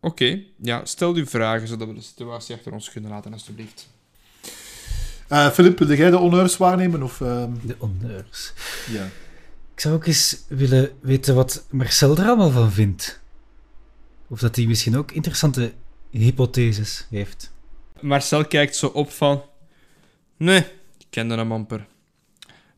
[0.00, 3.88] Oké, ja, stel uw vragen zodat we de situatie achter ons kunnen laten, alstublieft.
[5.28, 7.02] Eh Philip, wilde jij de honneurs waarnemen?
[7.02, 8.52] Of, ehm, De honneurs.
[8.90, 9.04] ja.
[9.74, 13.20] Ik zou ook eens willen weten wat Marcel er allemaal van vindt.
[14.28, 15.72] Of dat hij misschien ook interessante
[16.10, 17.52] hypotheses heeft.
[18.00, 19.42] Marcel kijkt zo op van...
[20.36, 20.64] Nee,
[21.12, 21.86] kende hem amper.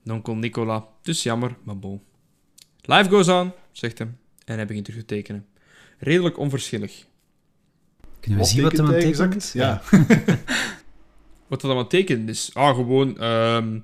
[0.05, 2.03] Onkel Nicola, dus jammer, maar bon.
[2.81, 4.19] Life goes on, zegt hem.
[4.45, 5.47] En hij begint terug te tekenen.
[5.99, 7.07] Redelijk onverschillig.
[8.21, 9.53] Kunnen we Wat zien wat hem aan tekent tekenen is?
[9.53, 9.83] Ja.
[11.49, 12.55] Wat dat allemaal tekent is...
[12.55, 13.19] Ah, gewoon...
[13.19, 13.79] ehm,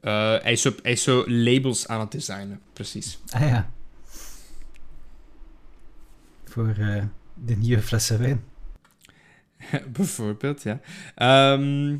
[0.00, 3.18] eh, hij, is zo, hij is zo labels aan het designen, precies.
[3.30, 3.70] Ah ja.
[6.44, 7.04] Voor eh,
[7.34, 8.44] de nieuwe flessen wijn.
[9.96, 10.80] Bijvoorbeeld, ja.
[11.14, 11.96] Ehm,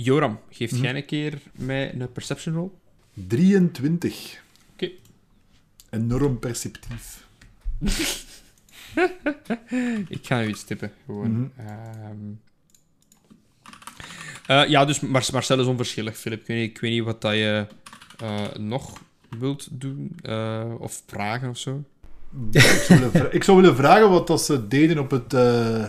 [0.00, 0.82] Joram, geeft Mhm.
[0.82, 2.70] jij een keer mij een perception roll?
[3.14, 4.42] 23.
[4.72, 4.90] Oké.
[5.90, 7.26] Enorm perceptief.
[10.08, 11.30] Ik ga nu iets tippen, gewoon.
[11.56, 11.66] Mhm.
[11.68, 12.16] Ehm.
[14.46, 16.40] Eh, ja, dus Mar Marcel is onverschillig, Filip.
[16.40, 17.66] Ik weet niet, ik weet niet wat dat je
[18.18, 19.02] eh, nog
[19.38, 21.84] wilt doen, eh, of vragen of zo.
[22.50, 25.34] Ik zou, willen vra- ik zou willen vragen wat dat ze deden op het...
[25.34, 25.88] eh,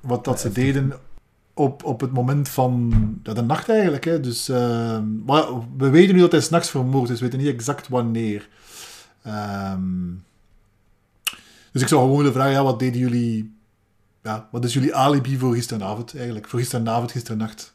[0.00, 0.92] wat dat ze deden
[1.58, 2.92] op, op het moment van
[3.22, 4.04] de nacht eigenlijk.
[4.04, 4.20] Hè.
[4.20, 5.44] Dus, eh, maar
[5.76, 7.18] we weten nu dat hij s'nachts vermoord is.
[7.18, 8.48] We weten niet exact wanneer.
[9.22, 10.12] Ehm,
[11.72, 13.54] dus ik zou gewoon willen vragen, ja, wat deden jullie...
[14.22, 16.48] Ja, wat is jullie alibi voor gisteravond eigenlijk?
[16.48, 17.74] Voor gisteravond, gisternacht.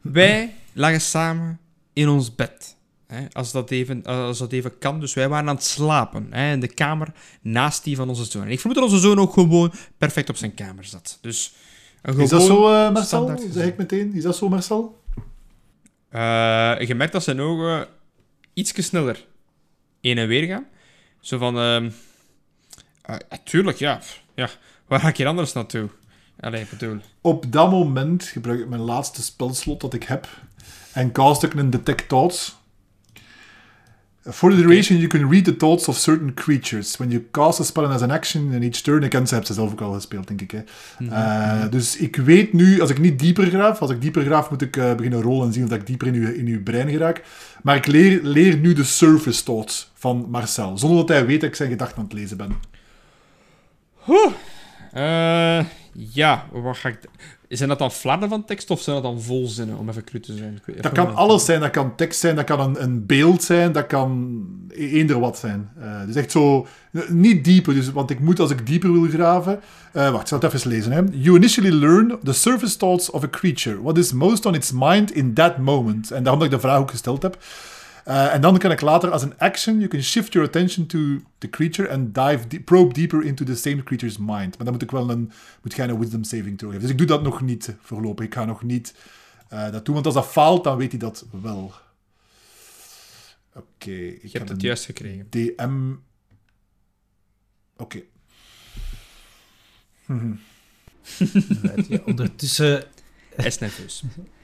[0.00, 1.58] Wij lagen samen
[1.92, 2.76] in ons bed.
[3.06, 5.00] Hè, als, dat even, als dat even kan.
[5.00, 6.26] Dus wij waren aan het slapen.
[6.30, 8.42] Hè, in de kamer naast die van onze zoon.
[8.42, 11.18] En ik vermoed dat onze zoon ook gewoon perfect op zijn kamer zat.
[11.20, 11.54] Dus
[12.02, 13.40] Is dat zo, eh, Marcel?
[13.50, 14.14] Zeg ik meteen.
[14.14, 15.00] Is dat zo, Marcel?
[16.08, 17.86] Eh, je merkt dat zijn ogen
[18.52, 19.26] iets sneller
[20.00, 20.66] heen en weer gaan.
[21.20, 21.58] Zo van...
[23.02, 24.00] eh, tuurlijk, ja.
[24.34, 24.48] ja.
[24.86, 25.88] Waar ga ik hier anders naartoe?
[26.40, 26.98] Allee, bedoel...
[27.20, 30.28] Op dat moment gebruik ik mijn laatste spelslot dat ik heb.
[30.92, 32.56] En cast ik een Detect Thoughts.
[34.30, 36.96] For the duration, you can read the thoughts of certain creatures.
[36.96, 39.02] When you cast a spell as an action in each turn...
[39.02, 40.50] Ik ken ze, heb ze zelf ook al gespeeld, denk ik.
[40.50, 40.62] Hè.
[41.08, 43.80] Eh, dus ik weet nu, als ik niet dieper graaf...
[43.80, 46.14] Als ik dieper graaf, moet ik eh, beginnen rollen en zien of ik dieper in
[46.14, 47.22] uw, in uw brein geraak.
[47.62, 50.78] Maar ik leer, leer nu de surface thoughts van Marcel.
[50.78, 52.52] Zonder dat hij weet dat ik zijn gedachten aan het lezen ben.
[54.92, 56.98] Eh, ja, wat ga ik...
[57.48, 60.36] Zijn dat dan flarden van tekst of zijn dat dan volzinnen, om even cru te
[60.36, 60.60] zijn?
[60.80, 61.60] Dat kan alles zijn.
[61.60, 65.38] Dat kan tekst zijn, dat kan een, een beeld zijn, dat kan e- eender wat
[65.38, 65.70] zijn.
[65.80, 66.66] Eh, dus echt zo...
[67.08, 69.60] Niet dieper, dus, want ik moet als ik dieper wil graven...
[69.92, 70.92] eh, wacht, ik zal het even lezen.
[70.92, 71.02] Hè.
[71.10, 73.82] You initially learn the surface thoughts of a creature.
[73.82, 76.10] What is most on its mind in that moment.
[76.10, 77.38] En daarom dat ik de vraag ook gesteld heb.
[78.08, 80.98] Eh, en dan kan ik later als een action, you can shift your attention to
[81.38, 84.56] the creature and dive probe deeper into the same creature's mind.
[84.56, 85.32] Maar dan moet ik wel een,
[85.62, 86.82] moet jij een wisdom saving throw geven.
[86.82, 88.24] Dus ik doe dat nog niet voorlopig.
[88.24, 88.94] Ik ga nog niet
[89.48, 91.72] eh, dat doen, want als dat faalt, dan weet hij dat wel.
[93.54, 95.26] Oké, ik Je heb hebt het juist gekregen.
[95.30, 95.94] DM.
[97.76, 98.02] Oké.
[101.88, 102.84] Ja, ondertussen
[103.34, 104.02] Hij is nerveus.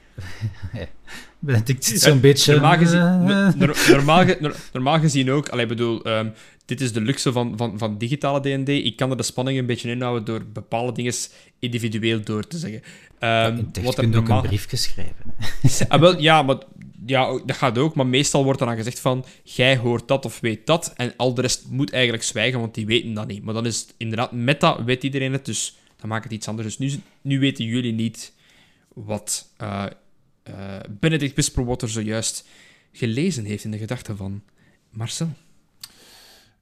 [1.39, 2.51] ben ik zo'n beetje...
[2.53, 4.25] Normaal gezien, eh, no- nor- normaal,
[4.73, 6.29] normaal gezien ook, allee, bedoel, ehm,
[6.65, 8.69] dit is de luxe van, van, van digitale D&D.
[8.69, 11.13] Ik kan er de spanning een beetje inhouden door bepaalde dingen
[11.59, 12.81] individueel door te zeggen.
[13.19, 15.33] Ehm, tekst wat er kun je ook een briefje schrijven.
[15.87, 16.57] Ah, wel, ja, maar,
[17.05, 17.95] ja, dat gaat ook.
[17.95, 19.25] Maar meestal wordt er dan gezegd van...
[19.43, 20.93] Jij hoort dat of weet dat.
[20.95, 23.43] En al de rest moet eigenlijk zwijgen, want die weten dat niet.
[23.43, 24.31] Maar dan is het inderdaad...
[24.31, 26.77] Met dat weet iedereen het, dus dan maakt het iets anders.
[26.77, 28.33] Dus nu, nu weten jullie niet
[28.93, 29.85] wat eh
[30.45, 32.47] eh Benedict Whisperwater zojuist
[32.91, 34.43] gelezen heeft in de gedachten van
[34.89, 35.33] Marcel.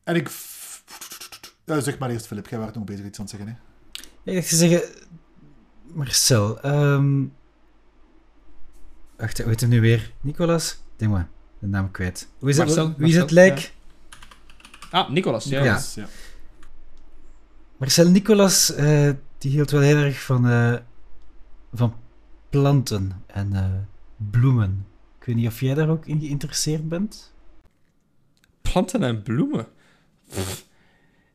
[0.04, 0.32] En ik...
[1.66, 2.48] Ja, zeg maar eerst, Filip.
[2.48, 4.32] Jij was nog bezig iets aan het zeggen, hè?
[4.32, 4.82] Ik dacht te zeggen...
[5.94, 7.26] Marcel, ehm
[9.18, 10.12] Wacht, hoe heet hem nu weer?
[10.22, 10.78] Nicolas?
[10.96, 11.30] Denk maar,
[11.60, 12.28] de naam kwijt.
[12.40, 13.74] Hoe is Marcel, het, wie is het lijk?
[14.92, 15.44] Ah, Nicolas.
[15.44, 15.64] Ja.
[15.64, 15.82] Ja.
[15.96, 16.08] Ja.
[17.78, 20.76] Marcel Nicolas, eh, die hield wel heel erg van, eh,
[21.74, 21.96] van
[22.54, 23.72] planten en eh,
[24.32, 24.86] bloemen.
[25.20, 27.34] Ik weet niet of jij daar ook in geïnteresseerd bent?
[28.62, 29.68] Planten en bloemen.
[30.30, 30.66] Pff.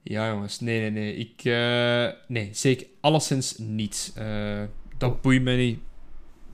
[0.03, 0.61] Ja, jongens.
[0.61, 1.15] Nee, nee, nee.
[1.15, 1.45] Ik...
[1.45, 4.13] eh, nee, zeker alleszins niet.
[4.15, 4.63] Eh,
[4.99, 5.79] dat boeit me niet.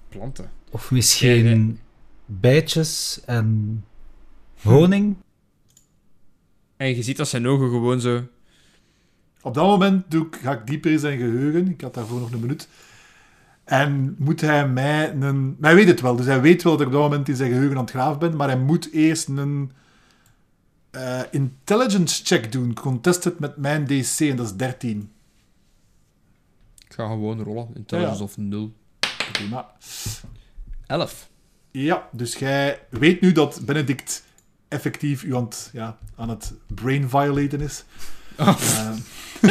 [0.09, 0.51] Planten.
[0.70, 1.78] Of misschien nee.
[2.27, 3.85] bijtjes en
[4.62, 5.16] honing?
[6.77, 8.27] En je ziet dat zijn ogen gewoon zo...
[9.43, 11.69] Op dat moment doe ik, ga ik dieper in zijn geheugen.
[11.69, 12.69] Ik had daarvoor nog een minuut.
[13.65, 15.57] En moet hij mij een...
[15.59, 17.36] maar Hij weet het wel, dus hij weet wel dat ik op dat moment in
[17.36, 19.73] zijn geheugen aan het graven ben, maar hij moet eerst een
[20.91, 25.11] eh, intelligence check doen, contested met mijn DC, en dat is 13.
[26.86, 27.69] Ik ga gewoon rollen.
[27.74, 28.24] Intelligence Ja.
[28.24, 28.73] of 0.
[29.32, 29.70] Prima.
[30.86, 31.28] 11.
[31.70, 34.24] Ja, dus jij weet nu dat Benedict
[34.69, 37.85] effectief u aan het, ja, aan het brain violaten is.
[38.39, 38.91] Oh, Eh,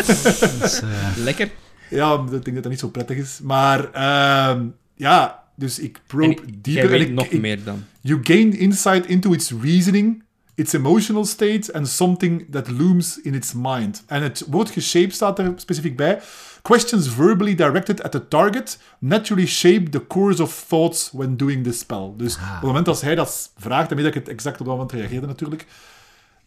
[0.59, 1.51] Dus, eh, lekker.
[1.89, 3.39] Ja, ik denk dat dat niet zo prettig is.
[3.43, 4.65] Maar ehm,
[4.95, 6.93] ja, dus ik En probe ik- jij dieper.
[6.93, 7.83] en ik, nog ik- meer dan.
[8.01, 10.23] You gain insight into its reasoning,
[10.55, 14.03] its emotional state, and something that looms in its mind.
[14.07, 16.21] En het woord geshape staat er specifiek bij.
[16.61, 21.71] Questions verbally directed at the target naturally shape the course of thoughts when doing the
[21.71, 22.11] spell.
[22.17, 22.43] Dus Ah.
[22.43, 24.91] op het moment als hij dat vraagt, dan weet ik het exact op dat moment
[24.91, 25.65] reageerde natuurlijk.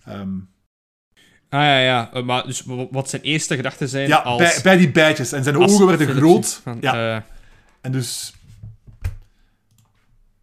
[0.05, 0.29] Ehm,
[1.49, 2.11] Ah ja, ja.
[2.13, 4.39] Eh, Maar dus wat zijn eerste gedachten zijn ja, als...
[4.39, 5.33] bij, bij die bijtjes.
[5.33, 6.61] En zijn als ogen werden groot.
[6.63, 7.17] Van, Ja.
[7.17, 7.23] eh,
[7.81, 8.35] En dus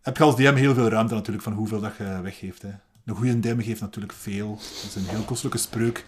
[0.01, 2.61] heb je als DM heel veel ruimte natuurlijk van hoeveel dat je weggeeft.
[2.61, 2.69] Hè.
[3.05, 4.49] Een goede DM geeft natuurlijk veel.
[4.55, 6.05] Dat is een heel kostelijke spreuk.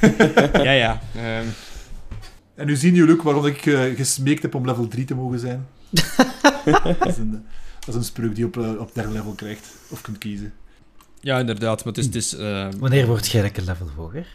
[0.62, 1.00] ja, ja.
[1.16, 1.46] ehm,
[2.54, 5.38] En nu zien jullie ook waarom ik eh, gesmeekt heb om level 3 te mogen
[5.38, 5.66] zijn.
[6.64, 7.46] dat, is een,
[7.78, 9.66] dat is een spreuk die je op, op derde level krijgt.
[9.88, 10.52] Of kunt kiezen.
[11.24, 11.84] Ja, inderdaad.
[11.84, 12.06] Maar het is...
[12.06, 14.26] Het is ehm, wanneer wordt jij een level hoger?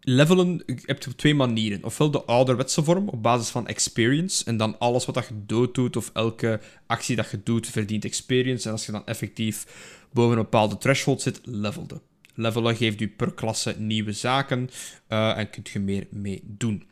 [0.00, 1.84] Levelen je hebt op twee manieren.
[1.84, 4.44] Ofwel de ouderwetse vorm, op basis van experience.
[4.44, 8.04] En dan alles wat dat je dood doet, of elke actie dat je doet, verdient
[8.04, 8.66] experience.
[8.66, 9.66] En als je dan effectief
[10.12, 12.00] boven een bepaalde threshold zit, levelde.
[12.34, 14.70] Levelen geeft u per klasse nieuwe zaken
[15.06, 16.84] eh, en kunt je meer mee doen.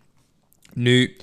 [0.72, 1.16] Nu,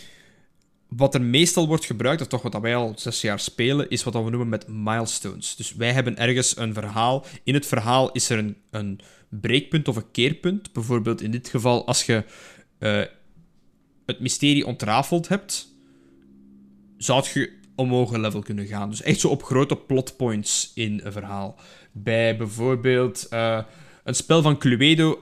[0.90, 4.14] wat er meestal wordt gebruikt, of toch wat wij al zes jaar spelen, is wat
[4.14, 5.56] we noemen met milestones.
[5.56, 7.26] Dus wij hebben ergens een verhaal.
[7.44, 9.00] In het verhaal is er een, een
[9.30, 10.74] breekpunt of een keerpunt.
[10.74, 12.24] Bijvoorbeeld in dit geval, als je
[12.78, 13.02] eh,
[14.06, 15.68] het mysterie ontrafeld hebt,
[16.98, 18.90] zou je omhoog een level kunnen gaan.
[18.90, 21.56] Dus echt zo op grote plotpoints in een verhaal.
[21.92, 23.64] Bij bijvoorbeeld eh,
[24.10, 25.20] een spel van Cluedo,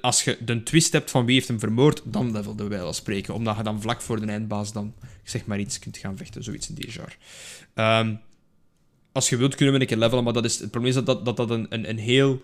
[0.00, 3.34] als je de twist hebt van wie heeft hem vermoord, dan levelde wij wel spreken.
[3.34, 4.94] Omdat je dan vlak voor de eindbaas dan,
[5.24, 6.44] zeg maar iets, kunt gaan vechten.
[6.44, 7.12] Zoiets in die genre.
[7.74, 8.14] Ehm,
[9.12, 11.06] als je wilt, kunnen we een keer levelen, maar dat is, het probleem is dat
[11.06, 12.42] dat, dat, dat een, een, een heel...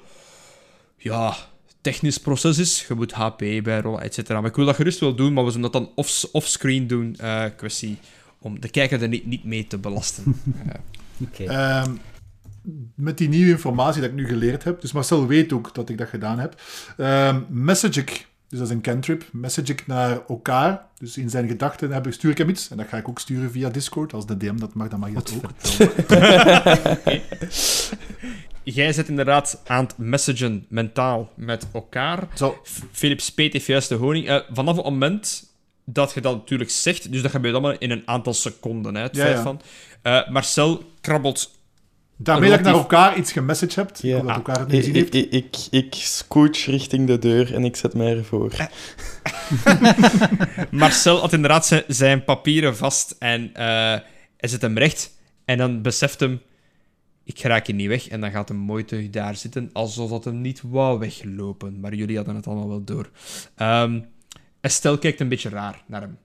[0.97, 1.37] Ja,
[1.81, 2.85] technisch proces is.
[2.89, 4.41] Je moet HP bijrollen, et cetera.
[4.41, 7.17] Maar ik wil dat gerust wel doen, maar we zullen dat dan off, offscreen doen.
[7.17, 7.99] eh, kwestie
[8.39, 10.25] om de kijker er niet, niet mee te belasten.
[11.27, 11.45] Oké.
[11.45, 11.93] Ehm,
[12.95, 15.99] met die nieuwe informatie dat ik nu geleerd heb, dus Marcel weet ook dat ik
[15.99, 16.61] dat gedaan heb.
[16.97, 20.87] Ehm message ik, dus dat is een cantrip, message ik naar elkaar.
[20.99, 22.71] Dus in zijn gedachten heb ik, stuur ik hem iets.
[22.71, 24.13] En dat ga ik ook sturen via Discord.
[24.13, 25.51] Als de DM dat mag, dan mag je dat ook.
[28.63, 32.29] Jij zit inderdaad aan het messagen mentaal met elkaar.
[32.35, 32.59] Zo,
[32.93, 34.29] Philip Speet heeft juist de honing.
[34.29, 35.47] Eh, vanaf het moment
[35.85, 38.95] dat je dat natuurlijk zegt, dus dat gebeurt allemaal in een aantal seconden.
[38.95, 39.43] Hè, het Ja, feit ja.
[39.43, 39.61] van.
[40.03, 41.58] Eh, Marcel krabbelt.
[42.19, 44.21] Daarmee dat ik naar elkaar iets gemessaged heb, Ja.
[44.21, 45.15] dat elkaar het niet Ik, gezien heeft.
[45.15, 48.53] ik, ik, ik scooch richting de deur en ik zet mij ervoor.
[50.71, 53.65] Marcel had inderdaad zijn, zijn papieren vast en eh,
[54.37, 55.11] hij zet hem recht.
[55.45, 56.41] En dan beseft hem,
[57.25, 58.09] ik raak hier niet weg.
[58.09, 61.81] En dan gaat hem mooi terug daar zitten, alsof dat hem niet wou weglopen.
[61.81, 63.11] Maar jullie hadden het allemaal wel door.
[63.57, 64.01] Ehm
[64.61, 66.19] Estelle kijkt een beetje raar naar hem.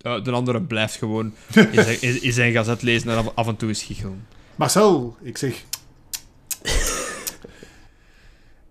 [0.00, 3.46] Eh, de andere blijft gewoon in zijn, in, in zijn gazet lezen en af, af
[3.46, 4.26] en toe eens giechelen.
[4.66, 5.54] Marcel, ik zeg...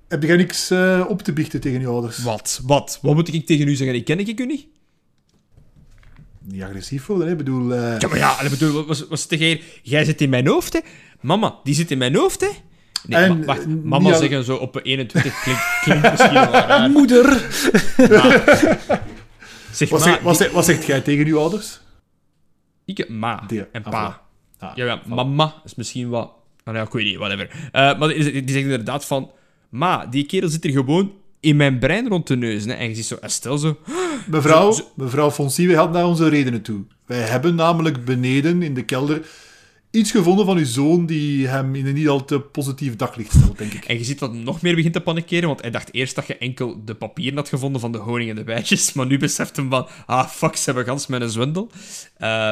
[0.07, 2.17] Heb jij niks eh, op te biechten tegen je ouders?
[2.17, 2.61] Wat?
[2.63, 2.99] Wat?
[3.01, 3.95] Wat moet ik tegen u zeggen?
[3.95, 4.65] Ik ken ik u niet?
[6.39, 7.31] Niet agressief worden, hè?
[7.31, 7.73] Ik bedoel...
[7.73, 9.61] eh, Ja, maar ja, ik bedoel, wat was, was het tegen?
[9.81, 10.79] Jij zit in mijn hoofd, hè?
[11.21, 12.49] Mama, die zit in mijn hoofd, hè?
[13.07, 16.51] Nee, En, ma- wacht, eh, mama al- zeggen zo op 21 klinkt, klinkt misschien wel
[16.51, 16.89] raar.
[16.99, 17.25] Moeder!
[17.97, 18.43] Maar-
[19.71, 21.79] zeg wat, maar, zeg, wat, zeg- wat zegt jij tegen je ouders?
[22.85, 24.21] ik heb ma Die- en ah, pa.
[24.61, 25.07] Ah, Ja, ja, voilà.
[25.07, 26.31] mama is misschien wat...
[26.63, 27.49] Ah, ja, ik weet niet, whatever.
[27.71, 29.31] Eh, maar die, die zegt inderdaad van...
[29.69, 32.69] Ma, die kerel zit er gewoon in mijn brein rond te neuzen.
[32.69, 32.75] Hè.
[32.75, 33.77] En je ziet zo Estelle zo...
[34.27, 36.83] Mevrouw, Zo- zo- mevrouw Fonsi, wij hadden daar onze redenen toe.
[37.05, 39.21] Wij hebben namelijk beneden in de kelder
[39.91, 43.57] iets gevonden van uw zoon die hem in een niet al te positief daglicht stelt,
[43.57, 43.85] denk ik.
[43.85, 46.27] En je ziet dat hij nog meer begint te panikeren, want hij dacht eerst dat
[46.27, 49.55] je enkel de papieren had gevonden van de honing en de bijtjes, maar nu beseft
[49.55, 51.69] hem van, ah, fuck, ze hebben gans met een zwendel.
[52.17, 52.51] Eh,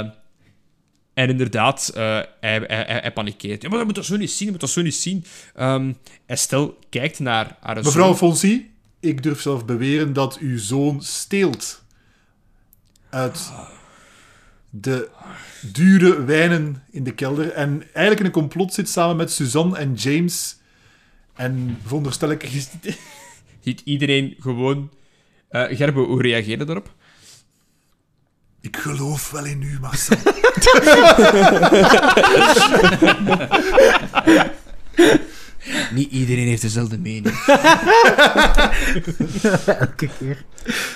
[1.20, 2.04] en inderdaad, eh,
[2.40, 3.62] hij, hij, hij, panikeert.
[3.62, 5.26] Ja, maar dat moet dat zo niet zien, dat moet dat zo niet zien.
[5.56, 5.94] Ehm
[6.26, 8.18] Estelle kijkt naar haar Mevrouw zoon.
[8.18, 11.84] Fonsi, ik durf zelf beweren dat uw zoon steelt
[13.10, 13.52] uit
[14.70, 15.10] de
[15.62, 19.94] dure wijnen in de kelder en eigenlijk in een complot zit samen met Suzanne en
[19.94, 20.58] James.
[21.36, 22.50] En veronderstel ik...
[23.64, 24.91] Ziet iedereen gewoon...
[25.50, 26.94] Eh Gerbo, hoe reageerde daarop?
[28.61, 30.18] Ik geloof wel in u, Marcel.
[35.94, 37.26] Niet iedereen heeft dezelfde mening.
[39.65, 40.44] Elke keer.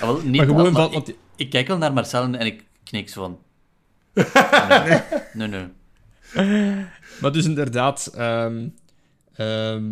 [0.00, 2.64] wel, niet, Maar gewoon maar van- ik, want- ik kijk wel naar Marcel en ik
[2.84, 3.38] knik zo van...
[4.68, 5.00] Nee,
[5.48, 5.48] nee.
[6.34, 6.86] nee.
[7.20, 8.68] Maar dus inderdaad, ehm
[9.34, 9.84] ehm,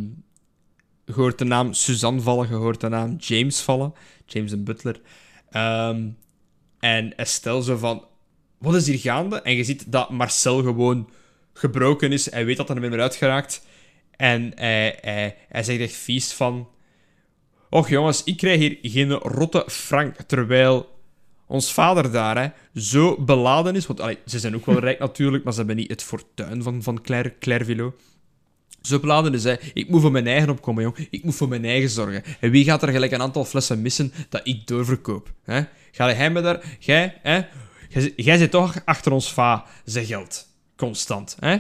[1.05, 3.95] je hoort de naam Suzanne vallen, je hoort de naam James vallen.
[4.27, 5.01] James de Butler.
[5.51, 6.09] Ehm,
[6.83, 8.05] en Estelle zo van,
[8.59, 9.43] wat is hier gaande?
[9.43, 11.11] En je ziet dat Marcel gewoon
[11.53, 12.31] gebroken is.
[12.31, 13.67] Hij weet dat hij er niet meer uitgeraakt.
[14.17, 16.69] En hij, hij, hij zegt echt vies van...
[17.71, 20.99] Och jongens, ik krijg hier geen rotte frank, terwijl
[21.47, 22.49] ons vader daar hè,
[22.81, 23.87] zo beladen is.
[23.87, 26.83] Want allee, ze zijn ook wel rijk natuurlijk, maar ze hebben niet het fortuin van,
[26.83, 27.93] van Claire, Clairville.
[28.81, 29.61] Zo beladen is hij.
[29.75, 31.07] Ik moet voor mijn eigen opkomen, jong.
[31.11, 32.23] Ik moet voor mijn eigen zorgen.
[32.41, 35.33] En wie gaat er gelijk een aantal flessen missen dat ik doorverkoop?
[35.45, 35.63] Hè?
[35.93, 36.65] Ga jij me daar...
[36.79, 37.41] Jij, hè?
[37.89, 40.47] Jij, jij zit toch achter ons va, zijn geld.
[40.77, 41.51] Constant, hè?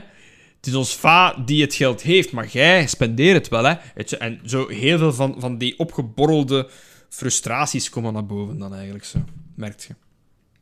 [0.56, 3.74] Het is ons va die het geld heeft, maar jij spendeert het wel, hè?
[4.18, 6.68] En zo heel veel van, van die opgeborrelde
[7.08, 9.18] frustraties komen naar boven dan eigenlijk zo.
[9.54, 9.94] Merkt je.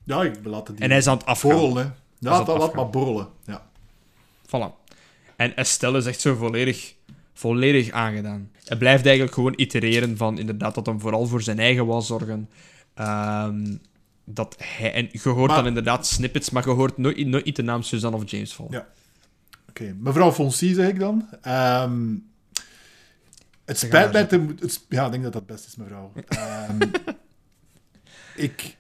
[0.05, 1.51] Ja, ik laat het die En hij is aan het afgaan.
[1.51, 1.95] borrelen.
[2.19, 3.29] Ja, dat laat maar borrelen.
[3.45, 3.67] Ja.
[4.47, 4.81] Voilà.
[5.37, 6.95] En Estelle is echt zo volledig,
[7.33, 8.51] volledig aangedaan.
[8.65, 12.51] Hij blijft eigenlijk gewoon itereren van inderdaad dat hem vooral voor zijn eigen wil zorgen.
[13.05, 13.77] Ehm,
[14.25, 17.63] dat hij, en je hoort Maar- dan inderdaad snippets, maar je hoort nooit, nooit de
[17.63, 18.73] naam Suzanne of James vallen.
[18.73, 18.87] Ja.
[19.69, 21.29] Oké, mevrouw Fonsi, zeg ik dan.
[21.43, 22.15] Ehm,
[23.65, 24.67] het spijt mij te moeten...
[24.67, 26.13] het Ja, ik denk dat dat best is, mevrouw.
[26.29, 26.79] Ehm,
[28.47, 28.77] ik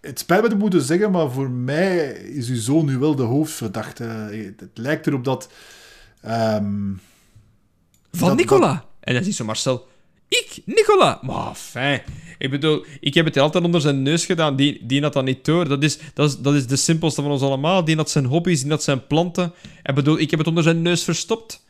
[0.00, 3.22] het spijt me te moeten zeggen, maar voor mij is uw zoon nu wel de
[3.22, 4.02] hoofdverdachte.
[4.04, 5.48] Het, het lijkt erop dat...
[6.20, 7.00] Van
[8.28, 8.84] Dat- Nicola.
[9.00, 9.88] En dan ziet ze Marcel.
[10.28, 11.18] Ik, Nicola.
[11.22, 12.02] Maar fijn.
[12.38, 14.56] Ik bedoel, ik heb het altijd onder zijn neus gedaan.
[14.56, 15.68] Die, die had dat niet door.
[15.68, 17.84] Dat is, dat, is, dat is de simpelste van ons allemaal.
[17.84, 19.52] Die had zijn hobby's, die had zijn planten.
[19.82, 21.64] Ik bedoel, ik heb het onder zijn neus verstopt.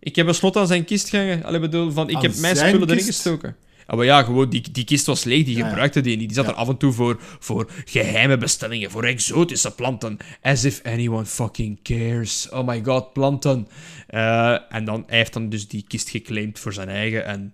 [0.00, 1.44] Ik heb een slot aan zijn kist gehangen.
[1.44, 3.56] Allee, bedoel, van, ik Aan heb mijn spullen erin gestoken.
[3.86, 6.28] Ah, maar ja, gewoon, die, die kist was leeg, die Ja, gebruikte die niet.
[6.28, 6.50] Die zat Ja.
[6.50, 10.16] er af en toe voor, voor geheime bestellingen, voor exotische planten.
[10.42, 12.48] As if anyone fucking cares.
[12.50, 13.68] Oh my god, planten.
[14.06, 17.24] Eh, en dan, hij heeft dan dus die kist geclaimd voor zijn eigen.
[17.24, 17.52] En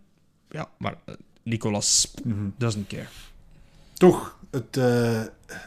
[0.51, 1.15] ja, maar eh,
[1.48, 2.48] Nicolas mhm.
[2.56, 3.08] doesn't care.
[3.92, 5.22] Toch, het eh,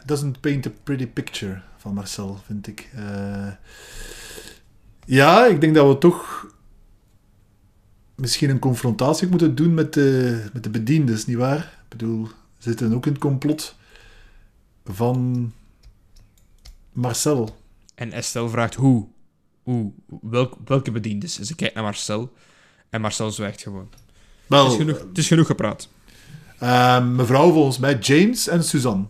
[0.06, 2.90] doesn't paint a pretty picture van Marcel, vind ik.
[2.94, 3.52] Eh,
[5.04, 6.46] ja, ik denk dat we toch
[8.14, 11.58] misschien een confrontatie moeten doen met de, met de bediendes, nietwaar?
[11.58, 12.26] Ik bedoel,
[12.58, 13.76] ze zitten ook in het complot
[14.84, 15.52] van
[16.92, 17.56] Marcel.
[17.94, 19.08] En Estelle vraagt hoe.
[19.62, 19.92] Hoe?
[20.20, 21.38] Welk, welke bediendes?
[21.38, 22.32] En ze kijkt naar Marcel.
[22.90, 23.88] En Marcel zwijgt gewoon.
[24.52, 25.88] Wel, Het is genoeg, het is genoeg gepraat.
[26.58, 29.04] eh, mevrouw volgens mij, James en Suzanne.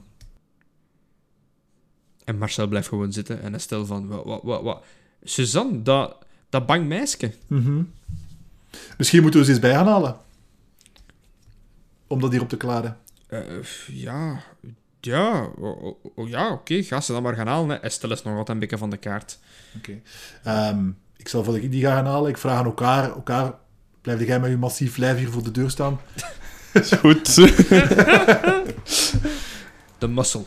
[2.25, 3.43] En Marcel blijft gewoon zitten.
[3.43, 4.09] En Estelle van...
[4.09, 4.83] Wat, wat, wat, wat?
[5.23, 6.17] Suzanne, dat,
[6.49, 7.33] dat bang meisje.
[7.47, 7.83] Mhm.
[8.99, 10.17] Misschien moeten we ze eens bij gaan halen.
[12.07, 12.99] Om dat hier op te klaren.
[13.27, 13.41] Eh,
[13.87, 14.43] ja...
[15.01, 15.43] Ja,
[16.15, 17.69] oh, ja oké, ga ze dan maar gaan halen.
[17.69, 17.75] Hè.
[17.77, 19.39] Estelle is nog altijd een beetje van de kaart.
[19.77, 20.01] Oké.
[20.45, 22.31] Ehm, ik zal voor ik die ga gaan halen.
[22.31, 23.55] Ik vraag aan elkaar, elkaar
[24.03, 26.01] blijf jij met je massief lijf hier voor de deur staan?
[26.73, 27.35] Is goed.
[29.99, 30.43] De muscle.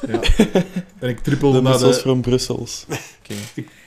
[0.98, 2.86] En ik trippel De naar de, from Brussels.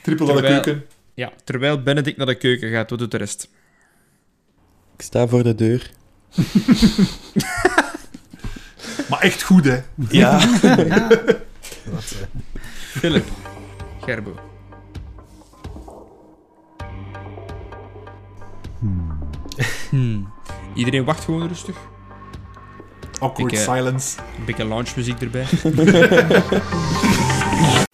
[0.03, 0.85] trippel naar de keuken.
[1.13, 3.49] Ja, terwijl Benedict naar de keuken gaat, wat doet de rest?
[4.95, 5.91] Ik sta voor de deur.
[9.09, 9.79] Maar echt goed, hè.
[10.09, 10.39] Ja.
[11.85, 12.39] Wat, eh,
[12.99, 13.27] Philip.
[14.01, 14.48] Gerbo.
[19.89, 20.31] Hmm.
[20.73, 21.75] Iedereen wacht gewoon rustig.
[23.19, 24.19] Awkward eh, silence.
[24.37, 25.45] Een beetje lounge muziek erbij.